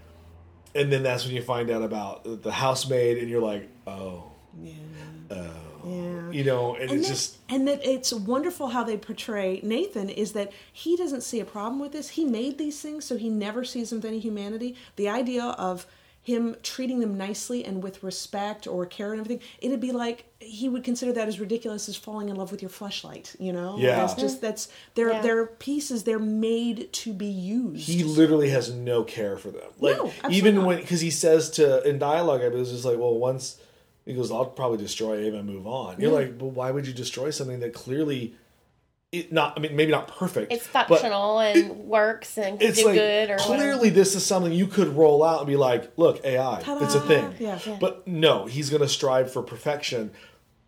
and 0.77 0.93
then 0.93 1.03
that's 1.03 1.25
when 1.27 1.35
you 1.35 1.43
find 1.43 1.69
out 1.69 1.83
about 1.83 2.43
the 2.43 2.53
housemaid 2.53 3.19
and 3.19 3.29
you're 3.29 3.43
like 3.43 3.69
oh 3.89 4.31
yeah. 4.63 4.73
oh 5.31 5.51
Yeah. 5.87 6.31
you 6.31 6.45
know 6.45 6.75
and, 6.75 6.91
and 6.91 7.01
it's 7.01 7.09
that- 7.09 7.15
just 7.15 7.37
and 7.49 7.69
that 7.69 7.85
it's 7.85 8.13
wonderful 8.13 8.69
how 8.69 8.85
they 8.85 8.97
portray 8.97 9.61
Nathan 9.63 10.09
is 10.09 10.33
that 10.33 10.53
he 10.73 10.97
doesn't 10.97 11.23
see 11.23 11.41
a 11.41 11.45
problem 11.45 11.79
with 11.81 11.93
this. 11.93 12.11
He 12.11 12.25
made 12.25 12.59
these 12.59 12.81
things, 12.81 13.05
so 13.05 13.17
he 13.17 13.29
never 13.29 13.65
sees 13.65 13.91
them 13.91 13.99
with 13.99 14.07
any 14.07 14.19
humanity. 14.19 14.77
The 14.97 15.09
idea 15.09 15.45
of 15.45 15.87
him 16.23 16.57
treating 16.63 17.01
them 17.01 17.19
nicely 17.19 17.63
and 17.67 17.83
with 17.83 18.03
respect 18.03 18.67
or 18.67 18.87
care 18.87 19.13
and 19.13 19.21
everything, 19.21 19.47
it'd 19.61 19.79
be 19.79 19.93
like 19.93 20.25
he 20.41 20.71
would 20.71 20.83
consider 20.83 21.13
that 21.13 21.29
as 21.29 21.39
ridiculous 21.39 21.87
as 21.87 21.97
falling 21.97 22.31
in 22.31 22.37
love 22.37 22.51
with 22.51 22.63
your 22.63 22.71
fleshlight. 22.71 23.39
You 23.39 23.53
know, 23.53 23.77
Yeah. 23.79 23.97
That's 23.97 24.15
just 24.15 24.41
that's 24.41 24.69
they're 24.95 25.13
Yeah. 25.13 25.21
they're 25.21 25.45
pieces. 25.47 26.05
They're 26.05 26.19
made 26.19 26.91
to 26.95 27.13
be 27.13 27.27
used. 27.27 27.87
he 27.87 28.03
literally 28.05 28.49
has 28.49 28.73
no 28.73 29.05
care 29.05 29.37
for 29.37 29.51
them 29.51 29.69
like 29.81 29.99
No, 29.99 30.11
even 30.31 30.65
when 30.65 30.79
because 30.81 31.03
he 31.03 31.11
says 31.11 31.51
to 31.51 31.87
in 31.87 31.99
dialogue 31.99 32.41
i 32.41 32.49
was 32.49 32.71
just 32.71 32.87
like 32.87 32.99
well 32.99 33.19
once 33.19 33.59
he 34.05 34.15
goes 34.15 34.31
i'll 34.31 34.45
probably 34.47 34.79
destroy 34.79 35.17
ava 35.19 35.39
and 35.39 35.47
move 35.49 35.67
on 35.67 36.01
you're 36.01 36.13
like 36.13 36.35
well 36.39 36.51
why 36.51 36.71
would 36.71 36.87
you 36.87 36.93
destroy 36.93 37.31
something 37.31 37.61
that 37.61 37.73
clearly 37.73 38.35
it 39.13 39.33
not 39.33 39.55
i 39.57 39.61
mean 39.61 39.75
maybe 39.77 39.93
not 39.93 40.09
perfect 40.09 40.53
It's 40.53 40.67
functional 40.67 41.39
and 41.39 41.71
works 41.87 42.37
and 42.37 42.59
can 42.59 42.69
it's 42.69 42.81
do 42.81 42.87
like 42.87 42.95
good 42.97 43.31
or 43.31 43.37
clearly 43.37 43.67
whatever. 43.77 43.91
this 43.95 44.15
is 44.15 44.25
something 44.27 44.53
you 44.53 44.67
could 44.67 44.89
roll 44.89 45.23
out 45.23 45.39
and 45.41 45.47
be 45.47 45.57
like 45.57 45.93
look 45.97 46.25
ai 46.25 46.61
it's 46.83 46.95
a 46.95 47.01
thing 47.01 47.35
Yeah. 47.39 47.59
Yeah. 47.67 47.79
but 47.81 48.07
no 48.09 48.47
he's 48.47 48.71
going 48.71 48.83
to 48.83 48.89
strive 48.89 49.33
for 49.33 49.43
perfection 49.43 50.11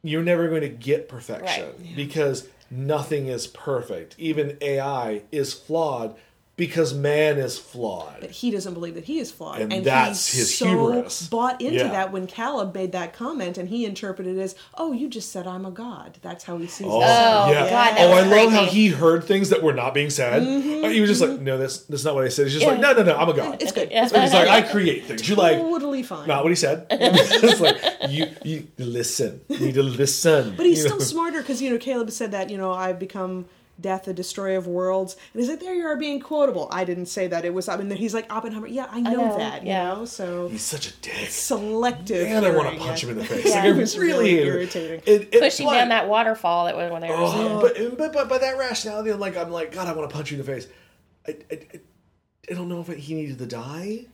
you're 0.03 0.23
never 0.23 0.49
going 0.49 0.61
to 0.61 0.69
get 0.69 1.09
perfection 1.09 1.67
Right. 1.67 1.97
because 1.97 2.49
nothing 2.71 3.27
is 3.27 3.47
perfect 3.49 4.15
even 4.19 4.57
ai 4.61 5.23
is 5.33 5.53
flawed 5.53 6.17
because 6.57 6.95
man 6.95 7.37
is 7.37 7.59
flawed 7.59 8.17
But 8.21 8.31
he 8.31 8.51
doesn't 8.51 8.73
believe 8.73 8.95
that 8.95 9.05
he 9.05 9.19
is 9.19 9.31
flawed, 9.31 9.61
And 9.61 9.71
and, 9.73 9.85
that's 9.85 10.27
he's 10.27 10.39
his 10.49 10.59
so 10.59 10.67
hubris. 10.67 11.29
bought 11.29 11.61
into 11.61 11.77
Yeah. 11.77 11.89
that 11.89 12.13
when 12.13 12.27
Caleb 12.27 12.75
made 12.75 12.93
that 12.93 13.13
comment, 13.13 13.59
and 13.59 13.69
he 13.69 13.85
interpreted 13.85 14.39
it 14.39 14.41
as, 14.41 14.55
"Oh, 14.75 14.93
you 14.93 15.09
just 15.09 15.31
said 15.31 15.47
I'm 15.47 15.67
a 15.67 15.71
god." 15.71 16.17
That's 16.23 16.45
how 16.45 16.57
he 16.57 16.67
sees 16.67 16.87
Oh, 16.91 17.01
it. 17.03 17.05
Oh, 17.05 17.51
yeah. 17.53 17.61
God, 17.69 17.97
that 17.97 17.97
oh, 18.01 18.13
I 18.13 18.23
was 18.23 18.31
love 18.31 18.53
how 18.53 18.65
he 18.65 18.89
heard 18.89 19.25
things 19.25 19.51
that 19.51 19.63
were 19.63 19.75
not 19.75 19.93
being 19.93 20.09
said. 20.09 20.43
Mm-hmm, 20.43 20.91
He 20.91 21.01
was 21.01 21.11
just 21.11 21.21
like, 21.21 21.39
no, 21.41 21.59
that's 21.59 21.79
that's 21.81 22.05
not 22.05 22.15
what 22.15 22.25
I 22.25 22.29
said. 22.29 22.45
He's 22.47 22.55
just 22.55 22.67
like, 22.67 22.81
no, 22.81 22.93
no, 22.95 23.03
no, 23.03 23.17
I'm 23.17 23.29
a 23.29 23.35
god. 23.35 23.61
It's 23.63 23.73
good. 23.73 23.89
It's 23.93 24.13
And 24.13 24.23
he's 24.23 24.33
like, 24.33 24.49
I 24.49 24.63
create 24.63 25.05
things. 25.05 25.29
You're 25.29 25.37
like, 25.37 25.59
totally 25.59 26.03
fine. 26.03 26.27
not 26.27 26.43
what 26.43 26.51
he 26.51 26.57
said. 26.57 26.87
it's 26.91 27.61
like 27.61 27.77
you 28.09 28.27
you 28.45 28.67
listen. 28.79 29.43
You 29.49 29.59
need 29.59 29.75
to 29.75 29.83
listen. 29.83 30.55
But 30.57 30.65
he's 30.65 30.79
You 30.79 30.85
still 30.85 30.99
know? 30.99 31.05
smarter 31.17 31.41
because 31.43 31.61
you 31.61 31.69
know 31.71 31.79
Caleb 31.79 32.11
said 32.11 32.33
that 32.33 32.49
you 32.51 32.57
know 32.57 32.73
I've 32.73 32.99
become 32.99 33.45
death, 33.81 34.05
the 34.05 34.15
destroyer 34.15 34.57
of 34.57 34.67
worlds, 34.67 35.17
and 35.35 35.41
he's 35.41 35.51
like, 35.51 35.61
there 35.61 35.75
you 35.75 35.85
are 35.87 35.97
being 35.97 36.21
quotable. 36.21 36.69
I 36.73 36.85
didn't 36.85 37.07
say 37.07 37.27
that. 37.29 37.45
It 37.45 37.53
was. 37.53 37.69
I 37.69 37.77
mean, 37.77 37.91
he's 37.97 38.15
like 38.15 38.33
Oppenheimer. 38.33 38.67
Yeah, 38.67 38.87
I 38.91 39.01
know, 39.01 39.11
know, 39.11 39.39
that. 39.39 39.63
You 39.63 39.69
yeah. 39.69 39.95
know, 39.95 40.05
so 40.05 40.49
He's 40.49 40.63
such 40.63 40.89
a 40.89 40.93
dick. 41.03 41.29
selective. 41.29 42.27
And 42.27 42.45
I 42.47 42.51
want 42.57 42.73
to 42.73 42.79
punch 42.79 43.05
him 43.05 43.11
in 43.11 43.19
the 43.19 43.25
face. 43.25 43.45
Yeah. 43.47 43.55
Like, 43.57 43.65
I 43.65 43.69
It 43.69 43.77
was 43.77 43.99
really 43.99 44.13
really 44.13 44.31
hate 44.31 44.39
it. 44.41 44.47
irritating. 44.47 45.03
It, 45.07 45.35
it, 45.35 45.41
Pushing 45.41 45.67
but- 45.67 45.75
down 45.75 45.89
that 45.91 46.09
waterfall 46.09 46.67
that 46.67 46.77
was 46.77 46.91
when 46.91 47.03
they 47.03 47.09
were 47.09 47.15
Oh, 47.19 47.61
but, 47.61 47.99
but 47.99 48.13
but 48.13 48.29
by 48.29 48.39
that 48.39 48.59
rationality, 48.59 49.11
I'm 49.11 49.21
like 49.21 49.37
I'm 49.37 49.51
like 49.51 49.73
God, 49.73 49.87
I 49.89 49.93
want 49.93 50.09
to 50.11 50.15
punch 50.15 50.31
you 50.31 50.39
in 50.41 50.45
the 50.47 50.53
face. 50.53 50.67
I, 51.29 51.37
I, 51.51 51.55
I- 51.75 51.81
I 52.51 52.55
don't 52.55 52.69
know 52.69 52.81
if 52.81 52.87
he 52.97 53.15
needed 53.15 53.39
to 53.39 53.47
die. 53.47 54.07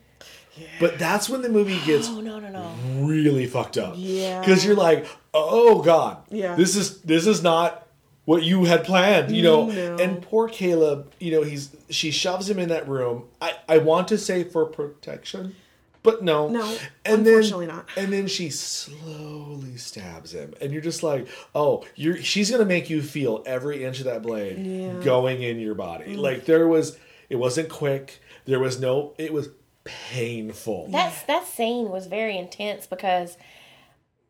But 0.79 0.99
that's 0.99 1.29
when 1.29 1.41
the 1.41 1.49
movie 1.49 1.79
gets 1.85 2.07
Oh 2.09 2.19
no 2.21 2.39
no 2.39 2.49
no! 2.49 3.05
really 3.05 3.45
fucked 3.47 3.77
up. 3.77 3.93
Yeah. 3.97 4.39
Because 4.39 4.63
you're 4.65 4.75
like, 4.75 5.07
oh 5.33 5.81
god, 5.81 6.17
Yeah. 6.29 6.55
this 6.55 6.75
is 6.75 7.01
this 7.01 7.25
is 7.27 7.41
not 7.41 7.82
what 8.25 8.43
you 8.43 8.65
had 8.65 8.83
planned, 8.85 9.35
you 9.35 9.43
know. 9.43 9.65
No. 9.69 9.97
And 9.97 10.21
poor 10.21 10.47
Caleb, 10.47 11.11
you 11.19 11.31
know, 11.31 11.43
he's 11.43 11.75
she 11.89 12.11
shoves 12.11 12.49
him 12.49 12.59
in 12.59 12.69
that 12.69 12.87
room. 12.87 13.25
I 13.41 13.53
I 13.67 13.77
want 13.79 14.07
to 14.09 14.17
say 14.17 14.43
for 14.43 14.65
protection, 14.65 15.55
but 16.03 16.23
no, 16.23 16.47
No, 16.47 16.63
and 17.05 17.25
unfortunately 17.27 17.65
then, 17.65 17.75
not. 17.75 17.89
And 17.97 18.13
then 18.13 18.27
she 18.27 18.49
slowly 18.49 19.77
stabs 19.77 20.33
him, 20.33 20.53
and 20.61 20.71
you're 20.71 20.81
just 20.81 21.03
like, 21.03 21.27
oh, 21.53 21.85
you're 21.95 22.17
she's 22.17 22.49
gonna 22.51 22.65
make 22.65 22.89
you 22.89 23.01
feel 23.01 23.43
every 23.45 23.83
inch 23.83 23.99
of 23.99 24.05
that 24.05 24.21
blade 24.21 24.57
Yeah. 24.57 24.89
Mm. 24.93 25.03
going 25.03 25.41
in 25.41 25.59
your 25.59 25.75
body. 25.75 26.15
Like 26.15 26.45
there 26.45 26.67
was, 26.67 26.97
it 27.29 27.35
wasn't 27.35 27.69
quick. 27.69 28.19
There 28.45 28.59
was 28.59 28.79
no, 28.79 29.13
it 29.17 29.31
was 29.33 29.49
painful. 29.85 30.87
That's 30.89 31.23
that 31.23 31.45
scene 31.45 31.89
was 31.89 32.07
very 32.07 32.37
intense 32.37 32.85
because 32.87 33.37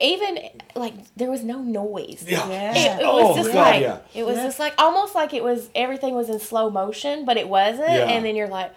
even 0.03 0.37
like 0.75 0.93
there 1.15 1.29
was 1.31 1.43
no 1.43 1.61
noise. 1.61 2.25
Yeah. 2.27 2.47
Yeah. 2.49 2.71
It, 2.97 3.01
it 3.01 3.05
Oh, 3.05 3.27
was 3.29 3.37
just 3.37 3.53
God, 3.53 3.61
like 3.73 3.81
yeah. 3.81 3.97
it 4.13 4.25
was 4.25 4.37
Yeah. 4.37 4.43
just 4.45 4.59
like 4.59 4.73
almost 4.77 5.15
like 5.15 5.33
it 5.33 5.43
was 5.43 5.69
everything 5.73 6.13
was 6.15 6.29
in 6.29 6.39
slow 6.39 6.69
motion, 6.69 7.25
but 7.25 7.37
it 7.37 7.47
wasn't. 7.49 7.89
Yeah. 7.89 8.07
And 8.09 8.25
then 8.25 8.35
you're 8.35 8.47
like, 8.47 8.73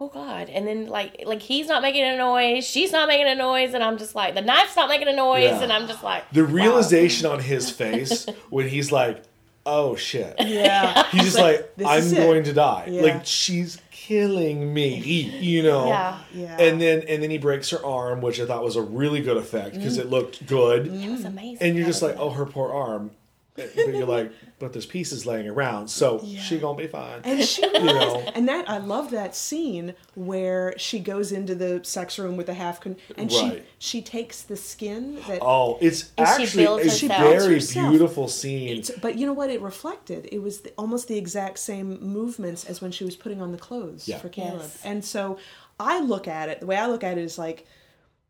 oh 0.00 0.08
god. 0.08 0.48
And 0.50 0.66
then 0.66 0.88
like 0.88 1.22
like 1.26 1.40
he's 1.42 1.68
not 1.68 1.80
making 1.82 2.04
a 2.04 2.16
noise, 2.16 2.66
she's 2.66 2.92
not 2.92 3.08
making 3.08 3.26
a 3.28 3.34
noise, 3.34 3.74
and 3.74 3.82
I'm 3.84 3.96
just 3.98 4.14
like 4.14 4.34
the 4.34 4.42
knife's 4.42 4.76
not 4.76 4.88
making 4.88 5.08
a 5.08 5.14
noise, 5.16 5.44
Yeah. 5.44 5.62
and 5.62 5.72
I'm 5.72 5.86
just 5.86 6.02
like 6.02 6.28
the 6.32 6.44
wow. 6.44 6.50
realization 6.52 7.26
on 7.26 7.38
his 7.40 7.70
face 7.70 8.26
when 8.50 8.68
he's 8.68 8.90
like, 8.92 9.22
"Oh 9.66 9.96
shit," 9.96 10.34
Yeah. 10.38 11.04
he's 11.10 11.24
just 11.24 11.38
like, 11.38 11.76
this 11.76 11.86
"I'm 11.86 11.98
is 11.98 12.12
it." 12.12 12.16
going 12.16 12.44
to 12.44 12.52
die." 12.52 12.88
Yeah. 12.90 13.02
Like 13.02 13.26
she's 13.26 13.80
killing 13.90 14.72
me, 14.72 14.98
you 14.98 15.62
know. 15.62 15.86
Yeah. 15.86 16.18
Yeah. 16.34 16.56
And 16.60 16.80
then 16.80 17.04
and 17.08 17.22
then 17.22 17.30
he 17.30 17.38
breaks 17.38 17.70
her 17.70 17.84
arm, 17.84 18.20
which 18.20 18.40
I 18.40 18.46
thought 18.46 18.62
was 18.62 18.76
a 18.76 18.82
really 18.82 19.20
good 19.20 19.36
effect 19.36 19.74
because 19.74 19.98
mm-hmm. 19.98 20.08
it 20.08 20.10
looked 20.10 20.46
good. 20.46 20.86
It 20.86 21.10
was 21.10 21.24
amazing. 21.24 21.58
And 21.60 21.76
you're 21.76 21.86
just 21.86 22.02
like, 22.02 22.16
"Oh, 22.18 22.30
her 22.30 22.46
poor 22.46 22.72
arm," 22.72 23.12
but 23.54 23.74
you're 23.76 24.06
like, 24.06 24.32
"But 24.64 24.72
there's 24.72 24.86
pieces 24.86 25.26
laying 25.26 25.48
around, 25.48 25.88
so 25.88 26.24
she 26.40 26.58
gonna 26.58 26.76
be 26.76 26.86
fine." 26.86 27.20
And 27.24 27.42
she 27.44 27.62
you 27.74 27.84
know. 27.84 28.22
and 28.34 28.48
that 28.48 28.68
I 28.68 28.78
love 28.78 29.10
that 29.12 29.36
scene 29.36 29.94
where 30.14 30.74
she 30.78 30.98
goes 30.98 31.32
into 31.32 31.54
the 31.54 31.80
sex 31.84 32.18
room 32.18 32.36
with 32.36 32.46
the 32.46 32.54
half 32.54 32.80
con- 32.80 32.96
and 33.16 33.30
Right. 33.32 33.64
she 33.78 33.98
she 33.98 34.02
takes 34.02 34.42
the 34.42 34.56
skin 34.56 35.16
that 35.28 35.38
Oh, 35.42 35.78
it's 35.80 36.10
And 36.16 36.26
she 36.26 36.32
actually 36.44 36.64
builds 36.64 36.84
it's 36.86 37.02
a 37.02 37.08
herself. 37.08 37.32
very 37.42 37.54
herself. 37.54 37.90
beautiful 37.90 38.28
scene. 38.28 38.78
It's- 38.78 38.98
but 39.00 39.16
you 39.18 39.26
know 39.26 39.32
what 39.32 39.50
it 39.50 39.60
reflected? 39.60 40.28
It 40.32 40.42
was 40.42 40.60
the, 40.60 40.70
almost 40.78 41.08
the 41.08 41.16
exact 41.18 41.58
same 41.58 41.98
movements 42.02 42.64
as 42.64 42.80
when 42.80 42.90
she 42.90 43.04
was 43.04 43.16
putting 43.16 43.40
on 43.42 43.52
the 43.52 43.58
clothes 43.58 44.08
Yeah. 44.08 44.18
for 44.18 44.28
Caleb. 44.28 44.60
Yes. 44.62 44.80
And 44.84 45.04
so 45.04 45.38
I 45.78 46.00
look 46.00 46.26
at 46.28 46.48
it, 46.48 46.60
the 46.60 46.66
way 46.66 46.76
I 46.76 46.86
look 46.86 47.04
at 47.04 47.18
it 47.18 47.22
is 47.24 47.36
like 47.38 47.66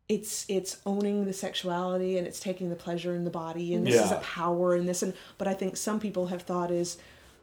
it's 0.07 0.45
it's 0.47 0.77
owning 0.85 1.25
the 1.25 1.33
sexuality 1.33 2.17
and 2.17 2.27
it's 2.27 2.39
taking 2.39 2.69
the 2.69 2.75
pleasure 2.75 3.15
in 3.15 3.23
the 3.23 3.31
body 3.31 3.73
and 3.73 3.87
this 3.87 4.03
is 4.03 4.11
a 4.11 4.17
power 4.17 4.75
and 4.75 4.87
this 4.87 5.01
and 5.01 5.13
but 5.37 5.47
I 5.47 5.53
think 5.53 5.77
some 5.77 5.99
people 5.99 6.27
have 6.27 6.43
thought 6.43 6.69
is 6.69 6.97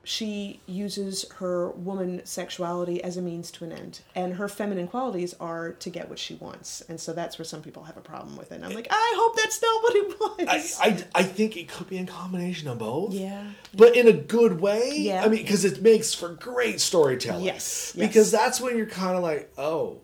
she 0.05 0.61
uses 0.66 1.29
her 1.37 1.70
woman 1.70 2.20
sexuality 2.25 3.03
as 3.03 3.16
a 3.16 3.22
means 3.22 3.51
to 3.53 3.64
an 3.64 3.72
end 3.72 4.01
and 4.14 4.35
her 4.35 4.48
feminine 4.48 4.87
qualities 4.87 5.35
are 5.40 5.72
to 5.72 5.90
get 5.90 6.09
what 6.09 6.18
she 6.18 6.35
wants 6.35 6.83
and 6.88 7.01
so 7.01 7.12
that's 7.12 7.38
where 7.38 7.44
some 7.44 7.62
people 7.62 7.85
have 7.85 7.96
a 7.96 8.01
problem 8.01 8.37
with 8.37 8.51
it 8.51 8.57
and 8.57 8.64
i'm 8.64 8.72
like 8.72 8.89
i 8.91 9.14
hope 9.16 9.36
that's 9.36 9.62
not 9.62 9.82
what 9.82 9.97
it 9.97 10.12
I, 10.49 10.57
was 10.57 10.78
I, 10.80 11.05
I 11.14 11.22
think 11.22 11.57
it 11.57 11.68
could 11.68 11.89
be 11.89 11.99
a 11.99 12.07
combination 12.07 12.68
of 12.68 12.78
both. 12.78 13.12
Yeah. 13.12 13.45
But 13.74 13.97
in 13.97 14.09
a 14.09 14.12
good 14.12 14.61
way. 14.61 14.93
Yeah. 14.95 15.24
I 15.24 15.28
mean, 15.28 15.43
because 15.43 15.64
it 15.64 15.82
makes 15.82 16.14
for 16.14 16.30
great 16.30 16.80
storytelling. 16.80 17.45
Yes, 17.45 17.93
yes. 17.95 18.09
Because 18.09 18.30
that's 18.30 18.61
when 18.61 18.76
you're 18.76 18.86
kind 18.86 19.16
of 19.16 19.22
like, 19.22 19.53
oh, 19.59 20.01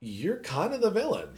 you're 0.00 0.38
kind 0.38 0.74
of 0.74 0.80
the 0.80 0.90
villain. 0.90 1.28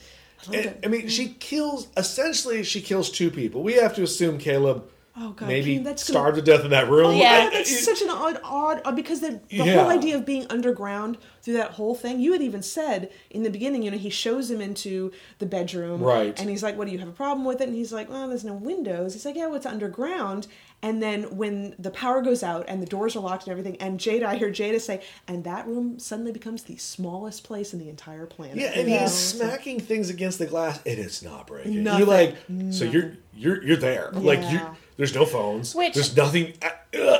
It. 0.54 0.80
I 0.84 0.88
mean, 0.88 1.08
she 1.08 1.28
kills 1.28 1.88
essentially 1.96 2.62
she 2.62 2.80
kills 2.80 3.10
two 3.10 3.30
people. 3.30 3.62
We 3.62 3.74
have 3.74 3.94
to 3.96 4.02
assume 4.02 4.38
Caleb 4.38 4.90
Oh 5.18 5.30
god, 5.30 5.48
maybe 5.48 5.78
that's 5.78 6.06
gonna- 6.06 6.18
starved 6.20 6.36
to 6.36 6.42
death 6.42 6.62
in 6.62 6.72
that 6.72 6.90
room. 6.90 7.06
Oh, 7.06 7.10
yeah. 7.12 7.46
I- 7.48 7.50
that's 7.50 7.72
I- 7.72 7.80
such 7.80 8.02
an 8.02 8.10
odd, 8.10 8.38
odd, 8.44 8.82
odd 8.84 8.94
because 8.96 9.20
the, 9.20 9.40
the 9.48 9.56
Yeah. 9.56 9.76
whole 9.80 9.88
idea 9.88 10.14
of 10.14 10.26
being 10.26 10.46
underground 10.50 11.16
through 11.42 11.54
that 11.54 11.70
whole 11.70 11.94
thing. 11.94 12.20
You 12.20 12.32
had 12.32 12.42
even 12.42 12.62
said 12.62 13.10
in 13.30 13.42
the 13.42 13.48
beginning, 13.48 13.82
you 13.82 13.90
know, 13.90 13.96
he 13.96 14.10
shows 14.10 14.50
him 14.50 14.60
into 14.60 15.12
the 15.38 15.46
bedroom, 15.46 16.02
Right. 16.02 16.38
And 16.38 16.50
he's 16.50 16.62
like, 16.62 16.76
"What 16.76 16.86
do 16.86 16.92
you 16.92 16.98
have 16.98 17.08
a 17.08 17.12
problem 17.12 17.46
with 17.46 17.62
it?" 17.62 17.68
And 17.68 17.74
he's 17.74 17.94
like, 17.94 18.10
"Well, 18.10 18.28
there's 18.28 18.44
no 18.44 18.52
windows." 18.52 19.14
He's 19.14 19.24
like, 19.24 19.36
"Yeah, 19.36 19.46
well, 19.46 19.54
it's 19.56 19.64
underground." 19.64 20.48
And 20.82 21.02
then 21.02 21.36
when 21.36 21.74
the 21.78 21.90
power 21.90 22.22
goes 22.22 22.42
out 22.42 22.66
and 22.68 22.80
the 22.80 22.86
doors 22.86 23.16
are 23.16 23.20
locked 23.20 23.44
and 23.44 23.50
everything, 23.52 23.76
and 23.80 23.98
Jada, 23.98 24.24
I 24.24 24.36
hear 24.36 24.50
Jada 24.50 24.80
say, 24.80 25.02
and 25.26 25.42
that 25.44 25.66
room 25.66 25.98
suddenly 25.98 26.32
becomes 26.32 26.64
the 26.64 26.76
smallest 26.76 27.44
place 27.44 27.72
in 27.72 27.78
the 27.80 27.88
entire 27.88 28.26
planet. 28.26 28.56
Yeah, 28.56 28.72
and 28.74 28.88
Yeah. 28.88 29.00
he's 29.00 29.12
smacking 29.12 29.80
things 29.80 30.10
against 30.10 30.38
the 30.38 30.46
glass, 30.46 30.78
and 30.86 30.98
it's 30.98 31.22
not 31.22 31.46
breaking. 31.46 31.82
Nothing. 31.82 31.98
You're 31.98 32.06
like, 32.08 32.36
so 32.72 32.84
you're 32.84 33.12
you're 33.34 33.62
you're 33.64 33.76
there. 33.76 34.10
Yeah. 34.12 34.18
Like 34.20 34.50
you, 34.52 34.60
there's 34.96 35.14
no 35.14 35.24
phones. 35.26 35.74
Which- 35.74 35.94
there's 35.94 36.16
nothing, 36.16 36.52
uh, 36.62 36.68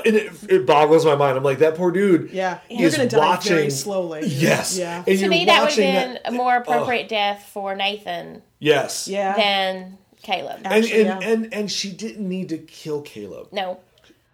and 0.06 0.14
it, 0.16 0.32
it 0.48 0.66
boggles 0.66 1.04
my 1.04 1.16
mind. 1.16 1.36
I'm 1.36 1.42
like, 1.42 1.58
that 1.58 1.74
poor 1.76 1.90
dude. 1.90 2.30
Yeah. 2.30 2.60
You're 2.70 2.88
is 2.88 2.96
gonna 2.96 3.08
die 3.08 3.18
watching 3.18 3.52
very 3.54 3.70
slowly. 3.70 4.26
Yes. 4.26 4.78
Yeah. 4.78 5.02
And 5.06 5.18
To 5.18 5.28
me, 5.28 5.44
that 5.46 5.60
would 5.62 5.70
have 5.70 5.76
been 5.76 6.12
that- 6.14 6.22
a 6.28 6.30
more 6.32 6.56
appropriate 6.56 7.08
death 7.08 7.48
for 7.52 7.74
Nathan 7.74 8.42
yes. 8.60 9.08
yeah. 9.08 9.34
than 9.36 9.98
Caleb. 10.26 10.56
And 10.64 10.66
Actually, 10.66 11.06
and, 11.08 11.22
yeah. 11.22 11.28
and 11.30 11.54
and 11.54 11.70
she 11.70 11.90
didn't 11.92 12.28
need 12.28 12.48
to 12.50 12.58
kill 12.58 13.02
Caleb. 13.02 13.48
No. 13.52 13.78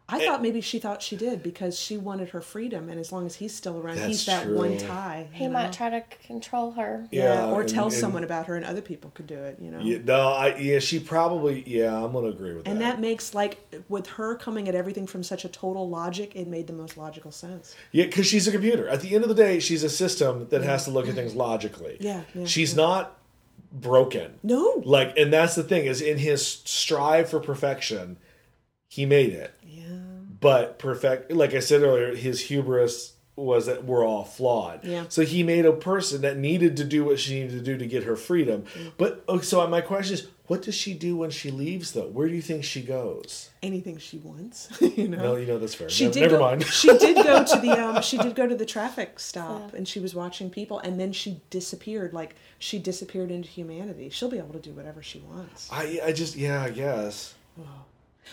I 0.08 0.26
thought 0.26 0.42
maybe 0.42 0.60
she 0.60 0.78
thought 0.78 1.00
she 1.00 1.16
did 1.16 1.42
because 1.42 1.78
she 1.78 1.96
wanted 1.96 2.30
her 2.30 2.42
freedom, 2.42 2.90
and 2.90 3.00
as 3.00 3.12
long 3.12 3.24
as 3.24 3.36
he's 3.36 3.54
still 3.54 3.78
around, 3.80 3.96
he's 3.96 4.26
That's 4.26 4.44
that 4.44 4.52
one 4.52 4.76
tie. 4.76 5.26
He 5.32 5.44
you 5.44 5.48
know? 5.48 5.54
might 5.54 5.72
try 5.72 5.88
to 5.88 6.02
control 6.26 6.72
her. 6.72 7.06
yeah, 7.10 7.46
Yeah, 7.46 7.50
or 7.50 7.62
and- 7.62 7.70
tell 7.70 7.84
and- 7.86 7.94
someone 7.94 8.22
about 8.22 8.44
her, 8.46 8.56
and 8.56 8.62
other 8.66 8.82
people 8.82 9.10
could 9.14 9.26
do 9.26 9.38
it. 9.38 9.56
You 9.58 9.70
know. 9.70 9.80
Yeah, 9.80 9.98
no, 10.04 10.28
I 10.28 10.56
yeah, 10.56 10.80
she 10.80 11.00
probably 11.00 11.64
yeah, 11.66 11.96
I'm 12.04 12.12
gonna 12.12 12.26
agree 12.28 12.52
with 12.52 12.68
And 12.68 12.78
that. 12.82 12.84
And 12.84 12.92
that 12.96 13.00
makes 13.00 13.32
like 13.32 13.56
with 13.88 14.06
her 14.08 14.34
coming 14.34 14.68
at 14.68 14.74
everything 14.74 15.06
from 15.06 15.22
such 15.22 15.46
a 15.46 15.48
total 15.48 15.88
logic, 15.88 16.32
it 16.36 16.46
made 16.46 16.66
the 16.66 16.74
most 16.74 16.98
logical 16.98 17.30
sense. 17.30 17.74
Yeah, 17.90 18.04
because 18.04 18.26
she's 18.26 18.46
a 18.46 18.52
computer. 18.52 18.88
At 18.88 19.00
the 19.00 19.14
end 19.14 19.24
of 19.24 19.30
the 19.30 19.34
day, 19.46 19.60
she's 19.60 19.82
a 19.82 19.88
system 19.90 20.46
that 20.50 20.62
has 20.62 20.84
to 20.84 20.90
look 20.90 21.08
at 21.08 21.14
things 21.14 21.34
logically. 21.34 21.96
Yeah, 22.00 22.22
yeah, 22.34 22.44
she's 22.44 22.76
not 22.76 23.16
broken. 23.72 24.38
No. 24.42 24.82
Like, 24.84 25.16
and 25.16 25.32
that's 25.32 25.54
the 25.54 25.62
thing 25.62 25.86
is 25.86 26.00
in 26.00 26.18
his 26.18 26.46
strive 26.46 27.28
for 27.30 27.40
perfection, 27.40 28.18
he 28.88 29.06
made 29.06 29.32
it. 29.32 29.54
Yeah. 29.62 29.84
But 30.40 30.78
perfect, 30.78 31.32
like 31.32 31.54
I 31.54 31.60
said 31.60 31.82
earlier, 31.82 32.14
his 32.14 32.40
hubris 32.40 33.14
was 33.34 33.66
that 33.66 33.84
we're 33.84 34.04
all 34.06 34.24
flawed. 34.24 34.84
Yeah. 34.84 35.04
So 35.08 35.22
he 35.22 35.42
made 35.42 35.64
a 35.64 35.72
person 35.72 36.20
that 36.22 36.36
needed 36.36 36.76
to 36.76 36.84
do 36.84 37.04
what 37.04 37.18
she 37.18 37.34
needed 37.34 37.52
to 37.52 37.60
do 37.60 37.78
to 37.78 37.86
get 37.86 38.04
her 38.04 38.16
freedom. 38.16 38.64
But 38.98 39.24
oh, 39.26 39.40
so 39.40 39.66
my 39.68 39.80
question 39.80 40.14
is, 40.14 40.28
what 40.48 40.60
does 40.60 40.74
she 40.74 40.92
do 40.92 41.16
when 41.16 41.30
she 41.30 41.50
leaves 41.50 41.92
though? 41.92 42.08
Where 42.08 42.28
do 42.28 42.34
you 42.34 42.42
think 42.42 42.62
she 42.62 42.82
goes? 42.82 43.48
Anything 43.62 43.96
she 43.96 44.18
wants, 44.18 44.68
you 44.80 45.08
know. 45.08 45.16
No, 45.16 45.36
you 45.36 45.46
know 45.46 45.58
that's 45.58 45.74
fair. 45.74 45.88
She 45.88 46.04
never 46.04 46.14
did 46.14 46.20
never 46.20 46.36
go, 46.36 46.42
mind. 46.42 46.64
She 46.66 46.98
did 46.98 47.16
go 47.16 47.42
to 47.42 47.58
the 47.58 47.70
um, 47.82 48.02
she 48.02 48.18
did 48.18 48.34
go 48.34 48.46
to 48.46 48.54
the 48.54 48.66
traffic 48.66 49.18
stop 49.18 49.72
and 49.72 49.88
she 49.88 49.98
was 49.98 50.14
watching 50.14 50.50
people 50.50 50.78
and 50.80 51.00
then 51.00 51.12
she 51.12 51.40
disappeared 51.48 52.12
like 52.12 52.34
she 52.58 52.78
disappeared 52.78 53.30
into 53.30 53.48
humanity. 53.48 54.10
She'll 54.10 54.30
be 54.30 54.38
able 54.38 54.52
to 54.52 54.60
do 54.60 54.72
whatever 54.72 55.02
she 55.02 55.20
wants. 55.20 55.70
I 55.72 56.00
I 56.04 56.12
just 56.12 56.36
yeah, 56.36 56.62
I 56.62 56.70
guess. 56.70 57.34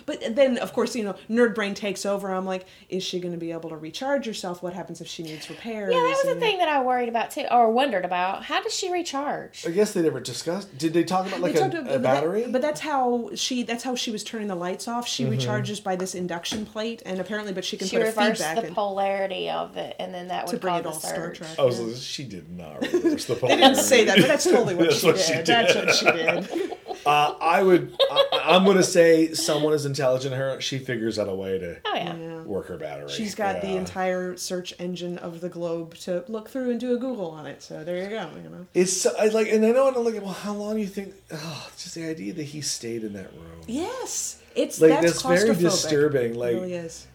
But 0.05 0.35
then 0.35 0.57
of 0.57 0.73
course, 0.73 0.95
you 0.95 1.03
know, 1.03 1.15
nerd 1.29 1.55
brain 1.55 1.73
takes 1.73 2.05
over. 2.05 2.31
I'm 2.31 2.45
like, 2.45 2.65
is 2.89 3.03
she 3.03 3.19
going 3.19 3.31
to 3.33 3.37
be 3.39 3.51
able 3.51 3.69
to 3.69 3.77
recharge 3.77 4.25
herself? 4.25 4.61
What 4.61 4.73
happens 4.73 5.01
if 5.01 5.07
she 5.07 5.23
needs 5.23 5.49
repairs? 5.49 5.93
Yeah, 5.93 6.01
that 6.01 6.21
was 6.23 6.33
the 6.35 6.39
thing 6.39 6.57
that 6.59 6.67
I 6.69 6.81
worried 6.83 7.09
about 7.09 7.31
too, 7.31 7.45
or 7.51 7.71
wondered 7.71 8.05
about. 8.05 8.43
How 8.43 8.61
does 8.61 8.73
she 8.73 8.91
recharge? 8.91 9.65
I 9.67 9.71
guess 9.71 9.93
they 9.93 10.01
never 10.01 10.19
discussed. 10.19 10.77
Did 10.77 10.93
they 10.93 11.03
talk 11.03 11.27
about 11.27 11.39
like 11.41 11.53
They 11.53 11.59
a, 11.59 11.61
talked 11.63 11.73
about- 11.73 11.87
a 11.87 11.93
but 11.93 12.01
that- 12.03 12.13
battery? 12.21 12.45
but 12.49 12.61
that's 12.61 12.81
how 12.81 13.29
she 13.35 13.63
that's 13.63 13.83
how 13.83 13.95
she 13.95 14.11
was 14.11 14.23
turning 14.23 14.47
the 14.47 14.55
lights 14.55 14.87
off. 14.87 15.07
She 15.07 15.23
Mm-hmm. 15.25 15.33
recharges 15.33 15.83
by 15.83 15.95
this 15.95 16.15
induction 16.15 16.65
plate 16.65 17.01
and 17.05 17.19
apparently 17.19 17.53
but 17.53 17.65
she 17.65 17.75
can 17.77 17.87
She 17.87 17.97
put 17.97 18.03
a 18.03 18.05
reversed 18.07 18.41
feedback 18.41 18.61
the 18.61 18.67
in 18.67 18.73
polarity 18.73 19.49
of 19.49 19.75
it, 19.77 19.95
and 19.99 20.13
then 20.13 20.27
that 20.29 20.47
would 20.47 20.61
bring 20.61 20.73
cause 20.75 20.79
it 20.81 20.83
the 20.83 20.89
all 20.89 20.99
Star 20.99 21.15
surge. 21.15 21.37
Trek. 21.39 21.49
oh, 21.57 21.65
yeah. 21.69 21.71
so 21.75 21.93
she 21.95 22.23
did 22.23 22.49
not 22.55 22.81
reverse 22.93 23.25
the 23.25 23.35
polarity. 23.35 23.61
They 23.61 23.67
didn't 23.69 23.83
say 23.83 24.05
that, 24.05 24.17
but 24.17 24.27
that's 24.27 24.43
totally 24.43 24.75
what, 24.75 24.89
That's 24.89 24.99
she, 25.01 25.05
what 25.07 25.15
did. 25.15 25.25
she 25.25 25.33
did. 25.33 25.45
That's 25.45 25.75
what 25.75 25.95
she 25.95 26.05
did. 26.05 26.77
Uh, 27.05 27.35
I 27.41 27.63
would. 27.63 27.95
I, 28.11 28.25
I'm 28.45 28.65
going 28.65 28.77
to 28.77 28.83
say 28.83 29.33
someone 29.33 29.73
is 29.73 29.85
intelligent 29.85 30.35
her. 30.35 30.59
She 30.61 30.79
figures 30.79 31.17
out 31.19 31.27
a 31.29 31.35
way 31.35 31.57
to 31.59 31.77
Oh 31.85 31.95
yeah. 31.95 32.15
Yeah. 32.15 32.41
work 32.43 32.67
her 32.67 32.77
battery. 32.77 33.09
She's 33.09 33.35
got 33.35 33.61
the 33.61 33.75
entire 33.75 34.35
search 34.37 34.73
engine 34.79 35.17
of 35.19 35.41
the 35.41 35.49
globe 35.49 35.95
to 35.99 36.23
look 36.27 36.49
through 36.49 36.71
and 36.71 36.79
do 36.79 36.93
a 36.93 36.97
Google 36.97 37.31
on 37.31 37.45
it. 37.45 37.61
So 37.63 37.83
there 37.83 38.03
you 38.03 38.09
go. 38.09 38.29
You 38.43 38.49
know. 38.49 38.67
It's 38.73 39.05
I 39.05 39.25
like, 39.27 39.47
and 39.49 39.65
I 39.65 39.71
know, 39.71 39.87
and 39.87 39.97
I'm 39.97 40.03
like, 40.03 40.21
well, 40.21 40.33
how 40.33 40.53
long 40.53 40.75
do 40.75 40.81
you 40.81 40.87
think? 40.87 41.13
Oh, 41.31 41.69
just 41.77 41.95
the 41.95 42.05
idea 42.09 42.33
that 42.33 42.43
he 42.43 42.61
stayed 42.61 43.03
in 43.03 43.13
that 43.13 43.31
room. 43.33 43.61
Yes, 43.67 44.41
it's 44.55 44.81
Like 44.81 44.91
that's, 45.01 45.21
that's, 45.21 45.23
very 45.23 45.49
claustrophobic. 45.55 45.59
disturbing. 45.59 46.31
It 46.31 46.37
Like, 46.37 46.53
really 46.55 46.73
is. 46.73 47.07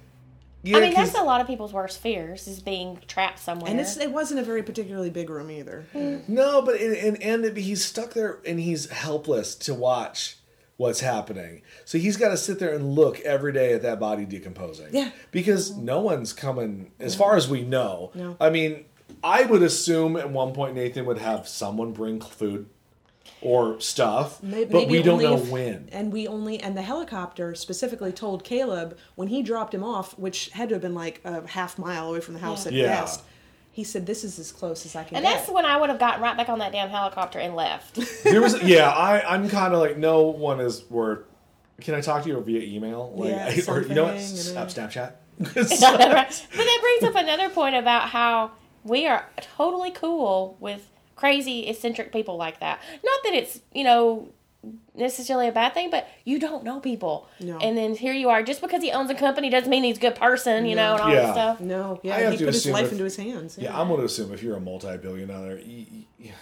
Yeah, 0.65 0.79
I 0.79 0.81
mean, 0.81 0.95
that's 0.95 1.15
a 1.15 1.23
lot 1.23 1.41
of 1.41 1.47
people's 1.47 1.73
worst 1.73 2.01
fears 2.01 2.49
is 2.49 2.61
being 2.61 2.99
trapped 3.07 3.39
somewhere. 3.39 3.71
And 3.71 3.79
it's, 3.79 3.97
it 3.97 4.11
wasn't 4.11 4.41
a 4.41 4.43
very 4.43 4.63
particularly 4.63 5.11
big 5.11 5.31
room 5.31 5.51
either. 5.51 5.87
Hmm. 5.93 6.19
No, 6.27 6.63
but 6.63 6.81
and 6.81 6.97
and, 6.97 7.23
and 7.23 7.45
it- 7.45 7.57
he's 7.57 7.85
stuck 7.85 8.15
there 8.15 8.39
and 8.47 8.59
he's 8.59 8.91
helpless 8.91 9.55
to 9.57 9.75
watch 9.75 10.39
what's 10.77 11.01
happening. 11.01 11.63
So 11.85 11.99
he's 11.99 12.17
got 12.17 12.31
to 12.31 12.37
sit 12.37 12.59
there 12.59 12.75
and 12.75 12.95
look 12.95 13.21
every 13.21 13.53
day 13.53 13.73
at 13.75 13.83
that 13.83 14.01
body 14.01 14.25
decomposing. 14.25 14.89
Yeah. 14.91 15.11
Because 15.31 15.77
no 15.77 16.01
one's 16.01 16.33
coming, 16.33 16.91
as 16.99 17.15
far 17.15 17.37
as 17.37 17.49
we 17.49 17.63
know. 17.63 18.11
No. 18.15 18.37
I 18.41 18.51
mean, 18.51 18.87
I 19.23 19.45
would 19.45 19.63
assume 19.63 20.17
at 20.17 20.31
one 20.31 20.53
point 20.53 20.75
Nathan 20.75 21.07
would 21.07 21.19
have 21.19 21.47
someone 21.47 21.93
bring 21.93 22.21
food 22.21 22.69
or 23.45 23.79
stuff, 23.81 24.43
May- 24.43 24.65
but 24.65 24.89
we 24.89 25.03
don't 25.03 25.15
only 25.15 25.25
know 25.27 25.35
if- 25.37 25.49
when. 25.51 25.89
And 25.93 26.13
we 26.13 26.27
only 26.27 26.59
and 26.61 26.77
the 26.77 26.83
helicopter 26.83 27.55
specifically 27.55 28.11
told 28.13 28.43
Caleb 28.43 28.97
when 29.15 29.29
he 29.29 29.43
dropped 29.43 29.75
him 29.75 29.85
off, 29.85 30.19
which 30.19 30.49
had 30.51 30.69
to 30.71 30.75
have 30.77 30.83
been 30.83 30.95
like 30.95 31.21
a 31.25 31.47
half 31.47 31.79
mile 31.79 32.09
away 32.11 32.21
from 32.21 32.35
the 32.35 32.41
house 32.41 32.65
Yeah. 32.65 32.69
at 32.69 32.75
Yeah. 32.75 33.01
best. 33.01 33.23
He 33.71 33.83
said, 33.85 34.07
"This 34.07 34.23
is 34.25 34.39
as 34.39 34.53
close 34.53 34.87
as 34.87 34.95
I 34.97 35.03
can 35.05 35.17
and 35.17 35.25
get." 35.27 35.35
that's 35.39 35.51
when 35.51 35.65
I 35.67 35.77
would 35.77 35.91
have 35.91 35.99
gotten 35.99 36.23
right 36.23 36.37
back 36.37 36.49
on 36.49 36.61
that 36.61 36.73
damn 36.73 36.89
helicopter 36.91 37.39
and 37.41 37.55
left. 37.57 37.99
There 38.25 38.41
was, 38.41 38.63
yeah, 38.63 38.89
I, 38.91 39.35
I'm 39.35 39.49
kind 39.49 39.75
of 39.75 39.81
like, 39.81 39.99
no 39.99 40.23
one 40.23 40.61
is 40.61 40.89
worth. 40.91 41.21
Can 41.81 41.95
I 41.95 42.01
talk 42.01 42.23
to 42.23 42.29
you 42.29 42.41
via 42.41 42.61
email? 42.63 43.13
Like, 43.17 43.31
Yeah, 43.31 43.73
or 43.73 43.83
you 43.83 43.95
know 43.95 44.05
what? 44.05 44.21
something, 44.21 44.69
Snap, 44.71 44.77
and, 44.79 44.91
Snapchat. 44.91 45.13
Right. 46.15 46.47
But 46.57 46.65
that 46.65 46.79
brings 47.01 47.15
up 47.17 47.21
another 47.21 47.49
point 47.51 47.75
about 47.75 48.09
how 48.11 48.53
we 48.85 49.09
are 49.09 49.29
totally 49.57 49.91
cool 49.91 50.57
with 50.61 50.89
crazy 51.17 51.67
eccentric 51.69 52.13
people 52.13 52.37
like 52.37 52.61
that. 52.61 52.81
Not 53.05 53.21
that 53.25 53.35
it's, 53.35 53.61
you 53.73 53.85
know, 53.85 54.29
necessarily 54.95 55.47
a 55.49 55.53
bad 55.53 55.75
thing, 55.75 55.91
but 55.91 56.09
you 56.25 56.39
don't 56.39 56.65
know 56.65 56.81
people. 56.81 57.29
No. 57.41 57.59
And 57.59 57.77
then 57.77 57.95
here 57.95 58.15
you 58.15 58.31
are, 58.31 58.43
just 58.43 58.61
because 58.63 58.83
he 58.83 58.91
owns 58.93 59.11
a 59.11 59.15
company 59.15 59.51
doesn't 59.51 59.69
mean 59.69 59.85
he's 59.85 59.99
a 59.99 60.01
good 60.01 60.15
person, 60.15 60.65
you 60.67 60.75
know, 60.75 60.93
and 60.95 61.03
all 61.03 61.11
Yeah. 61.13 61.21
this 61.23 61.31
stuff. 61.33 61.61
no, 61.61 62.01
I 62.03 62.07
yeah, 62.07 62.19
have 62.21 62.33
he 62.33 62.39
to 62.39 62.45
put 62.47 62.55
his 62.55 62.67
life 62.69 62.87
if- 62.87 62.93
into 62.93 63.05
his 63.05 63.17
hands. 63.17 63.59
Yeah, 63.61 63.79
I'm 63.79 63.89
going 63.89 64.01
to 64.01 64.07
assume 64.07 64.33
if 64.33 64.43
you're 64.43 64.57
a 64.57 64.61
multi-billionaire, 64.61 65.59
you, 65.59 65.87
you, 66.19 66.33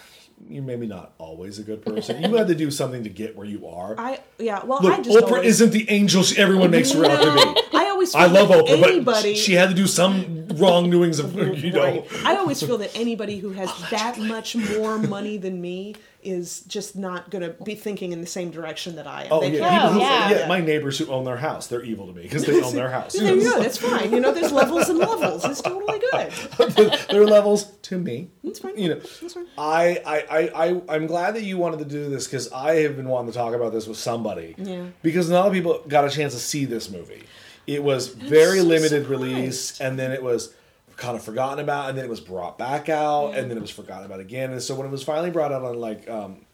you're 0.48 0.62
maybe 0.62 0.86
not 0.86 1.12
always 1.18 1.58
a 1.58 1.62
good 1.62 1.84
person. 1.84 2.22
You 2.22 2.36
had 2.36 2.48
to 2.48 2.54
do 2.54 2.70
something 2.70 3.04
to 3.04 3.10
get 3.10 3.36
where 3.36 3.46
you 3.46 3.66
are. 3.66 3.94
I 3.98 4.20
yeah. 4.38 4.64
Well, 4.64 4.80
Look, 4.82 4.92
I 4.92 5.00
just 5.00 5.18
Oprah 5.18 5.30
always, 5.30 5.60
isn't 5.60 5.70
the 5.70 5.90
angel 5.90 6.22
she, 6.22 6.38
everyone 6.38 6.70
makes 6.70 6.92
her 6.92 7.04
out 7.04 7.22
to 7.22 7.32
be. 7.54 7.76
I 7.76 7.88
always. 7.90 8.12
Feel 8.12 8.20
I 8.20 8.26
love 8.26 8.48
Oprah, 8.48 8.68
anybody, 8.68 9.00
but 9.00 9.36
she 9.36 9.54
had 9.54 9.68
to 9.70 9.74
do 9.74 9.86
some 9.86 10.48
wrongdoings 10.48 11.18
of 11.18 11.34
you 11.58 11.72
know. 11.72 11.82
Right. 11.82 12.06
I 12.24 12.36
always 12.36 12.62
feel 12.62 12.78
that 12.78 12.90
anybody 12.94 13.38
who 13.38 13.50
has 13.50 13.70
that 13.90 14.18
much 14.18 14.56
more 14.56 14.98
money 14.98 15.36
than 15.38 15.60
me 15.60 15.94
is 16.22 16.60
just 16.62 16.96
not 16.96 17.30
going 17.30 17.42
to 17.42 17.50
be 17.64 17.74
thinking 17.74 18.12
in 18.12 18.20
the 18.20 18.26
same 18.26 18.50
direction 18.50 18.96
that 18.96 19.06
I 19.06 19.22
am. 19.24 19.28
Oh 19.32 19.40
They 19.40 19.52
yeah, 19.58 19.68
can't- 19.68 19.92
who, 19.94 20.00
yeah. 20.00 20.30
yeah. 20.30 20.46
my 20.48 20.60
neighbors 20.60 20.98
who 20.98 21.06
own 21.08 21.24
their 21.24 21.36
house, 21.36 21.66
they're 21.66 21.82
evil 21.82 22.06
to 22.06 22.12
me 22.12 22.22
because 22.22 22.44
they 22.44 22.62
own 22.62 22.74
their 22.74 22.90
house. 22.98 23.14
There 23.14 23.34
you 23.34 23.42
go. 23.42 23.60
That's 23.60 23.78
fine. 23.78 24.12
You 24.12 24.20
know, 24.20 24.32
there's 24.32 24.52
levels 24.52 24.88
and 24.88 24.98
levels. 24.98 25.44
It's 25.44 25.60
totally 25.60 26.00
good. 26.12 26.30
there 27.10 27.22
are 27.22 27.26
levels 27.26 27.64
to 27.82 27.98
me. 27.98 28.30
That's 28.44 28.58
fine. 28.60 28.78
You 28.78 28.90
know, 28.90 28.94
That's 29.00 29.34
fine. 29.34 29.46
I, 29.58 30.00
I, 30.06 30.18
I, 30.30 30.66
I, 30.68 30.82
I'm 30.96 31.06
glad 31.06 31.34
that 31.34 31.42
you 31.42 31.58
wanted 31.58 31.80
to 31.80 31.84
do 31.84 32.08
this 32.08 32.26
because 32.26 32.52
I 32.52 32.76
have 32.82 32.96
been 32.96 33.08
wanting 33.08 33.32
to 33.32 33.36
talk 33.38 33.54
about 33.54 33.72
this 33.72 33.86
with 33.86 33.98
somebody. 33.98 34.54
Yeah. 34.58 34.86
Because 35.02 35.28
not 35.28 35.36
a 35.36 35.38
lot 35.40 35.46
of 35.48 35.52
people 35.54 35.82
got 35.88 36.04
a 36.04 36.10
chance 36.10 36.34
to 36.34 36.40
see 36.40 36.64
this 36.64 36.90
movie. 36.90 37.24
It 37.66 37.82
was 37.82 38.08
very 38.08 38.58
so 38.58 38.64
limited 38.64 39.02
surprised. 39.04 39.10
release, 39.10 39.80
and 39.80 39.98
then 39.98 40.10
it 40.12 40.22
was 40.22 40.54
kind 41.02 41.16
of 41.16 41.24
forgotten 41.24 41.58
about, 41.58 41.88
and 41.88 41.98
then 41.98 42.04
it 42.04 42.08
was 42.08 42.20
brought 42.20 42.56
back 42.58 42.88
out, 42.88 43.34
and 43.34 43.50
then 43.50 43.58
it 43.58 43.60
was 43.60 43.70
forgotten 43.70 44.06
about 44.06 44.20
again. 44.20 44.52
And 44.52 44.62
so 44.62 44.74
when 44.76 44.86
it 44.86 44.90
was 44.90 45.02
finally 45.02 45.30
brought 45.30 45.52
out 45.52 45.62
on 45.64 45.76
like 45.78 46.08
um, 46.08 46.46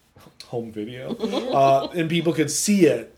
home 0.46 0.72
video, 0.72 1.14
uh, 1.52 1.88
and 1.94 2.08
people 2.08 2.32
could 2.32 2.50
see 2.50 2.86
it. 2.86 3.14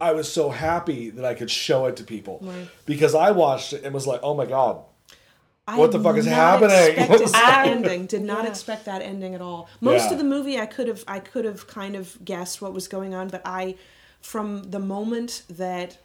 I 0.00 0.12
was 0.12 0.30
so 0.30 0.50
happy 0.50 1.10
that 1.10 1.24
I 1.24 1.34
could 1.34 1.50
show 1.50 1.86
it 1.86 1.96
to 1.96 2.04
people 2.04 2.40
Right. 2.42 2.68
because 2.84 3.14
I 3.14 3.30
watched 3.30 3.72
it 3.72 3.84
and 3.84 3.94
was 3.94 4.06
like, 4.08 4.20
"Oh 4.24 4.34
my 4.34 4.44
god, 4.44 4.82
I 5.68 5.78
What 5.78 5.92
the 5.92 6.00
fuck 6.00 6.16
is 6.16 6.26
happening? 6.26 6.98
expect 6.98 7.32
that 7.32 7.66
ending. 7.68 8.06
Did 8.06 8.22
not 8.22 8.42
Yeah. 8.44 8.50
expect 8.50 8.84
that 8.86 9.00
ending 9.00 9.34
at 9.36 9.40
all. 9.40 9.68
Most 9.80 10.06
Yeah. 10.06 10.12
of 10.12 10.18
the 10.18 10.24
movie, 10.24 10.58
I 10.58 10.66
could 10.66 10.88
have, 10.88 11.04
I 11.06 11.20
could 11.20 11.44
have 11.44 11.66
kind 11.68 11.94
of 11.94 12.22
guessed 12.24 12.60
what 12.60 12.74
was 12.74 12.88
going 12.88 13.14
on, 13.14 13.28
but 13.28 13.40
I, 13.44 13.76
from 14.20 14.64
the 14.64 14.80
moment 14.80 15.42
that 15.48 15.96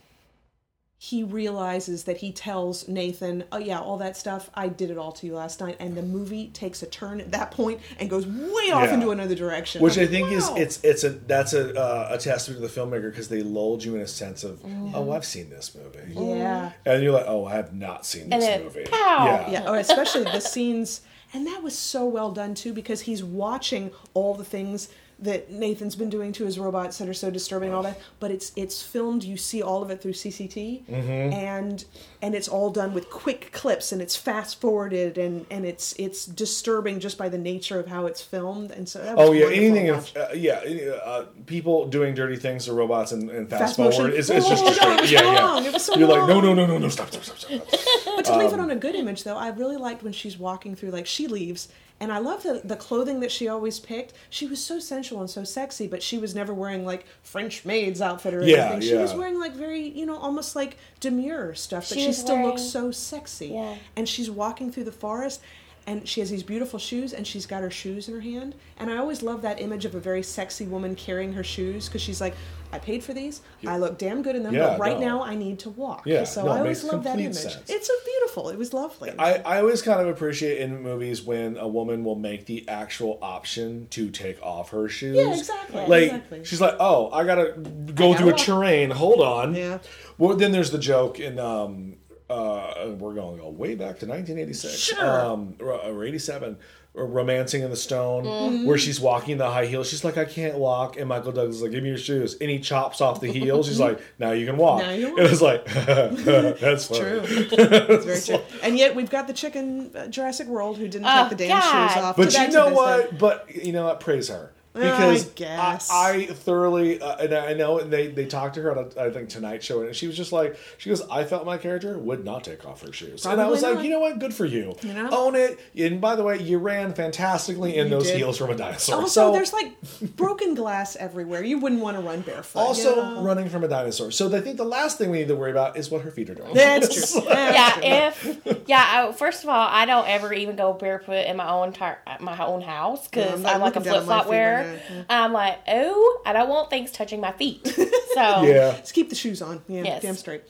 he 1.02 1.24
realizes 1.24 2.04
that 2.04 2.18
he 2.18 2.30
tells 2.34 2.86
Nathan, 2.90 3.46
"Oh 3.54 3.58
yeah, 3.58 3.80
all 3.80 3.96
that 4.00 4.18
stuff, 4.18 4.50
I 4.54 4.68
did 4.68 4.92
it 4.92 4.98
all 4.98 5.14
to 5.14 5.26
you 5.26 5.34
last 5.34 5.62
night," 5.62 5.78
and 5.80 5.96
the 5.96 6.02
movie 6.04 6.48
takes 6.48 6.84
a 6.84 6.88
turn 6.88 7.22
at 7.22 7.32
that 7.32 7.52
point 7.52 7.80
and 8.02 8.10
goes 8.10 8.28
way 8.28 8.72
off 8.72 8.84
Yeah. 8.90 8.96
into 8.96 9.12
another 9.12 9.34
direction. 9.34 9.82
Which 9.82 9.96
I'm 9.96 10.02
I 10.02 10.04
like, 10.04 10.12
think 10.12 10.32
is 10.34 10.50
it's 10.58 10.84
it's 10.84 11.06
a 11.06 11.12
that's 11.12 11.54
a 11.54 11.74
uh, 11.80 12.10
a 12.12 12.18
testament 12.18 12.62
to 12.62 12.68
the 12.68 12.74
filmmaker 12.82 13.10
because 13.10 13.30
they 13.30 13.42
lulled 13.42 13.82
you 13.86 13.96
in 13.96 14.02
a 14.02 14.08
sense 14.08 14.44
of 14.44 14.62
oh 14.94 15.12
I've 15.14 15.24
seen 15.24 15.50
this 15.50 15.74
movie 15.74 16.14
yeah. 16.14 16.74
and 16.86 17.02
you're 17.02 17.14
like 17.14 17.26
oh 17.28 17.46
I 17.46 17.54
have 17.56 17.74
not 17.74 18.06
seen 18.06 18.24
And 18.24 18.34
this 18.34 18.46
then, 18.46 18.64
movie 18.66 18.84
pow! 18.84 19.26
yeah 19.26 19.50
Yeah, 19.52 19.64
oh, 19.68 19.76
especially 19.76 20.26
the 20.26 20.42
scenes, 20.42 21.00
and 21.34 21.48
that 21.48 21.64
was 21.64 21.78
so 21.78 22.04
well 22.06 22.32
done 22.32 22.56
too 22.56 22.74
because 22.74 23.00
he's 23.02 23.24
watching 23.24 23.92
all 24.14 24.34
the 24.34 24.44
things 24.44 24.90
that 25.22 25.52
Nathan's 25.52 25.96
been 25.96 26.10
doing 26.10 26.32
to 26.34 26.46
his 26.46 26.58
robots 26.58 26.98
that 27.00 27.10
are 27.10 27.14
so 27.14 27.30
disturbing 27.30 27.70
and 27.70 27.76
all 27.76 27.84
that. 27.84 28.00
But 28.20 28.32
it's 28.32 28.52
it's 28.56 28.82
filmed. 28.82 29.24
You 29.24 29.36
see 29.38 29.62
all 29.62 29.84
of 29.84 29.90
it 29.92 30.02
through 30.02 30.14
CCT, 30.14 30.86
Mm-hmm. 30.86 31.34
and 31.34 31.84
and 32.22 32.36
it's 32.36 32.48
all 32.48 32.70
done 32.70 32.94
with 32.94 33.10
quick 33.10 33.52
clips, 33.52 33.92
and 33.92 34.02
it's 34.02 34.16
fast 34.16 34.62
forwarded, 34.62 35.18
and 35.18 35.46
and 35.52 35.66
it's 35.66 35.94
it's 36.00 36.26
disturbing 36.26 37.00
just 37.00 37.18
by 37.18 37.28
the 37.30 37.38
nature 37.38 37.80
of 37.80 37.88
how 37.88 38.06
it's 38.06 38.22
filmed. 38.22 38.72
And 38.72 38.88
so 38.88 39.00
that 39.04 39.18
was 39.18 39.30
Oh 39.30 39.32
yeah, 39.34 39.48
anything 39.48 39.88
if 39.88 40.16
uh, 40.16 40.28
yeah, 40.34 40.62
uh, 41.04 41.26
people 41.46 41.88
doing 41.88 42.14
dirty 42.14 42.36
things 42.38 42.66
to 42.66 42.74
robots 42.74 43.12
and, 43.12 43.30
and 43.30 43.50
fast, 43.50 43.76
Fast 43.78 43.96
forward 43.96 44.14
is, 44.14 44.30
is 44.30 44.48
just 44.48 44.64
Oh, 44.82 44.88
no, 44.90 44.96
it 44.96 45.02
was 45.02 45.12
yeah, 45.12 45.22
wrong. 45.24 45.64
yeah. 45.64 45.70
It 45.70 45.74
was 45.74 45.86
so 45.86 45.96
You're 45.98 46.08
like 46.08 46.28
no 46.30 46.40
no 46.42 46.54
no 46.54 46.66
no 46.66 46.78
no 46.78 46.90
stop 46.90 47.10
stop 47.12 47.24
stop 47.24 47.38
stop. 47.38 47.68
But 48.16 48.26
to 48.26 48.38
leave 48.38 48.50
Um, 48.54 48.60
it 48.60 48.64
on 48.64 48.72
a 48.72 48.76
good 48.76 48.96
image, 48.96 49.24
though, 49.24 49.38
I 49.38 49.50
really 49.50 49.78
liked 49.78 50.04
when 50.04 50.12
she's 50.14 50.38
walking 50.38 50.76
through, 50.76 50.92
like, 50.92 51.06
she 51.08 51.28
leaves. 51.28 51.70
And 52.02 52.14
I 52.14 52.20
love 52.20 52.44
the, 52.44 52.62
the 52.64 52.78
clothing 52.78 53.20
that 53.20 53.32
she 53.32 53.48
always 53.50 53.80
picked. 53.80 54.14
She 54.30 54.48
was 54.48 54.64
so 54.64 54.80
sensual 54.80 55.20
and 55.20 55.30
so 55.30 55.44
sexy, 55.44 55.86
but 55.86 56.02
she 56.02 56.18
was 56.18 56.34
never 56.34 56.54
wearing, 56.54 56.86
like, 56.86 57.06
French 57.24 57.66
maid's 57.66 58.02
outfit 58.02 58.34
or 58.34 58.44
Yeah, 58.46 58.72
anything. 58.72 58.90
She 58.90 58.96
was 58.96 59.14
wearing, 59.14 59.38
like, 59.38 59.54
very, 59.54 59.90
you 59.90 60.06
know, 60.06 60.18
almost 60.18 60.56
like 60.56 60.78
demure 61.02 61.54
stuff, 61.56 61.90
but 61.90 61.96
She 61.96 62.02
she, 62.02 62.08
was 62.08 62.18
still 62.18 62.42
looks 62.42 62.62
so 62.62 62.92
sexy. 62.92 63.48
Yeah. 63.50 63.76
And 63.98 64.08
she's 64.08 64.32
walking 64.32 64.72
through 64.72 64.86
the 64.86 64.94
forest, 64.94 65.42
and 65.90 66.08
she 66.08 66.20
has 66.22 66.30
these 66.30 66.44
beautiful 66.44 66.78
shoes, 66.80 67.14
and 67.14 67.26
she's 67.26 67.46
got 67.46 67.62
her 67.64 67.72
shoes 67.72 68.08
in 68.08 68.14
her 68.14 68.22
hand. 68.22 68.54
And 68.78 68.90
I 68.92 68.98
always 68.98 69.22
love 69.24 69.42
that 69.42 69.60
image 69.60 69.86
of 69.86 69.96
a 69.96 70.00
very 70.00 70.22
sexy 70.24 70.66
woman 70.66 70.94
carrying 70.96 71.34
her 71.34 71.44
shoes, 71.44 71.88
because 71.88 72.02
she's 72.02 72.22
like, 72.22 72.36
I 72.72 72.78
paid 72.78 73.04
for 73.04 73.14
these. 73.14 73.42
I 73.66 73.78
look 73.78 73.98
damn 73.98 74.22
good 74.22 74.36
in 74.36 74.44
them, 74.44 74.54
Yeah, 74.54 74.68
but 74.68 74.80
right 74.80 75.00
no. 75.00 75.08
now 75.08 75.24
I 75.24 75.34
need 75.36 75.58
to 75.60 75.72
walk. 75.72 76.04
Yeah, 76.06 76.24
so 76.26 76.46
no, 76.46 76.52
I 76.52 76.60
always 76.60 76.84
love 76.84 77.04
that 77.06 77.20
image. 77.20 77.36
sense. 77.36 77.58
It's 77.68 77.88
so 77.88 77.94
beautiful. 78.06 78.50
It 78.50 78.58
was 78.60 78.74
lovely. 78.74 79.12
I, 79.18 79.36
I 79.40 79.60
always 79.62 79.82
kind 79.82 80.00
of 80.00 80.08
appreciate 80.08 80.60
in 80.62 80.84
movies 80.84 81.24
when 81.24 81.58
a 81.58 81.68
woman 81.68 82.04
will 82.04 82.16
make 82.16 82.46
the 82.46 82.68
actual 82.70 83.18
option 83.24 83.88
to 83.90 84.12
take 84.12 84.40
off 84.44 84.70
her 84.70 84.88
shoes. 84.88 85.16
Yeah, 85.18 85.34
exactly, 85.36 85.86
Like 85.88 86.04
exactly. 86.04 86.46
she's 86.46 86.62
like, 86.62 86.76
oh, 86.80 87.10
I 87.12 87.24
gotta 87.24 87.54
go 87.58 87.94
gotta 88.14 88.18
through 88.20 88.28
a 88.30 88.32
walk. 88.34 88.42
terrain. 88.42 88.92
Hold 88.92 89.22
on. 89.22 89.56
Yeah. 89.56 89.80
Well, 90.20 90.36
then 90.38 90.52
there's 90.52 90.70
the 90.70 90.78
joke 90.78 91.20
in 91.20 91.40
um, 91.40 91.96
uh, 92.30 92.96
we're 93.00 93.14
going 93.16 93.38
to 93.38 93.42
go 93.44 93.50
way 93.50 93.76
back 93.76 94.00
to 94.00 94.06
1986 94.06 94.74
Sure. 94.78 95.22
um, 95.22 95.56
or 95.60 95.74
or 95.74 96.04
87 96.04 96.58
or 96.96 97.06
romancing 97.06 97.62
in 97.62 97.70
the 97.70 97.76
stone 97.76 98.24
Mm-hmm. 98.24 98.66
where 98.66 98.78
she's 98.78 99.00
walking 99.00 99.38
the 99.38 99.50
high 99.50 99.66
heels 99.68 99.88
she's 99.90 100.04
like 100.04 100.18
i 100.18 100.26
can't 100.26 100.58
walk 100.58 100.98
and 100.98 101.08
michael 101.08 101.32
douglas 101.32 101.58
is 101.58 101.62
like 101.62 101.72
give 101.72 101.84
me 101.84 101.90
your 101.90 101.98
shoes 102.00 102.36
and 102.42 102.50
he 102.50 102.58
chops 102.60 103.00
off 103.00 103.22
the 103.22 103.32
heels 103.32 103.68
she's 103.68 103.80
like 103.80 104.00
now 104.20 104.32
you 104.32 104.46
can 104.46 104.58
walk 104.58 104.82
Now 104.82 104.90
you 104.92 105.08
and 105.10 105.18
walk. 105.18 105.32
it's 105.32 105.42
like 105.42 105.66
that's. 106.60 106.88
True. 106.88 107.22
It's 107.24 108.06
very 108.06 108.22
true. 108.40 108.46
And 108.64 108.78
yet 108.78 108.96
we've 108.96 109.10
got 109.10 109.28
the 109.28 109.34
chicken 109.34 109.92
uh, 109.96 110.08
Jurassic 110.08 110.48
World 110.48 110.78
who 110.78 110.88
didn't 110.88 111.06
Oh, 111.08 111.28
take 111.30 111.38
the 111.38 111.48
damn 111.48 111.60
God. 111.60 111.88
shoes 111.92 112.04
off. 112.04 112.16
But 112.18 112.34
you 112.34 112.48
know 112.50 112.70
what? 112.74 113.12
day. 113.12 113.18
But 113.18 113.56
you 113.66 113.72
know 113.72 113.86
what? 113.86 114.00
Praise 114.00 114.30
her 114.30 114.52
I 114.52 114.59
because 114.92 115.26
guess. 115.32 115.90
I, 115.92 116.12
I 116.12 116.26
thoroughly 116.28 117.02
uh, 117.02 117.18
and 117.18 117.34
I 117.34 117.54
know 117.54 117.80
and 117.80 117.92
they 117.92 118.08
they 118.08 118.26
talked 118.26 118.56
to 118.56 118.62
her 118.62 118.78
on 118.78 118.92
a, 118.98 119.02
I 119.06 119.10
think 119.12 119.30
Tonight 119.30 119.64
Show 119.64 119.82
and 119.82 119.96
she 119.96 120.08
was 120.08 120.16
just 120.18 120.32
like 120.32 120.58
she 120.78 120.90
goes 120.90 121.02
I 121.10 121.24
felt 121.24 121.46
my 121.46 121.58
character 121.58 121.98
would 121.98 122.24
not 122.26 122.44
take 122.44 122.66
off 122.66 122.82
her 122.86 122.92
shoes 122.94 123.26
and 123.26 123.34
I 123.34 123.36
Probably 123.46 123.52
was 123.52 123.62
like 123.64 123.84
you 123.84 123.90
know 123.90 124.00
what 124.00 124.20
good 124.20 124.34
for 124.34 124.46
you 124.46 124.76
You 124.82 124.94
know? 124.94 125.10
own 125.12 125.36
it 125.36 125.60
and 125.78 126.00
by 126.02 126.16
the 126.16 126.24
way 126.24 126.40
you 126.40 126.58
ran 126.58 126.94
fantastically 126.94 127.76
in 127.78 127.86
You 127.88 127.92
those 127.92 128.08
did. 128.08 128.18
heels 128.18 128.38
from 128.38 128.50
a 128.52 128.56
dinosaur 128.56 128.96
Also, 129.02 129.08
so 129.28 129.32
there's 129.32 129.54
like 129.54 129.74
broken 130.16 130.56
glass 130.56 130.96
everywhere. 130.96 131.44
You 131.44 131.60
wouldn't 131.60 131.82
want 131.82 131.98
to 131.98 132.04
run 132.04 132.22
barefoot. 132.22 132.60
also 132.60 132.90
you 132.90 132.96
know? 133.16 133.22
running 133.24 133.50
from 133.50 133.64
a 133.64 133.68
dinosaur 133.68 134.12
so 134.12 134.36
I 134.36 134.42
think 134.42 134.58
the 134.58 134.66
last 134.66 134.98
thing 134.98 135.10
we 135.12 135.20
need 135.20 135.28
to 135.28 135.36
worry 135.36 135.52
about 135.52 135.78
is 135.78 135.90
what 135.92 136.02
her 136.02 136.12
feet 136.12 136.30
are 136.30 136.36
doing 136.36 136.54
That's 136.54 137.12
true. 137.14 137.22
That's 137.28 137.84
yeah, 137.84 138.12
true. 138.14 138.32
if 138.46 138.64
yeah, 138.68 139.08
I, 139.10 139.12
first 139.14 139.44
of 139.44 139.50
all, 139.50 139.68
I 139.68 139.86
don't 139.86 140.08
ever 140.08 140.34
even 140.34 140.56
go 140.56 140.74
barefoot 140.74 141.26
in 141.26 141.38
my 141.38 141.50
own 141.50 141.74
tar- 141.74 142.00
my 142.20 142.38
own 142.46 142.62
house 142.62 143.08
Yeah, 143.14 143.24
I'm 143.24 143.42
because 143.42 143.46
I'm 143.46 143.62
like 143.62 143.76
a 143.76 143.82
flip 143.82 144.04
flop 144.04 144.24
feet 144.26 144.30
wearer. 144.30 144.69
Right 144.72 144.82
now, 144.90 144.96
yeah. 144.96 145.24
I'm 145.24 145.34
like, 145.34 145.60
oh, 145.68 146.22
I 146.26 146.34
don't 146.34 146.50
want 146.50 146.70
things 146.70 146.92
touching 146.92 147.20
my 147.22 147.32
feet, 147.34 147.66
so 148.14 148.42
yeah 148.44 148.78
Just 148.80 148.94
keep 148.94 149.10
the 149.10 149.16
shoes 149.16 149.42
on. 149.42 149.62
Yeah, 149.68 149.84
Yes. 149.84 150.02
damn 150.02 150.16
straight. 150.16 150.44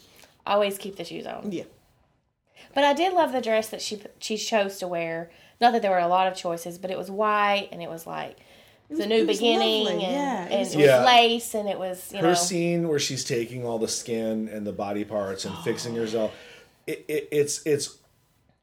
always 0.46 0.78
keep 0.78 0.96
the 0.96 1.04
shoes 1.04 1.26
on. 1.26 1.52
Yeah. 1.52 1.64
But 2.74 2.84
I 2.84 2.94
did 2.94 3.14
love 3.14 3.32
the 3.32 3.42
dress 3.42 3.70
that 3.70 3.82
she 3.82 4.02
she 4.20 4.38
chose 4.38 4.78
to 4.80 4.88
wear. 4.88 5.32
Not 5.60 5.74
that 5.74 5.82
there 5.82 5.92
were 5.92 5.98
a 6.00 6.08
lot 6.08 6.28
of 6.28 6.36
choices, 6.38 6.78
but 6.78 6.92
it 6.92 6.98
was 6.98 7.10
white 7.12 7.70
and 7.72 7.82
it 7.82 7.90
was 7.90 8.06
like 8.08 8.38
it's 8.90 9.00
a 9.00 9.06
new 9.06 9.16
it 9.24 9.28
was 9.28 9.38
beginning 9.38 9.86
lovely, 9.86 10.04
and, 10.06 10.14
yeah, 10.14 10.46
it 10.46 10.52
and 10.52 10.60
was- 10.60 10.74
it 10.74 10.78
was 10.78 10.86
Yeah. 10.86 11.06
lace 11.06 11.54
and 11.56 11.70
it 11.70 11.78
was 11.80 12.12
you 12.14 12.20
her 12.20 12.28
know 12.30 12.34
scene 12.34 12.88
where 12.88 13.00
she's 13.00 13.24
taking 13.24 13.66
all 13.66 13.78
the 13.80 13.88
skin 13.88 14.48
and 14.52 14.66
the 14.66 14.72
body 14.72 15.04
parts 15.04 15.46
and 15.46 15.56
fixing 15.60 15.96
herself 15.96 16.32
it, 16.88 17.06
it, 17.08 17.28
it's 17.32 17.62
it's 17.66 17.98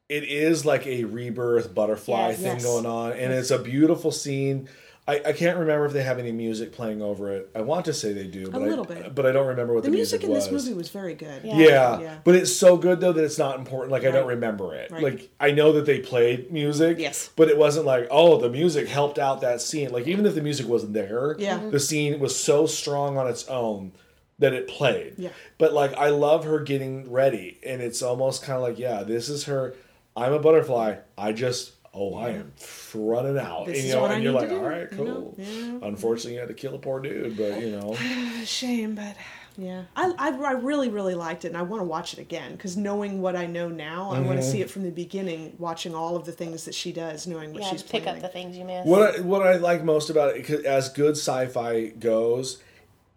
it 0.09 0.23
is 0.23 0.65
like 0.65 0.85
a 0.87 1.03
rebirth 1.05 1.73
butterfly 1.75 2.29
Yes. 2.29 2.37
thing 2.39 2.53
Yes. 2.55 2.63
going 2.63 2.85
on 2.85 3.11
and 3.13 3.31
it's 3.33 3.51
a 3.51 3.59
beautiful 3.59 4.11
scene 4.11 4.67
I, 5.09 5.21
I 5.27 5.31
can't 5.31 5.57
remember 5.57 5.85
if 5.85 5.93
they 5.93 6.03
have 6.03 6.19
any 6.19 6.33
music 6.33 6.73
playing 6.73 7.01
over 7.01 7.31
it. 7.31 7.49
I 7.55 7.61
want 7.61 7.85
to 7.85 7.93
say 7.93 8.11
they 8.11 8.27
do, 8.27 8.49
but 8.51 8.61
little 8.61 8.83
I, 8.91 8.95
bit. 9.03 9.15
but 9.15 9.25
I 9.25 9.31
don't 9.31 9.47
remember 9.47 9.73
what 9.73 9.83
The 9.83 9.89
the, 9.89 9.95
music 9.95 10.23
in 10.23 10.29
was. 10.29 10.49
this 10.49 10.65
movie 10.65 10.75
was 10.75 10.89
very 10.89 11.13
good. 11.13 11.43
Yeah. 11.45 11.57
Yeah. 11.57 11.99
Yeah. 12.01 12.17
but 12.25 12.35
it's 12.35 12.53
so 12.53 12.75
good 12.75 12.99
though 12.99 13.13
that 13.13 13.23
it's 13.23 13.37
not 13.37 13.57
important. 13.57 13.91
Like 13.93 14.03
I 14.03 14.11
don't 14.11 14.27
remember 14.27 14.75
it. 14.75 14.91
Right. 14.91 15.01
Like 15.03 15.29
I 15.39 15.51
know 15.51 15.71
that 15.73 15.85
they 15.85 15.99
played 15.99 16.51
music. 16.51 16.97
Yes. 16.99 17.29
but 17.37 17.47
it 17.47 17.57
wasn't 17.57 17.85
like 17.85 18.07
oh 18.11 18.37
the 18.37 18.49
music 18.49 18.89
helped 18.89 19.17
out 19.17 19.39
that 19.41 19.61
scene. 19.61 19.91
Like 19.91 20.07
even 20.07 20.25
if 20.25 20.35
the 20.35 20.41
music 20.41 20.67
wasn't 20.67 20.91
there, 20.93 21.35
Yeah. 21.39 21.59
Mhm. 21.59 21.71
the 21.71 21.79
scene 21.79 22.19
was 22.19 22.37
so 22.37 22.65
strong 22.65 23.17
on 23.17 23.27
its 23.27 23.47
own 23.47 23.93
that 24.39 24.53
it 24.53 24.67
played. 24.67 25.13
Yeah. 25.17 25.29
But 25.57 25.71
like 25.71 25.93
I 25.93 26.09
love 26.09 26.43
her 26.43 26.59
getting 26.59 27.09
ready, 27.09 27.59
and 27.65 27.81
it's 27.81 28.01
almost 28.01 28.43
kind 28.43 28.57
of 28.57 28.61
like 28.63 28.77
yeah, 28.77 29.03
this 29.03 29.29
is 29.29 29.45
her. 29.45 29.73
I'm 30.17 30.33
a 30.33 30.39
butterfly. 30.39 30.95
I 31.17 31.31
just. 31.31 31.71
Oh, 31.99 32.13
I 32.15 32.29
am 32.29 32.51
running 32.93 33.37
out. 33.39 33.65
This 33.65 33.77
and, 33.77 33.77
is 33.77 33.85
you 33.85 33.93
know, 33.95 34.01
what 34.03 34.11
I 34.11 34.13
and 34.15 34.23
you're 34.23 34.33
like, 34.33 34.49
to 34.49 34.55
do, 34.55 34.61
all 34.61 34.69
right, 34.69 34.87
you 34.91 34.97
cool. 34.97 35.05
know? 35.05 35.35
Yeah. 35.37 35.87
Unfortunately, 35.87 36.33
you 36.35 36.39
had 36.39 36.47
to 36.49 36.53
kill 36.53 36.75
a 36.75 36.79
poor 36.79 36.99
dude, 36.99 37.35
but 37.35 37.59
you 37.59 37.71
know, 37.71 37.95
A 38.41 38.45
shame, 38.45 38.93
but 38.95 39.15
yeah, 39.57 39.85
I, 39.95 40.13
I, 40.19 40.29
I 40.29 40.51
really 40.51 40.89
really 40.89 41.15
liked 41.15 41.43
it, 41.43 41.47
and 41.47 41.57
I 41.57 41.63
want 41.63 41.79
to 41.81 41.85
watch 41.85 42.13
it 42.13 42.19
again 42.19 42.51
because 42.51 42.77
knowing 42.77 43.21
what 43.21 43.35
I 43.35 43.47
know 43.47 43.67
now, 43.69 44.11
I 44.11 44.17
Mm-hmm. 44.17 44.27
want 44.27 44.39
to 44.39 44.45
see 44.45 44.61
it 44.61 44.69
from 44.69 44.83
the 44.83 44.91
beginning, 44.91 45.55
watching 45.57 45.95
all 45.95 46.15
of 46.15 46.25
the 46.25 46.31
things 46.31 46.65
that 46.65 46.75
she 46.75 46.91
does, 46.91 47.25
knowing 47.25 47.51
what 47.53 47.63
yeah, 47.63 47.69
she's 47.71 47.81
pick 47.81 48.03
planning. 48.03 48.23
up 48.23 48.29
the 48.31 48.33
things 48.37 48.55
you 48.55 48.65
missed. 48.65 48.87
What 48.87 49.17
I, 49.17 49.21
what 49.21 49.41
I 49.47 49.55
like 49.57 49.83
most 49.83 50.11
about 50.11 50.35
it, 50.35 50.45
'cause 50.45 50.61
as 50.63 50.89
good 50.89 51.13
sci-fi 51.17 51.87
goes, 51.87 52.61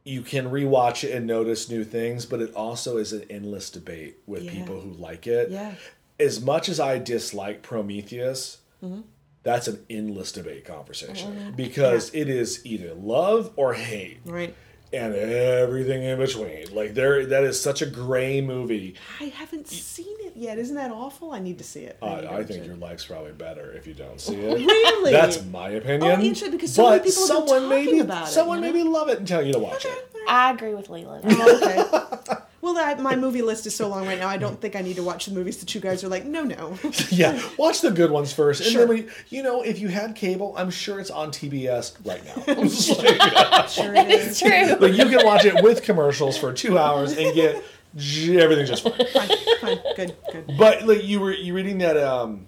you 0.04 0.22
can 0.22 0.46
rewatch 0.46 1.04
it 1.04 1.12
and 1.14 1.26
notice 1.26 1.68
new 1.68 1.84
things, 1.84 2.24
but 2.24 2.40
it 2.40 2.54
also 2.54 2.96
is 2.96 3.12
an 3.12 3.24
endless 3.28 3.68
debate 3.68 4.16
with 4.26 4.44
Yeah. 4.44 4.52
people 4.52 4.80
who 4.80 4.92
like 4.92 5.26
it. 5.26 5.50
Yeah. 5.50 5.74
As 6.18 6.40
much 6.40 6.70
as 6.70 6.80
I 6.80 6.98
dislike 6.98 7.60
Prometheus, 7.62 8.58
Mm-hmm. 8.82 9.00
that's 9.42 9.68
an 9.68 9.84
endless 9.90 10.32
debate 10.32 10.64
conversation 10.64 11.52
because 11.56 12.14
it 12.14 12.28
is 12.28 12.64
either 12.64 12.94
love 12.94 13.52
or 13.56 13.74
hate. 13.74 14.20
Right. 14.24 14.54
And 14.92 15.14
everything 15.14 16.02
in 16.02 16.18
between, 16.18 16.74
like 16.74 16.94
there, 16.94 17.24
that 17.26 17.44
is 17.44 17.60
such 17.60 17.80
a 17.80 17.86
gray 17.86 18.40
movie. 18.40 18.96
I 19.20 19.26
haven't 19.26 19.68
seen 19.68 20.16
it 20.20 20.36
yet. 20.36 20.58
Isn't 20.58 20.74
that 20.74 20.90
awful? 20.90 21.30
I 21.30 21.38
need 21.38 21.58
to 21.58 21.64
see 21.64 21.82
it. 21.84 21.96
Uh, 22.02 22.16
need 22.16 22.24
I 22.24 22.42
think 22.42 22.66
your 22.66 22.74
life's 22.74 23.04
probably 23.04 23.30
better 23.30 23.70
if 23.72 23.86
you 23.86 23.94
don't 23.94 24.20
see 24.20 24.34
it. 24.34 24.66
Really? 24.66 25.12
That's 25.12 25.44
my 25.44 25.68
opinion. 25.70 26.10
Oh, 26.10 26.14
interesting, 26.20 26.50
because 26.50 26.74
so 26.74 26.86
many 26.88 26.98
but 26.98 27.04
people 27.04 27.22
someone 27.22 27.62
talking 27.62 27.68
maybe 27.68 27.98
about 28.00 28.28
it, 28.28 28.30
someone 28.32 28.58
you 28.58 28.66
know? 28.66 28.72
maybe 28.72 28.88
love 28.88 29.08
it 29.08 29.18
and 29.18 29.28
tell 29.28 29.42
you 29.42 29.52
to 29.52 29.58
watch 29.60 29.84
it. 29.84 30.12
I 30.28 30.50
agree 30.50 30.74
with 30.74 30.90
Leland. 30.90 31.24
Oh, 31.28 31.56
okay. 31.62 32.34
Well, 32.62 32.74
that, 32.74 33.00
my 33.00 33.16
movie 33.16 33.40
list 33.40 33.66
is 33.66 33.74
so 33.74 33.88
long 33.88 34.06
right 34.06 34.18
now. 34.18 34.28
I 34.28 34.36
don't 34.36 34.60
think 34.60 34.76
I 34.76 34.82
need 34.82 34.96
to 34.96 35.02
watch 35.02 35.24
the 35.26 35.32
movies 35.32 35.56
that 35.58 35.74
you 35.74 35.80
guys 35.80 36.04
are 36.04 36.08
like, 36.08 36.26
no, 36.26 36.42
no. 36.44 36.78
Yeah, 37.10 37.40
watch 37.56 37.80
the 37.80 37.90
good 37.90 38.10
ones 38.10 38.32
first, 38.32 38.60
and 38.60 38.70
Sure. 38.70 38.80
then 38.80 38.88
when 38.88 38.96
you, 38.98 39.10
you 39.30 39.42
know 39.42 39.62
if 39.62 39.78
you 39.78 39.88
had 39.88 40.14
cable, 40.14 40.54
I'm 40.56 40.70
sure 40.70 41.00
it's 41.00 41.10
on 41.10 41.30
TBS 41.30 41.96
right 42.04 42.22
now. 42.24 42.42
It's 42.62 42.88
like, 42.90 43.68
Sure 43.68 43.94
it 43.94 44.10
is. 44.10 44.26
it's 44.28 44.40
true. 44.40 44.76
But 44.78 44.94
you 44.94 45.06
can 45.06 45.24
watch 45.24 45.44
it 45.46 45.62
with 45.62 45.82
commercials 45.82 46.36
for 46.36 46.52
two 46.52 46.76
hours 46.78 47.16
and 47.16 47.34
get 47.34 47.62
j- 47.96 48.38
everything 48.40 48.66
just 48.66 48.82
fine. 48.82 48.92
Fine, 49.12 49.28
fine, 49.60 49.78
good, 49.96 50.16
good. 50.30 50.56
But 50.58 50.86
like 50.86 51.02
you 51.04 51.20
were 51.20 51.32
you 51.32 51.54
reading 51.54 51.78
that 51.78 51.96
um 51.96 52.46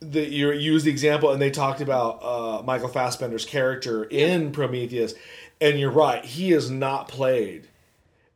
that 0.00 0.30
you 0.30 0.50
used 0.52 0.86
the 0.86 0.90
example 0.90 1.30
and 1.30 1.40
they 1.42 1.50
talked 1.50 1.80
about 1.80 2.22
uh 2.22 2.62
Michael 2.62 2.88
Fassbender's 2.88 3.44
character 3.44 4.04
in 4.04 4.52
Prometheus 4.52 5.14
and 5.60 5.78
you're 5.80 5.90
right 5.90 6.24
he 6.24 6.52
is 6.52 6.70
not 6.70 7.08
played 7.08 7.66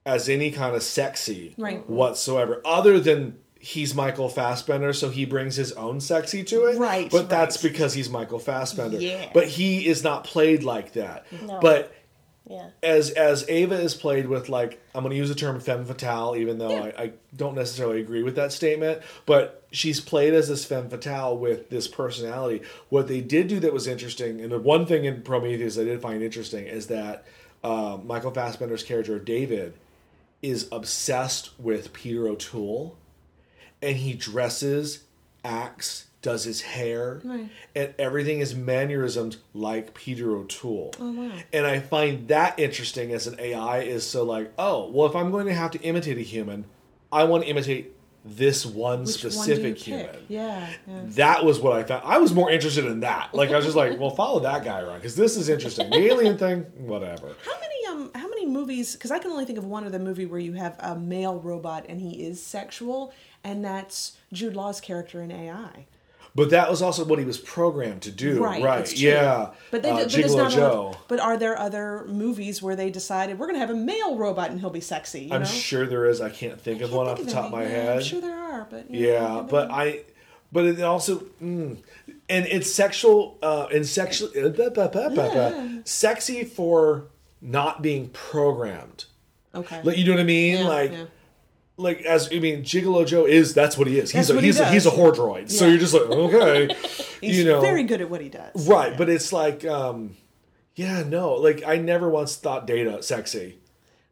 as 0.07 0.29
any 0.29 0.51
kind 0.51 0.75
of 0.75 0.83
sexy 0.83 1.55
Right. 1.59 1.89
whatsoever 1.89 2.61
other 2.65 2.99
than 3.01 3.37
he's 3.59 3.95
Michael 3.95 4.29
Fassbender 4.31 4.93
so 4.95 5.11
he 5.11 5.25
brings 5.27 5.57
his 5.57 5.73
own 5.73 6.01
sexy 6.01 6.43
to 6.45 6.65
it 6.67 6.79
Right, 6.79 7.11
but 7.11 7.29
that's 7.29 7.57
because 7.59 7.93
he's 7.95 8.09
Michael 8.09 8.39
Fassbender 8.39 8.99
Yeah. 8.99 9.29
but 9.35 9.47
he 9.49 9.87
is 9.87 10.03
not 10.03 10.25
played 10.25 10.63
like 10.63 10.95
that 10.95 11.27
No. 11.47 11.59
but 11.61 11.93
Yeah. 12.49 12.71
as 12.83 13.11
as 13.11 13.45
Ava 13.51 13.75
is 13.77 13.95
played 13.95 14.27
with 14.27 14.49
like 14.49 14.81
I'm 14.95 15.03
going 15.05 15.11
to 15.11 15.17
use 15.17 15.29
the 15.29 15.35
term 15.37 15.61
femme 15.61 15.85
fatale, 15.85 16.35
even 16.37 16.59
though 16.59 16.83
I, 16.85 16.93
I 16.99 17.13
don't 17.37 17.55
necessarily 17.55 18.01
agree 18.01 18.25
with 18.25 18.35
that 18.37 18.51
statement. 18.51 19.03
But 19.25 19.63
she's 19.71 20.01
played 20.01 20.35
as 20.35 20.49
this 20.49 20.65
femme 20.65 20.89
fatale 20.89 21.37
with 21.39 21.71
this 21.71 21.87
personality. 21.87 22.63
What 22.89 23.07
they 23.07 23.21
did 23.21 23.47
do 23.47 23.61
that 23.61 23.73
was 23.73 23.87
interesting, 23.87 24.41
and 24.41 24.51
the 24.51 24.59
one 24.59 24.85
thing 24.87 25.05
in 25.05 25.23
Prometheus 25.23 25.79
I 25.79 25.85
did 25.85 26.03
find 26.03 26.23
interesting 26.25 26.67
is 26.67 26.89
that 26.89 27.25
uh, 27.63 27.99
Michael 28.03 28.33
Fassbender's 28.33 28.83
character 28.83 29.19
David 29.21 29.75
is 30.43 30.69
obsessed 30.73 31.51
with 31.59 31.93
Peter 31.93 32.29
O'Toole, 32.29 32.97
and 33.83 33.97
he 33.97 34.15
dresses, 34.15 35.05
acts, 35.45 36.07
does 36.23 36.45
his 36.45 36.61
hair, 36.63 37.23
and 37.75 37.95
everything 37.99 38.41
is 38.41 38.55
mannerisms 38.55 39.39
like 39.55 39.95
Peter 39.95 40.37
O'Toole. 40.37 40.93
And 41.53 41.67
I 41.67 41.81
find 41.81 42.29
that 42.29 42.59
interesting 42.59 43.13
as 43.13 43.27
an 43.27 43.37
AI 43.41 43.81
is 43.81 44.07
so 44.07 44.23
like, 44.25 44.53
oh, 44.59 44.91
well, 44.91 45.07
if 45.09 45.17
I'm 45.17 45.31
going 45.31 45.47
to 45.47 45.55
have 45.55 45.71
to 45.73 45.81
imitate 45.81 46.19
a 46.19 46.23
human, 46.23 46.67
I 47.11 47.25
want 47.25 47.45
to 47.45 47.51
imitate 47.51 47.93
this 48.23 48.67
one 48.67 49.01
Which 49.05 49.23
one 49.25 49.33
specific 49.33 49.77
pick? 49.77 49.83
human. 49.83 50.17
Yeah, 50.29 50.69
yeah. 50.87 51.01
That 51.07 51.43
was 51.45 51.59
what 51.59 51.73
I 51.73 51.85
found. 51.85 52.03
I 52.05 52.19
was 52.19 52.35
more 52.35 52.51
interested 52.51 52.85
in 52.85 53.01
that. 53.01 53.35
Like 53.35 53.51
I 53.51 53.57
was 53.57 53.65
just 53.65 53.77
like, 53.79 53.99
well, 53.99 54.11
follow 54.11 54.41
that 54.41 54.63
guy 54.63 54.81
around 54.83 54.97
because 54.99 55.17
this 55.17 55.39
is 55.39 55.49
interesting. 55.49 55.89
The 55.89 55.97
alien 55.97 56.37
thing, 56.37 56.61
whatever. 56.77 57.35
How 57.47 57.59
many 57.61 57.87
um 57.89 58.11
how 58.15 58.29
many 58.41 58.51
movies? 58.51 58.95
Because 58.95 59.11
I 59.11 59.19
can 59.19 59.31
only 59.31 59.45
think 59.45 59.59
of 59.59 59.65
one 59.65 59.85
other 59.85 59.99
movie 59.99 60.27
where 60.27 60.41
you 60.41 60.55
have 60.55 60.77
a 60.79 60.97
male 60.97 61.39
robot 61.39 61.87
and 61.89 62.01
he 62.01 62.25
is 62.25 62.43
sexual, 62.43 63.13
and 63.45 63.65
that's 63.65 64.17
Jude 64.33 64.55
Law's 64.55 64.81
character 64.81 65.23
in 65.23 65.31
AI. 65.31 65.87
But 66.33 66.51
that 66.51 66.71
was 66.71 66.81
also 66.81 67.05
what 67.05 67.19
he 67.19 67.25
was 67.25 67.39
programmed 67.39 68.03
to 68.03 68.13
do. 68.13 68.43
Right. 68.43 68.87
true. 68.87 68.97
Yeah. 68.97 69.51
But 69.73 69.83
they 69.83 69.91
uh, 69.91 70.05
did, 70.05 70.13
but 70.13 70.19
it's 70.21 70.35
not 70.35 70.53
Joe. 70.53 70.95
But 71.09 71.19
are 71.19 71.37
there 71.37 71.59
other 71.59 72.05
movies 72.07 72.63
where 72.63 72.77
they 72.77 72.89
decided 72.89 73.37
we're 73.37 73.47
going 73.47 73.57
to 73.57 73.67
have 73.67 73.71
a 73.71 73.75
male 73.75 74.17
robot 74.17 74.51
and 74.51 74.61
he'll 74.61 74.71
be 74.71 74.81
sexy? 74.81 75.23
You 75.23 75.35
I'm 75.35 75.41
know? 75.41 75.49
sure 75.49 75.87
there 75.87 76.07
is. 76.07 76.21
I 76.21 76.31
can't 76.31 76.61
think 76.61 76.83
of 76.83 76.91
Can't 76.91 76.97
one 76.97 77.07
think 77.17 77.19
off 77.19 77.27
the 77.27 77.33
top 77.33 77.45
of 77.47 77.53
my. 77.53 77.63
Yeah, 77.63 77.69
head. 77.69 77.97
I'm 77.97 78.03
sure 78.05 78.21
there 78.21 78.39
are, 78.39 78.69
but 78.71 78.89
Yeah, 78.89 79.45
but 79.49 79.73
I, 79.73 80.03
but 80.53 80.67
it 80.67 80.81
also, 80.83 81.19
mm, 81.43 81.79
and 82.29 82.47
it's 82.47 82.71
sexual, 82.71 83.37
uh, 83.43 83.67
and 83.73 83.85
sexual, 83.85 84.29
uh, 84.29 84.51
ba- 84.51 85.83
sexy 85.85 86.45
for 86.45 87.07
not 87.41 87.83
being 87.83 88.09
programmed. 88.11 89.05
okay. 89.55 89.81
Like 89.83 89.97
you 89.97 90.05
know 90.05 90.13
what 90.13 90.21
I 90.21 90.25
mean? 90.25 90.59
Yeah, 90.59 90.69
like, 90.69 90.93
yeah. 90.93 91.05
like 91.77 92.03
as 92.03 92.29
I 92.33 92.39
mean, 92.39 92.63
Gigolo 92.63 93.07
Joe 93.07 93.25
is 93.27 93.55
that's 93.55 93.77
what 93.79 93.87
he 93.87 93.99
is. 93.99 94.11
He's 94.11 94.29
That's 94.29 94.39
a 94.39 94.41
he 94.41 94.47
he's 94.47 94.61
a, 94.61 94.71
he's 94.71 94.87
a 94.87 94.91
whore 94.91 95.15
droid. 95.15 95.51
So 95.51 95.67
you're 95.67 95.79
just 95.79 95.95
like 95.95 96.03
okay, 96.11 96.75
He's 97.21 97.39
you 97.39 97.45
know, 97.45 97.61
very 97.61 97.83
good 97.85 98.01
at 98.01 98.11
what 98.11 98.21
he 98.21 98.29
does. 98.29 98.69
right? 98.69 98.97
But 98.97 99.09
it's 99.09 99.33
like, 99.33 99.65
um, 99.65 100.17
yeah, 100.75 101.03
no, 101.03 101.35
like 101.35 101.63
I 101.67 101.77
never 101.77 102.09
once 102.09 102.37
thought 102.37 102.67
Data 102.67 103.03
sexy. 103.03 103.57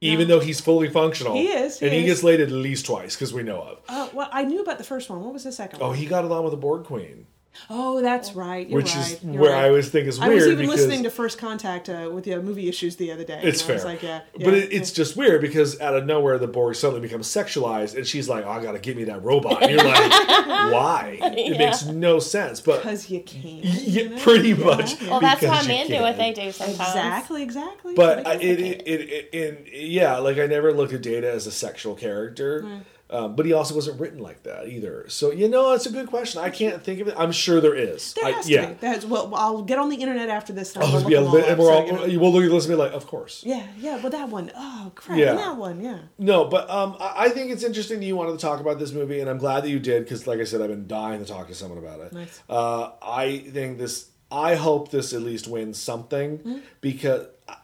Even 0.01 0.29
though 0.29 0.39
he's 0.39 0.61
fully 0.61 0.89
functional, 0.89 1.35
He 1.35 1.49
is, 1.49 1.81
he 1.81 1.87
and 1.87 1.93
he 1.93 2.01
is. 2.03 2.07
gets 2.07 2.23
laid 2.23 2.41
at 2.41 2.53
least 2.53 2.87
twice 2.87 3.17
because 3.17 3.33
we 3.35 3.43
know 3.43 3.61
of. 3.61 3.79
Uh, 3.89 4.09
well, 4.15 4.29
I 4.31 4.45
knew 4.45 4.63
about 4.63 4.79
the 4.79 4.85
first 4.85 5.11
one. 5.11 5.21
What 5.25 5.33
was 5.33 5.43
the 5.43 5.51
second 5.51 5.83
Oh, 5.83 5.89
one? 5.89 5.97
he 5.97 6.07
got 6.07 6.23
along 6.23 6.45
with 6.45 6.53
the 6.53 6.57
Borg 6.57 6.85
Queen. 6.85 7.27
Oh, 7.71 8.01
that's 8.01 8.35
right. 8.35 8.69
You're 8.69 8.77
which 8.77 8.95
right. 8.95 9.13
is 9.13 9.25
You're 9.25 9.43
where 9.43 9.53
right. 9.53 9.65
I 9.65 9.69
always 9.69 9.89
think 9.89 10.07
is 10.07 10.21
weird. 10.21 10.31
I 10.31 10.35
was 10.37 10.47
even 10.47 10.59
because 10.59 10.77
listening 10.77 11.03
to 11.03 11.11
First 11.11 11.39
Contact 11.39 11.89
uh, 11.89 12.09
with 12.13 12.25
the 12.25 12.41
movie 12.41 12.69
issues 12.69 12.97
the 12.97 13.11
other 13.11 13.25
day. 13.25 13.41
It's 13.43 13.61
and 13.63 13.65
I 13.65 13.67
fair, 13.67 13.75
was 13.77 13.85
like, 13.85 14.03
yeah, 14.03 14.21
but 14.35 14.41
yeah, 14.43 14.53
it, 14.53 14.73
it's 14.73 14.93
just 14.93 15.17
weird 15.17 15.41
because 15.41 15.81
out 15.81 15.97
of 15.97 16.07
nowhere 16.07 16.39
the 16.39 16.47
Borg 16.47 16.77
suddenly 16.77 17.01
becomes 17.01 17.27
sexualized, 17.27 17.97
and 17.97 18.07
she's 18.07 18.29
like, 18.29 18.45
"Oh, 18.47 18.51
"I 18.51 18.63
gotta 18.63 18.79
give 18.79 18.97
me 18.97 19.05
that 19.05 19.25
robot." 19.25 19.63
And 19.63 19.73
you're 19.73 19.85
like, 19.85 20.11
"Why?" 20.73 21.19
It 21.21 21.59
makes 21.59 21.85
no 21.85 22.21
sense. 22.21 22.61
But 22.61 22.77
because 22.83 23.11
you 23.11 23.23
can. 23.23 23.59
yeah, 23.63 23.73
you 23.81 24.09
know? 24.11 24.19
pretty 24.19 24.51
Yeah, 24.51 24.65
much. 24.65 25.01
yeah. 25.03 25.11
Well, 25.11 25.21
that's 25.21 25.41
because 25.41 25.67
why 25.67 25.69
men 25.69 25.87
do 25.89 25.95
can. 25.95 26.03
what 26.03 26.17
they 26.17 26.33
do 26.33 26.53
sometimes. 26.53 26.79
Exactly, 26.79 27.43
exactly. 27.43 27.95
But 27.95 28.27
I, 28.27 28.37
Because 28.37 28.43
it, 28.43 28.61
it, 28.61 28.83
it, 28.87 29.01
it, 29.11 29.29
it, 29.33 29.69
yeah, 29.89 30.19
like 30.19 30.39
I 30.39 30.47
never 30.47 30.73
looked 30.73 30.93
at 30.93 31.03
Data 31.03 31.31
as 31.31 31.47
a 31.47 31.53
sexual 31.53 31.95
character. 31.97 32.83
Um, 33.11 33.37
but 33.37 33.47
he 33.47 33.55
also 33.55 33.75
wasn't 33.75 33.99
written 33.99 34.19
like 34.19 34.43
that 34.43 34.69
either. 34.69 35.07
So 35.09 35.33
you 35.33 35.49
know, 35.49 35.73
it's 35.73 35.87
a 35.87 35.91
good 35.91 36.09
question. 36.09 36.43
I 36.43 36.51
can't 36.51 36.83
think 36.85 37.01
of 37.01 37.09
it. 37.09 37.15
I'm 37.17 37.33
sure 37.33 37.59
there 37.61 37.75
is. 37.75 38.13
There 38.13 38.27
I- 38.27 38.31
has 38.33 38.45
to 38.47 38.53
yeah. 38.53 38.67
be. 38.67 38.75
There's, 38.81 39.07
well, 39.07 39.35
I'll 39.35 39.63
get 39.63 39.79
on 39.79 39.89
the 39.89 39.97
internet 39.97 40.29
after 40.29 40.53
this. 40.53 40.75
And 40.77 40.85
Oh, 40.85 41.09
yeah, 41.09 41.19
all 41.19 41.35
and 41.37 41.59
we're 41.59 41.65
so, 41.65 41.73
all, 41.73 41.87
know. 42.07 42.19
we'll 42.21 42.33
look 42.33 42.45
at 42.45 42.51
this 42.51 42.67
and 42.67 42.73
be 42.73 42.77
like, 42.77 42.93
of 42.93 43.07
course. 43.07 43.43
Yeah, 43.47 43.67
yeah. 43.79 43.97
Well, 44.03 44.11
that 44.11 44.29
one. 44.29 44.51
Oh, 44.55 44.93
crap. 44.95 45.19
Yeah. 45.19 45.35
That 45.35 45.57
one. 45.57 45.81
Yeah. 45.83 46.01
No, 46.19 46.45
but 46.45 46.69
um, 46.69 46.97
I 47.01 47.15
I 47.25 47.29
think 47.31 47.51
it's 47.51 47.63
interesting 47.65 47.99
that 48.01 48.05
you 48.07 48.15
wanted 48.17 48.33
to 48.33 48.39
talk 48.39 48.61
about 48.61 48.79
this 48.79 48.93
movie, 48.93 49.21
and 49.21 49.31
I'm 49.31 49.39
glad 49.39 49.65
that 49.65 49.71
you 49.71 49.79
did 49.79 50.05
because, 50.05 50.27
like 50.27 50.41
I 50.41 50.45
said, 50.45 50.61
I've 50.61 50.69
been 50.69 50.87
dying 50.87 51.21
to 51.21 51.27
talk 51.27 51.49
to 51.49 51.55
someone 51.55 51.79
about 51.79 52.01
it. 52.01 52.13
Nice. 52.13 52.43
Uh, 52.49 52.91
I 53.03 53.39
think 53.39 53.79
this. 53.79 54.11
I 54.31 54.57
hope 54.57 54.91
this 54.91 55.15
at 55.15 55.23
least 55.23 55.49
wins 55.49 55.79
something 55.79 56.37
Hmm? 56.39 56.59
because 56.83 57.27
uh, 57.49 57.55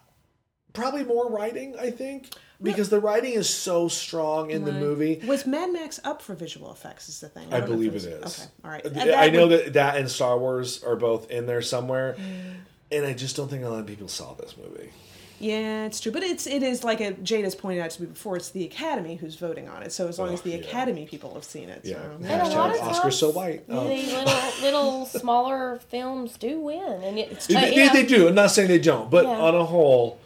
probably 0.73 1.03
more 1.03 1.29
writing. 1.29 1.75
I 1.79 1.91
think 1.91 2.29
because 2.65 2.89
the 2.89 2.99
writing 2.99 3.33
is 3.33 3.49
so 3.49 3.87
strong 3.87 4.51
in 4.51 4.65
the 4.65 4.71
movie. 4.73 5.21
Was 5.25 5.45
Mad 5.45 5.71
Max 5.71 5.99
up 6.03 6.21
for 6.21 6.35
visual 6.35 6.71
effects? 6.71 7.07
Is 7.09 7.19
the 7.21 7.29
thing. 7.29 7.47
I 7.53 7.59
don't 7.59 7.69
know 7.69 7.75
believe 7.75 7.93
was- 7.93 8.05
it 8.05 8.23
is. 8.25 8.39
Okay. 8.39 8.49
All 8.63 8.71
right. 8.71 9.15
I 9.17 9.29
know 9.29 9.47
would- 9.47 9.65
that 9.65 9.73
that 9.73 9.97
and 9.97 10.09
Star 10.09 10.37
Wars 10.37 10.83
are 10.83 10.95
both 10.95 11.29
in 11.31 11.45
there 11.45 11.61
somewhere, 11.61 12.15
mm. 12.19 12.55
and 12.91 13.05
I 13.05 13.13
just 13.13 13.35
don't 13.35 13.49
think 13.49 13.63
a 13.63 13.69
lot 13.69 13.79
of 13.79 13.85
people 13.87 14.07
saw 14.07 14.33
this 14.33 14.55
movie. 14.57 14.89
Yeah, 15.37 15.85
it's 15.85 15.99
true, 15.99 16.13
but 16.13 16.23
it's 16.23 16.47
it 16.47 16.63
is 16.63 16.85
like 16.85 17.01
a 17.01 17.11
Jade 17.11 17.43
has 17.43 17.55
pointed 17.55 17.81
out 17.81 17.89
to 17.91 18.01
me 18.03 18.07
before. 18.07 18.37
It's 18.37 18.51
the 18.51 18.63
Academy 18.63 19.15
who's 19.15 19.35
voting 19.35 19.67
on 19.67 19.83
it. 19.83 19.91
So 19.91 20.07
as 20.07 20.17
long 20.17 20.29
Oh, 20.29 20.33
as 20.33 20.41
the 20.41 20.51
yeah. 20.51 20.57
Academy 20.59 21.05
people 21.05 21.33
have 21.33 21.43
seen 21.43 21.67
it, 21.67 21.81
Yeah. 21.83 21.95
so 21.95 22.11
And 22.23 22.41
a 22.41 22.47
lot 22.55 22.73
of 22.73 22.79
Oscar 22.81 23.01
times, 23.03 23.15
so 23.17 23.31
white. 23.31 23.65
Oh. 23.67 23.85
The 23.85 23.95
little, 23.95 24.33
little 24.61 25.05
smaller 25.05 25.79
films 25.89 26.37
do 26.37 26.61
win, 26.61 27.03
and 27.03 27.19
it, 27.19 27.37
They, 27.41 27.53
but, 27.53 27.61
they, 27.63 27.75
you 27.75 27.85
know, 27.87 27.93
they 27.93 28.05
do. 28.05 28.29
I'm 28.29 28.35
not 28.35 28.51
saying 28.51 28.69
they 28.69 28.79
don't, 28.79 29.11
but 29.11 29.25
Yeah. 29.25 29.31
on 29.31 29.55
a 29.55 29.65
whole, 29.65 30.19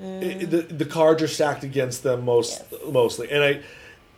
it, 0.00 0.50
the 0.50 0.62
the 0.62 0.84
cards 0.86 1.22
are 1.22 1.28
stacked 1.28 1.64
against 1.64 2.02
them 2.02 2.24
most 2.24 2.62
mostly. 2.88 3.30
And 3.30 3.42
I 3.44 3.60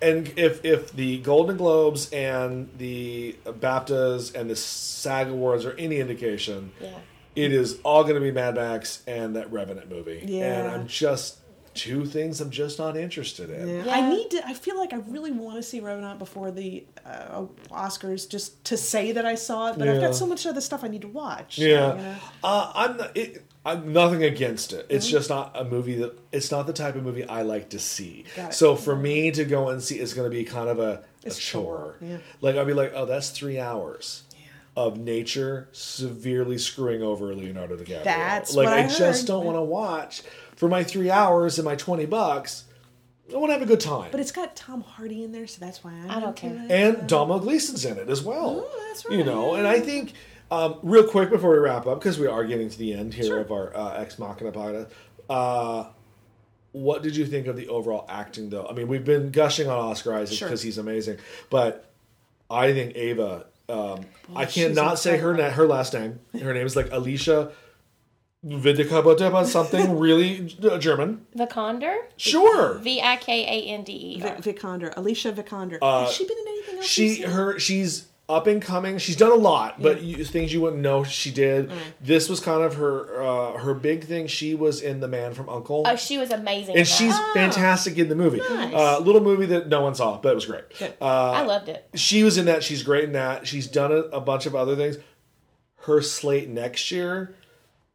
and 0.00 0.32
if 0.36 0.64
if 0.64 0.92
the 0.92 1.18
Golden 1.18 1.56
Globes 1.56 2.10
and 2.12 2.68
the 2.78 3.36
BAFTAs 3.44 4.34
and 4.34 4.50
the 4.50 4.56
SAG 4.56 5.28
Awards 5.28 5.64
are 5.64 5.72
any 5.78 5.98
indication, 5.98 6.72
Yeah. 6.80 6.90
it 7.36 7.52
is 7.52 7.78
all 7.84 8.02
going 8.02 8.16
to 8.16 8.20
be 8.20 8.30
Mad 8.32 8.56
Max 8.56 9.02
and 9.06 9.36
that 9.36 9.52
Revenant 9.52 9.88
movie. 9.90 10.24
yeah. 10.26 10.58
And 10.64 10.68
I'm 10.72 10.86
just 10.88 11.38
two 11.74 12.04
things 12.04 12.38
I'm 12.42 12.50
just 12.50 12.78
not 12.78 12.98
interested 12.98 13.48
in. 13.48 13.66
Yeah. 13.66 13.84
Yeah. 13.86 13.94
I 13.94 14.10
need 14.10 14.30
to. 14.32 14.46
I 14.46 14.52
feel 14.54 14.76
like 14.76 14.92
I 14.92 14.96
really 15.08 15.32
want 15.32 15.56
to 15.56 15.62
see 15.62 15.80
Revenant 15.80 16.18
before 16.18 16.50
the 16.50 16.84
uh, 17.06 17.44
Oscars, 17.70 18.28
just 18.28 18.62
to 18.66 18.76
say 18.76 19.12
that 19.12 19.24
I 19.24 19.36
saw 19.36 19.70
it. 19.72 19.78
But 19.78 19.88
I've 19.88 20.00
got 20.00 20.14
so 20.14 20.26
much 20.26 20.44
other 20.46 20.60
stuff 20.60 20.84
I 20.84 20.88
need 20.88 21.02
to 21.02 21.08
watch. 21.08 21.58
Yeah, 21.58 21.96
you 21.96 22.02
know. 22.02 22.14
uh, 22.44 22.72
I'm 22.74 22.96
not, 22.98 23.16
it, 23.16 23.42
I'm 23.64 23.92
nothing 23.92 24.24
against 24.24 24.72
it. 24.72 24.86
Mm-hmm. 24.86 24.96
It's 24.96 25.08
just 25.08 25.30
not 25.30 25.52
a 25.54 25.64
movie 25.64 25.96
that 25.96 26.18
it's 26.32 26.50
not 26.50 26.66
the 26.66 26.72
type 26.72 26.96
of 26.96 27.04
movie 27.04 27.24
I 27.24 27.42
like 27.42 27.70
to 27.70 27.78
see. 27.78 28.24
So 28.50 28.74
for 28.76 28.96
me 28.96 29.30
to 29.30 29.44
go 29.44 29.68
and 29.68 29.82
see, 29.82 29.98
it's 30.00 30.14
going 30.14 30.28
to 30.30 30.36
be 30.36 30.44
kind 30.44 30.68
of 30.68 30.78
a, 30.80 31.04
a 31.24 31.30
chore. 31.30 31.36
chore, 31.38 31.96
yeah. 32.00 32.18
Like 32.40 32.56
I'll 32.56 32.64
be 32.64 32.72
like, 32.72 32.92
oh, 32.94 33.06
that's 33.06 33.30
three 33.30 33.58
hours. 33.60 34.24
Of 34.74 34.96
nature 34.98 35.68
severely 35.72 36.56
screwing 36.56 37.02
over 37.02 37.34
Leonardo 37.34 37.76
DiCaprio. 37.76 38.04
That's 38.04 38.54
like 38.54 38.64
what 38.64 38.78
I 38.78 38.86
just 38.88 39.20
heard. 39.22 39.26
don't 39.28 39.44
want 39.44 39.58
to 39.58 39.62
watch 39.62 40.22
for 40.56 40.66
my 40.66 40.82
three 40.82 41.10
hours 41.10 41.58
and 41.58 41.66
my 41.66 41.76
twenty 41.76 42.06
bucks. 42.06 42.64
I 43.30 43.36
want 43.36 43.50
to 43.50 43.52
have 43.52 43.60
a 43.60 43.66
good 43.66 43.80
time. 43.80 44.10
But 44.10 44.20
it's 44.20 44.32
got 44.32 44.56
Tom 44.56 44.80
Hardy 44.80 45.24
in 45.24 45.32
there, 45.32 45.46
so 45.46 45.60
that's 45.60 45.84
why 45.84 45.92
I'm 45.92 46.10
I 46.10 46.20
don't 46.20 46.42
into 46.42 46.68
care. 46.68 46.88
and 46.88 47.06
Domhnall 47.06 47.40
Gleeson's 47.40 47.84
in 47.84 47.98
it 47.98 48.08
as 48.08 48.22
well. 48.22 48.64
Oh, 48.66 48.86
that's 48.88 49.04
right. 49.04 49.18
You 49.18 49.24
know, 49.24 49.56
and 49.56 49.66
I 49.66 49.78
think 49.78 50.14
um, 50.52 50.76
real 50.82 51.04
quick 51.08 51.30
before 51.30 51.52
we 51.52 51.58
wrap 51.58 51.86
up 51.86 51.98
because 51.98 52.18
we 52.18 52.26
are 52.26 52.44
getting 52.44 52.68
to 52.68 52.78
the 52.78 52.92
end 52.92 53.14
here 53.14 53.38
of 53.40 53.50
our 53.50 53.74
uh, 53.76 53.94
Ex 53.94 54.18
Machina 54.18 54.52
podcast. 54.52 54.90
Uh, 55.30 55.86
what 56.72 57.02
did 57.02 57.16
you 57.16 57.26
think 57.26 57.46
of 57.46 57.56
the 57.56 57.68
overall 57.68 58.04
acting, 58.08 58.50
though? 58.50 58.66
I 58.66 58.72
mean, 58.72 58.88
we've 58.88 59.04
been 59.04 59.30
gushing 59.30 59.68
on 59.68 59.78
Oscar 59.78 60.14
Isaac 60.14 60.38
Sure. 60.38 60.48
because 60.48 60.62
he's 60.62 60.78
amazing, 60.78 61.18
but 61.50 61.90
I 62.50 62.72
think 62.72 62.96
Ava. 62.96 63.46
Um, 63.68 64.00
I 64.34 64.44
cannot 64.44 64.98
say 64.98 65.16
her 65.18 65.32
na- 65.34 65.50
her 65.50 65.66
last 65.66 65.94
name. 65.94 66.18
Her 66.38 66.52
name 66.52 66.66
is 66.66 66.76
like 66.76 66.88
Alicia 66.92 67.52
Vidikaboteba, 68.44 69.46
something 69.46 69.98
really 70.00 70.54
uh, 70.62 70.76
German. 70.78 71.24
Vikander, 71.36 71.96
Sure. 72.16 72.74
V 72.78 73.00
I 73.00 73.16
K 73.16 73.42
A 73.44 73.72
N 73.72 73.84
D 73.84 73.92
E 74.18 74.22
R. 74.22 74.36
Vic- 74.40 74.56
Vikander, 74.56 74.92
Alicia 74.96 75.32
Vikander. 75.32 75.78
Uh, 75.80 76.04
Has 76.06 76.12
she 76.14 76.26
been 76.26 76.36
in 76.38 76.48
anything 76.48 76.76
else? 76.78 76.86
she 76.86 77.22
her 77.22 77.58
she's 77.58 78.08
up 78.28 78.46
and 78.46 78.62
coming. 78.62 78.98
She's 78.98 79.16
done 79.16 79.32
a 79.32 79.36
lot 79.36 79.80
but 79.82 80.02
you, 80.02 80.24
things 80.24 80.52
you 80.52 80.60
wouldn't 80.60 80.82
know 80.82 81.04
she 81.04 81.30
did. 81.30 81.68
Mm. 81.68 81.78
this 82.00 82.28
was 82.28 82.40
kind 82.40 82.62
of 82.62 82.74
her 82.76 83.22
uh, 83.22 83.58
her 83.58 83.74
big 83.74 84.04
thing. 84.04 84.26
She 84.26 84.54
was 84.54 84.80
in 84.80 85.00
the 85.00 85.08
man 85.08 85.34
from 85.34 85.48
uncle. 85.48 85.84
Oh, 85.86 85.96
she 85.96 86.18
was 86.18 86.30
amazing. 86.30 86.76
and 86.76 86.86
she's 86.86 87.12
that. 87.16 87.34
fantastic 87.34 87.98
in 87.98 88.08
the 88.08 88.14
movie. 88.14 88.38
Nice. 88.38 88.74
uh, 88.74 88.98
little 89.00 89.20
movie 89.20 89.46
that 89.46 89.68
no 89.68 89.82
one 89.82 89.94
saw 89.94 90.18
but 90.18 90.32
it 90.32 90.34
was 90.34 90.46
great. 90.46 90.64
Uh, 91.00 91.30
I 91.32 91.42
loved 91.42 91.68
it. 91.68 91.88
she 91.94 92.22
was 92.22 92.38
in 92.38 92.46
that. 92.46 92.62
She's 92.62 92.82
great 92.82 93.04
in 93.04 93.12
that. 93.12 93.46
She's 93.46 93.66
done 93.66 93.92
a, 93.92 93.96
a 93.96 94.20
bunch 94.20 94.46
of 94.46 94.54
other 94.54 94.76
things. 94.76 94.96
Her 95.76 96.00
slate 96.00 96.48
next 96.48 96.90
year 96.90 97.34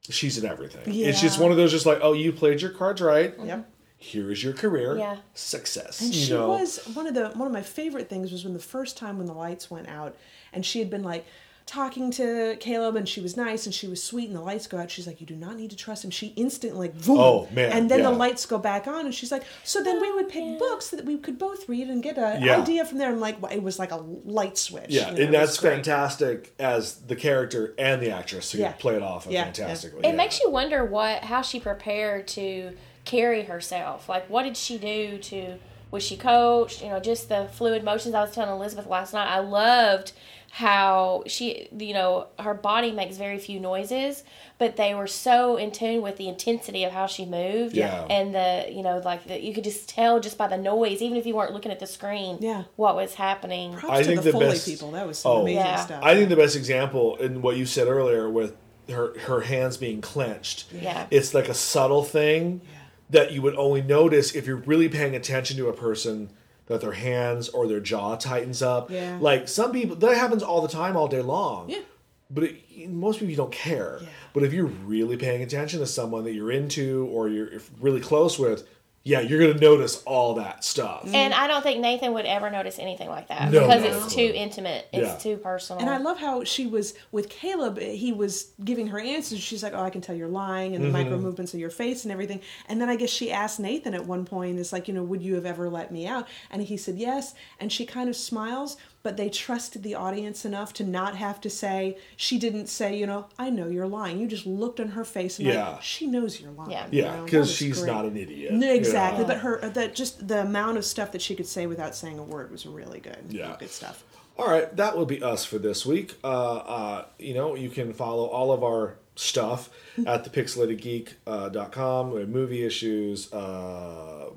she's 0.09 0.37
in 0.37 0.49
everything. 0.49 0.83
It's 0.85 1.21
just 1.21 1.39
one 1.39 1.51
of 1.51 1.57
those 1.57 1.71
just 1.71 1.85
like 1.85 1.99
oh 2.01 2.13
you 2.13 2.31
played 2.31 2.61
your 2.61 2.71
cards 2.71 3.01
right. 3.01 3.33
Yep. 3.43 3.69
Here 3.97 4.31
is 4.31 4.43
your 4.43 4.53
career 4.53 4.97
Yeah. 4.97 5.17
success 5.33 6.01
And 6.01 6.13
you 6.13 6.25
she 6.25 6.31
know 6.33 6.49
was 6.49 6.77
one 6.93 7.07
of 7.07 7.13
the 7.15 7.29
one 7.29 7.47
of 7.47 7.53
my 7.53 7.63
favorite 7.63 8.09
things 8.09 8.31
was 8.31 8.43
when 8.43 8.53
the 8.53 8.59
first 8.59 8.95
time 8.97 9.17
when 9.17 9.25
the 9.27 9.33
lights 9.33 9.71
went 9.71 9.87
out 9.89 10.15
and 10.53 10.65
she 10.65 10.79
had 10.79 10.89
been 10.89 11.03
like 11.03 11.25
talking 11.65 12.09
to 12.11 12.55
Caleb 12.61 12.95
and 12.95 13.09
she 13.09 13.19
was 13.19 13.35
nice 13.35 13.65
and 13.65 13.75
she 13.75 13.89
was 13.89 14.01
sweet 14.01 14.27
and 14.29 14.35
the 14.37 14.41
lights 14.41 14.67
go 14.67 14.77
out. 14.77 14.89
She's 14.89 15.05
like, 15.05 15.19
you 15.19 15.27
do 15.27 15.35
not 15.35 15.57
need 15.57 15.69
to 15.71 15.75
trust 15.75 16.05
him. 16.05 16.11
She 16.11 16.27
instantly 16.37 16.87
like, 16.87 17.05
boom. 17.05 17.17
Oh, 17.19 17.47
man, 17.51 17.73
And 17.73 17.91
then 17.91 17.99
yeah. 17.99 18.09
the 18.09 18.15
lights 18.15 18.45
go 18.45 18.57
back 18.57 18.87
on 18.87 19.03
and 19.05 19.13
she's 19.13 19.33
like, 19.33 19.43
so 19.65 19.83
then 19.83 19.99
we 19.99 20.07
oh, 20.07 20.15
would 20.15 20.29
pick 20.29 20.57
books 20.59 20.91
that 20.91 21.03
we 21.03 21.17
could 21.17 21.37
both 21.37 21.67
read 21.67 21.89
and 21.89 22.01
get 22.01 22.17
an 22.17 22.41
Yeah. 22.41 22.61
idea 22.61 22.85
from 22.85 22.99
there. 22.99 23.11
And 23.11 23.19
like, 23.19 23.35
it 23.51 23.61
was 23.61 23.79
like 23.79 23.91
a 23.91 23.97
light 23.97 24.57
switch. 24.57 24.85
Yeah, 24.91 25.09
you 25.09 25.17
know, 25.17 25.23
and 25.25 25.33
that's 25.33 25.57
fantastic 25.57 26.53
as 26.57 26.95
the 27.01 27.17
character 27.17 27.73
and 27.77 28.01
the 28.01 28.11
actress 28.11 28.53
who 28.53 28.59
Yeah. 28.59 28.71
play 28.71 28.95
it 28.95 29.01
off 29.01 29.25
Yeah, 29.25 29.31
yeah. 29.39 29.43
fantastically. 29.45 29.99
It 30.05 30.09
yeah. 30.11 30.15
makes 30.15 30.39
you 30.39 30.49
wonder 30.49 30.85
what 30.85 31.25
how 31.25 31.41
she 31.41 31.59
prepared 31.59 32.29
to 32.29 32.77
carry 33.07 33.43
herself. 33.43 34.07
Like, 34.07 34.29
what 34.29 34.43
did 34.43 34.55
she 34.57 34.77
do 34.77 35.17
to? 35.17 35.57
Was 35.89 36.03
she 36.03 36.17
coached? 36.17 36.81
You 36.83 36.89
know, 36.89 36.99
just 36.99 37.29
the 37.29 37.47
fluid 37.53 37.83
motions. 37.83 38.13
I 38.13 38.21
was 38.21 38.31
telling 38.35 38.51
Elizabeth 38.51 38.87
last 38.87 39.13
night. 39.13 39.27
I 39.27 39.39
loved 39.39 40.11
how 40.51 41.23
she, 41.27 41.67
you 41.77 41.93
know, 41.93 42.27
her 42.39 42.53
body 42.53 42.91
makes 42.91 43.17
very 43.17 43.37
few 43.37 43.59
noises, 43.59 44.23
but 44.57 44.75
they 44.75 44.93
were 44.95 45.07
so 45.07 45.55
in 45.57 45.71
tune 45.71 46.01
with 46.01 46.17
the 46.17 46.27
intensity 46.27 46.83
of 46.83 46.91
how 46.91 47.05
she 47.05 47.25
moved. 47.25 47.75
Yeah. 47.75 48.05
And 48.09 48.33
the, 48.33 48.65
you 48.71 48.81
know, 48.81 48.97
like 49.03 49.27
the, 49.27 49.39
you 49.41 49.53
could 49.53 49.63
just 49.63 49.87
tell 49.89 50.19
just 50.19 50.37
by 50.37 50.47
the 50.47 50.57
noise, 50.57 51.01
even 51.01 51.17
if 51.17 51.25
you 51.25 51.35
weren't 51.35 51.53
looking 51.53 51.71
at 51.71 51.79
the 51.79 51.87
screen, 51.87 52.37
Yeah. 52.41 52.63
what 52.75 52.95
was 52.95 53.13
happening. 53.15 53.73
Props 53.73 53.93
I 53.93 53.97
to 53.99 54.03
think 54.05 54.17
the, 54.21 54.23
the 54.23 54.31
Foley 54.31 54.45
best- 54.47 54.67
people. 54.67 54.91
That 54.91 55.05
was 55.07 55.19
some 55.19 55.31
Oh. 55.31 55.41
amazing 55.41 55.57
Yeah. 55.65 55.75
stuff. 55.85 56.03
I 56.03 56.15
think 56.15 56.29
the 56.29 56.35
best 56.35 56.55
example 56.55 57.17
in 57.17 57.41
what 57.41 57.55
you 57.57 57.65
said 57.65 57.87
earlier 57.87 58.29
with 58.29 58.55
her 58.89 59.19
her 59.19 59.41
hands 59.41 59.75
being 59.77 59.99
clenched. 60.01 60.65
Yeah. 60.73 61.07
It's 61.11 61.33
like 61.33 61.49
a 61.49 61.53
subtle 61.53 62.03
thing 62.03 62.61
that 63.09 63.31
you 63.31 63.41
would 63.41 63.55
only 63.55 63.81
notice 63.81 64.35
if 64.35 64.45
you're 64.45 64.57
really 64.57 64.89
paying 64.89 65.15
attention 65.15 65.57
to 65.57 65.69
a 65.69 65.73
person 65.73 66.29
that 66.67 66.81
their 66.81 66.91
hands 66.91 67.49
or 67.49 67.67
their 67.67 67.79
jaw 67.79 68.15
tightens 68.15 68.61
up. 68.61 68.91
Yeah. 68.91 69.17
Like 69.19 69.47
some 69.47 69.71
people 69.71 69.95
that 69.97 70.15
happens 70.15 70.43
all 70.43 70.61
the 70.61 70.67
time 70.67 70.95
all 70.97 71.07
day 71.07 71.21
long. 71.21 71.69
Yeah. 71.69 71.81
But 72.29 72.43
it, 72.43 72.89
most 72.89 73.19
people 73.19 73.31
you 73.31 73.37
don't 73.37 73.51
care. 73.51 73.99
Yeah. 74.01 74.09
But 74.33 74.43
if 74.43 74.53
you're 74.53 74.65
really 74.65 75.15
paying 75.15 75.41
attention 75.41 75.79
to 75.79 75.87
someone 75.87 76.25
that 76.25 76.33
you're 76.33 76.51
into 76.51 77.07
or 77.11 77.29
you're 77.29 77.49
really 77.79 78.01
close 78.01 78.37
with, 78.37 78.67
yeah, 79.07 79.21
you're 79.21 79.39
gonna 79.39 79.59
notice 79.59 80.03
all 80.03 80.33
that 80.33 80.65
stuff. 80.65 81.05
Mm. 81.05 81.13
And 81.13 81.33
I 81.33 81.47
don't 81.47 81.63
think 81.63 81.79
Nathan 81.79 82.13
would 82.13 82.25
ever 82.25 82.49
notice 82.49 82.77
anything 82.77 83.07
like 83.07 83.29
that 83.29 83.53
No, 83.53 83.61
because 83.61 83.83
no. 83.83 83.89
it's 83.89 84.13
too 84.13 84.33
intimate. 84.35 84.85
It's 84.91 85.07
Yeah. 85.07 85.15
too 85.15 85.37
personal. 85.37 85.81
And 85.81 85.89
I 85.89 85.97
love 85.97 86.17
how 86.19 86.43
she 86.43 86.67
was 86.67 86.93
with 87.13 87.29
Caleb. 87.29 87.79
He 87.79 88.11
was 88.11 88.47
giving 88.65 88.87
her 88.87 88.99
answers. 88.99 89.39
She's 89.39 89.63
like, 89.63 89.73
"Oh, 89.73 89.81
I 89.81 89.89
can 89.89 90.01
tell 90.01 90.13
you're 90.13 90.27
lying," 90.27 90.75
and 90.75 90.83
the 90.83 90.89
mm-hmm. 90.89 91.03
micro 91.03 91.17
movements 91.17 91.53
of 91.53 91.59
your 91.61 91.69
face 91.69 92.03
and 92.03 92.11
everything. 92.11 92.41
And 92.67 92.81
then 92.81 92.89
I 92.89 92.97
guess 92.97 93.09
she 93.09 93.31
asked 93.31 93.61
Nathan 93.61 93.93
at 93.93 94.05
one 94.05 94.25
point, 94.25 94.59
"It's 94.59 94.73
like, 94.73 94.89
you 94.89 94.93
know, 94.93 95.03
would 95.03 95.21
you 95.21 95.35
have 95.35 95.45
ever 95.45 95.69
let 95.69 95.89
me 95.89 96.05
out?" 96.05 96.27
And 96.51 96.61
he 96.61 96.75
said 96.75 96.97
yes. 96.97 97.33
And 97.61 97.71
she 97.71 97.85
kind 97.85 98.09
of 98.09 98.15
smiles, 98.17 98.75
but 99.07 99.15
they 99.15 99.29
trusted 99.29 99.83
the 99.83 99.95
audience 99.95 100.43
enough 100.43 100.73
to 100.73 100.83
not 100.83 101.15
have 101.15 101.39
to 101.39 101.49
say. 101.49 101.97
She 102.17 102.37
didn't 102.37 102.67
say, 102.67 102.97
you 102.97 103.07
know, 103.07 103.27
"I 103.39 103.49
know 103.49 103.69
you're 103.69 103.87
lying." 103.87 104.19
You 104.19 104.27
just 104.27 104.45
looked 104.45 104.81
on 104.81 104.89
her 104.89 105.05
face 105.05 105.39
and 105.39 105.47
Yeah. 105.47 105.69
like, 105.69 105.81
she 105.81 106.07
knows 106.07 106.41
you're 106.41 106.51
lying. 106.51 106.71
Yeah. 106.71 106.87
you 106.91 107.03
Yeah, 107.03 107.15
know? 107.15 107.23
because 107.23 107.49
she's 107.49 107.79
great. 107.79 107.93
not 107.93 108.03
an 108.03 108.17
idiot. 108.17 108.51
No, 108.51 108.69
exactly. 108.69 109.21
Yeah. 109.21 109.27
But 109.27 109.37
her 109.37 109.69
that 109.69 109.95
just 109.95 110.27
the 110.27 110.41
amount 110.41 110.77
of 110.77 110.83
stuff 110.83 111.13
that 111.13 111.21
she 111.21 111.35
could 111.35 111.47
say 111.47 111.67
without 111.67 111.95
saying 111.95 112.19
a 112.19 112.23
word 112.23 112.51
was 112.51 112.65
really 112.65 112.99
good. 112.99 113.23
Yeah. 113.29 113.55
good 113.57 113.69
stuff. 113.69 114.03
All 114.37 114.47
right, 114.47 114.75
that 114.75 114.97
will 114.97 115.05
be 115.05 115.23
us 115.23 115.45
for 115.45 115.57
this 115.57 115.85
week. 115.85 116.15
Uh, 116.23 116.27
uh, 116.57 117.05
you 117.17 117.33
know, 117.33 117.55
you 117.55 117.69
can 117.69 117.93
follow 117.93 118.25
all 118.25 118.51
of 118.51 118.61
our 118.63 118.97
stuff 119.15 119.69
at 120.05 120.25
thepixelatedgeek.com. 120.25 121.51
dot 121.53 121.71
com. 121.71 122.11
We 122.11 122.19
have 122.19 122.29
movie 122.29 122.63
issues, 122.63 123.31
uh, 123.33 124.29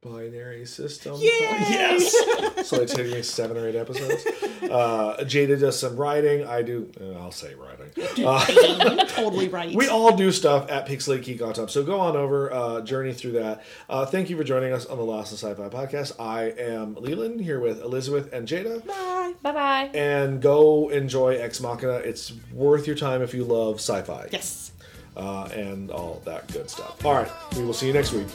binary 0.00 0.64
system. 0.64 1.14
Yay! 1.16 1.28
Yes! 1.40 2.12
so 2.68 2.80
it's 2.82 2.94
taking 2.94 3.12
me 3.12 3.22
seven 3.22 3.56
or 3.56 3.66
eight 3.66 3.74
episodes. 3.74 4.24
Uh, 4.62 5.16
Jada 5.24 5.58
does 5.58 5.78
some 5.78 5.96
writing. 5.96 6.46
I 6.46 6.62
do, 6.62 6.90
uh, 7.00 7.18
I'll 7.20 7.32
say 7.32 7.54
writing. 7.54 7.90
totally 9.08 9.48
right. 9.48 9.74
We 9.74 9.88
all 9.88 10.16
do 10.16 10.30
stuff 10.30 10.70
at 10.70 10.86
Pixelated 10.86 11.24
Geek 11.24 11.42
on 11.42 11.52
top. 11.52 11.70
So 11.70 11.82
go 11.82 11.98
on 11.98 12.16
over, 12.16 12.52
uh, 12.52 12.80
journey 12.82 13.12
through 13.12 13.32
that. 13.32 13.64
Uh, 13.88 14.06
thank 14.06 14.30
you 14.30 14.36
for 14.36 14.44
joining 14.44 14.72
us 14.72 14.86
on 14.86 14.98
the 14.98 15.04
Lost 15.04 15.32
of 15.32 15.38
Sci-Fi 15.38 15.68
podcast. 15.68 16.20
I 16.20 16.44
am 16.44 16.94
Leland 16.94 17.40
here 17.40 17.58
with 17.58 17.80
Elizabeth 17.80 18.32
and 18.32 18.46
Jada. 18.46 18.86
Bye. 18.86 19.34
Bye 19.42 19.52
bye. 19.52 19.90
And 19.94 20.40
go 20.40 20.90
enjoy 20.90 21.36
Ex 21.36 21.60
Machina. 21.60 21.94
It's 21.94 22.32
worth 22.52 22.86
your 22.86 22.96
time 22.96 23.22
if 23.22 23.34
you 23.34 23.44
love 23.44 23.76
sci-fi. 23.76 24.28
Yes. 24.30 24.72
Uh, 25.16 25.48
and 25.52 25.90
all 25.90 26.22
that 26.24 26.46
good 26.52 26.70
stuff. 26.70 27.04
All 27.04 27.14
right, 27.14 27.30
we 27.56 27.64
will 27.64 27.74
see 27.74 27.88
you 27.88 27.92
next 27.92 28.12
week. 28.12 28.28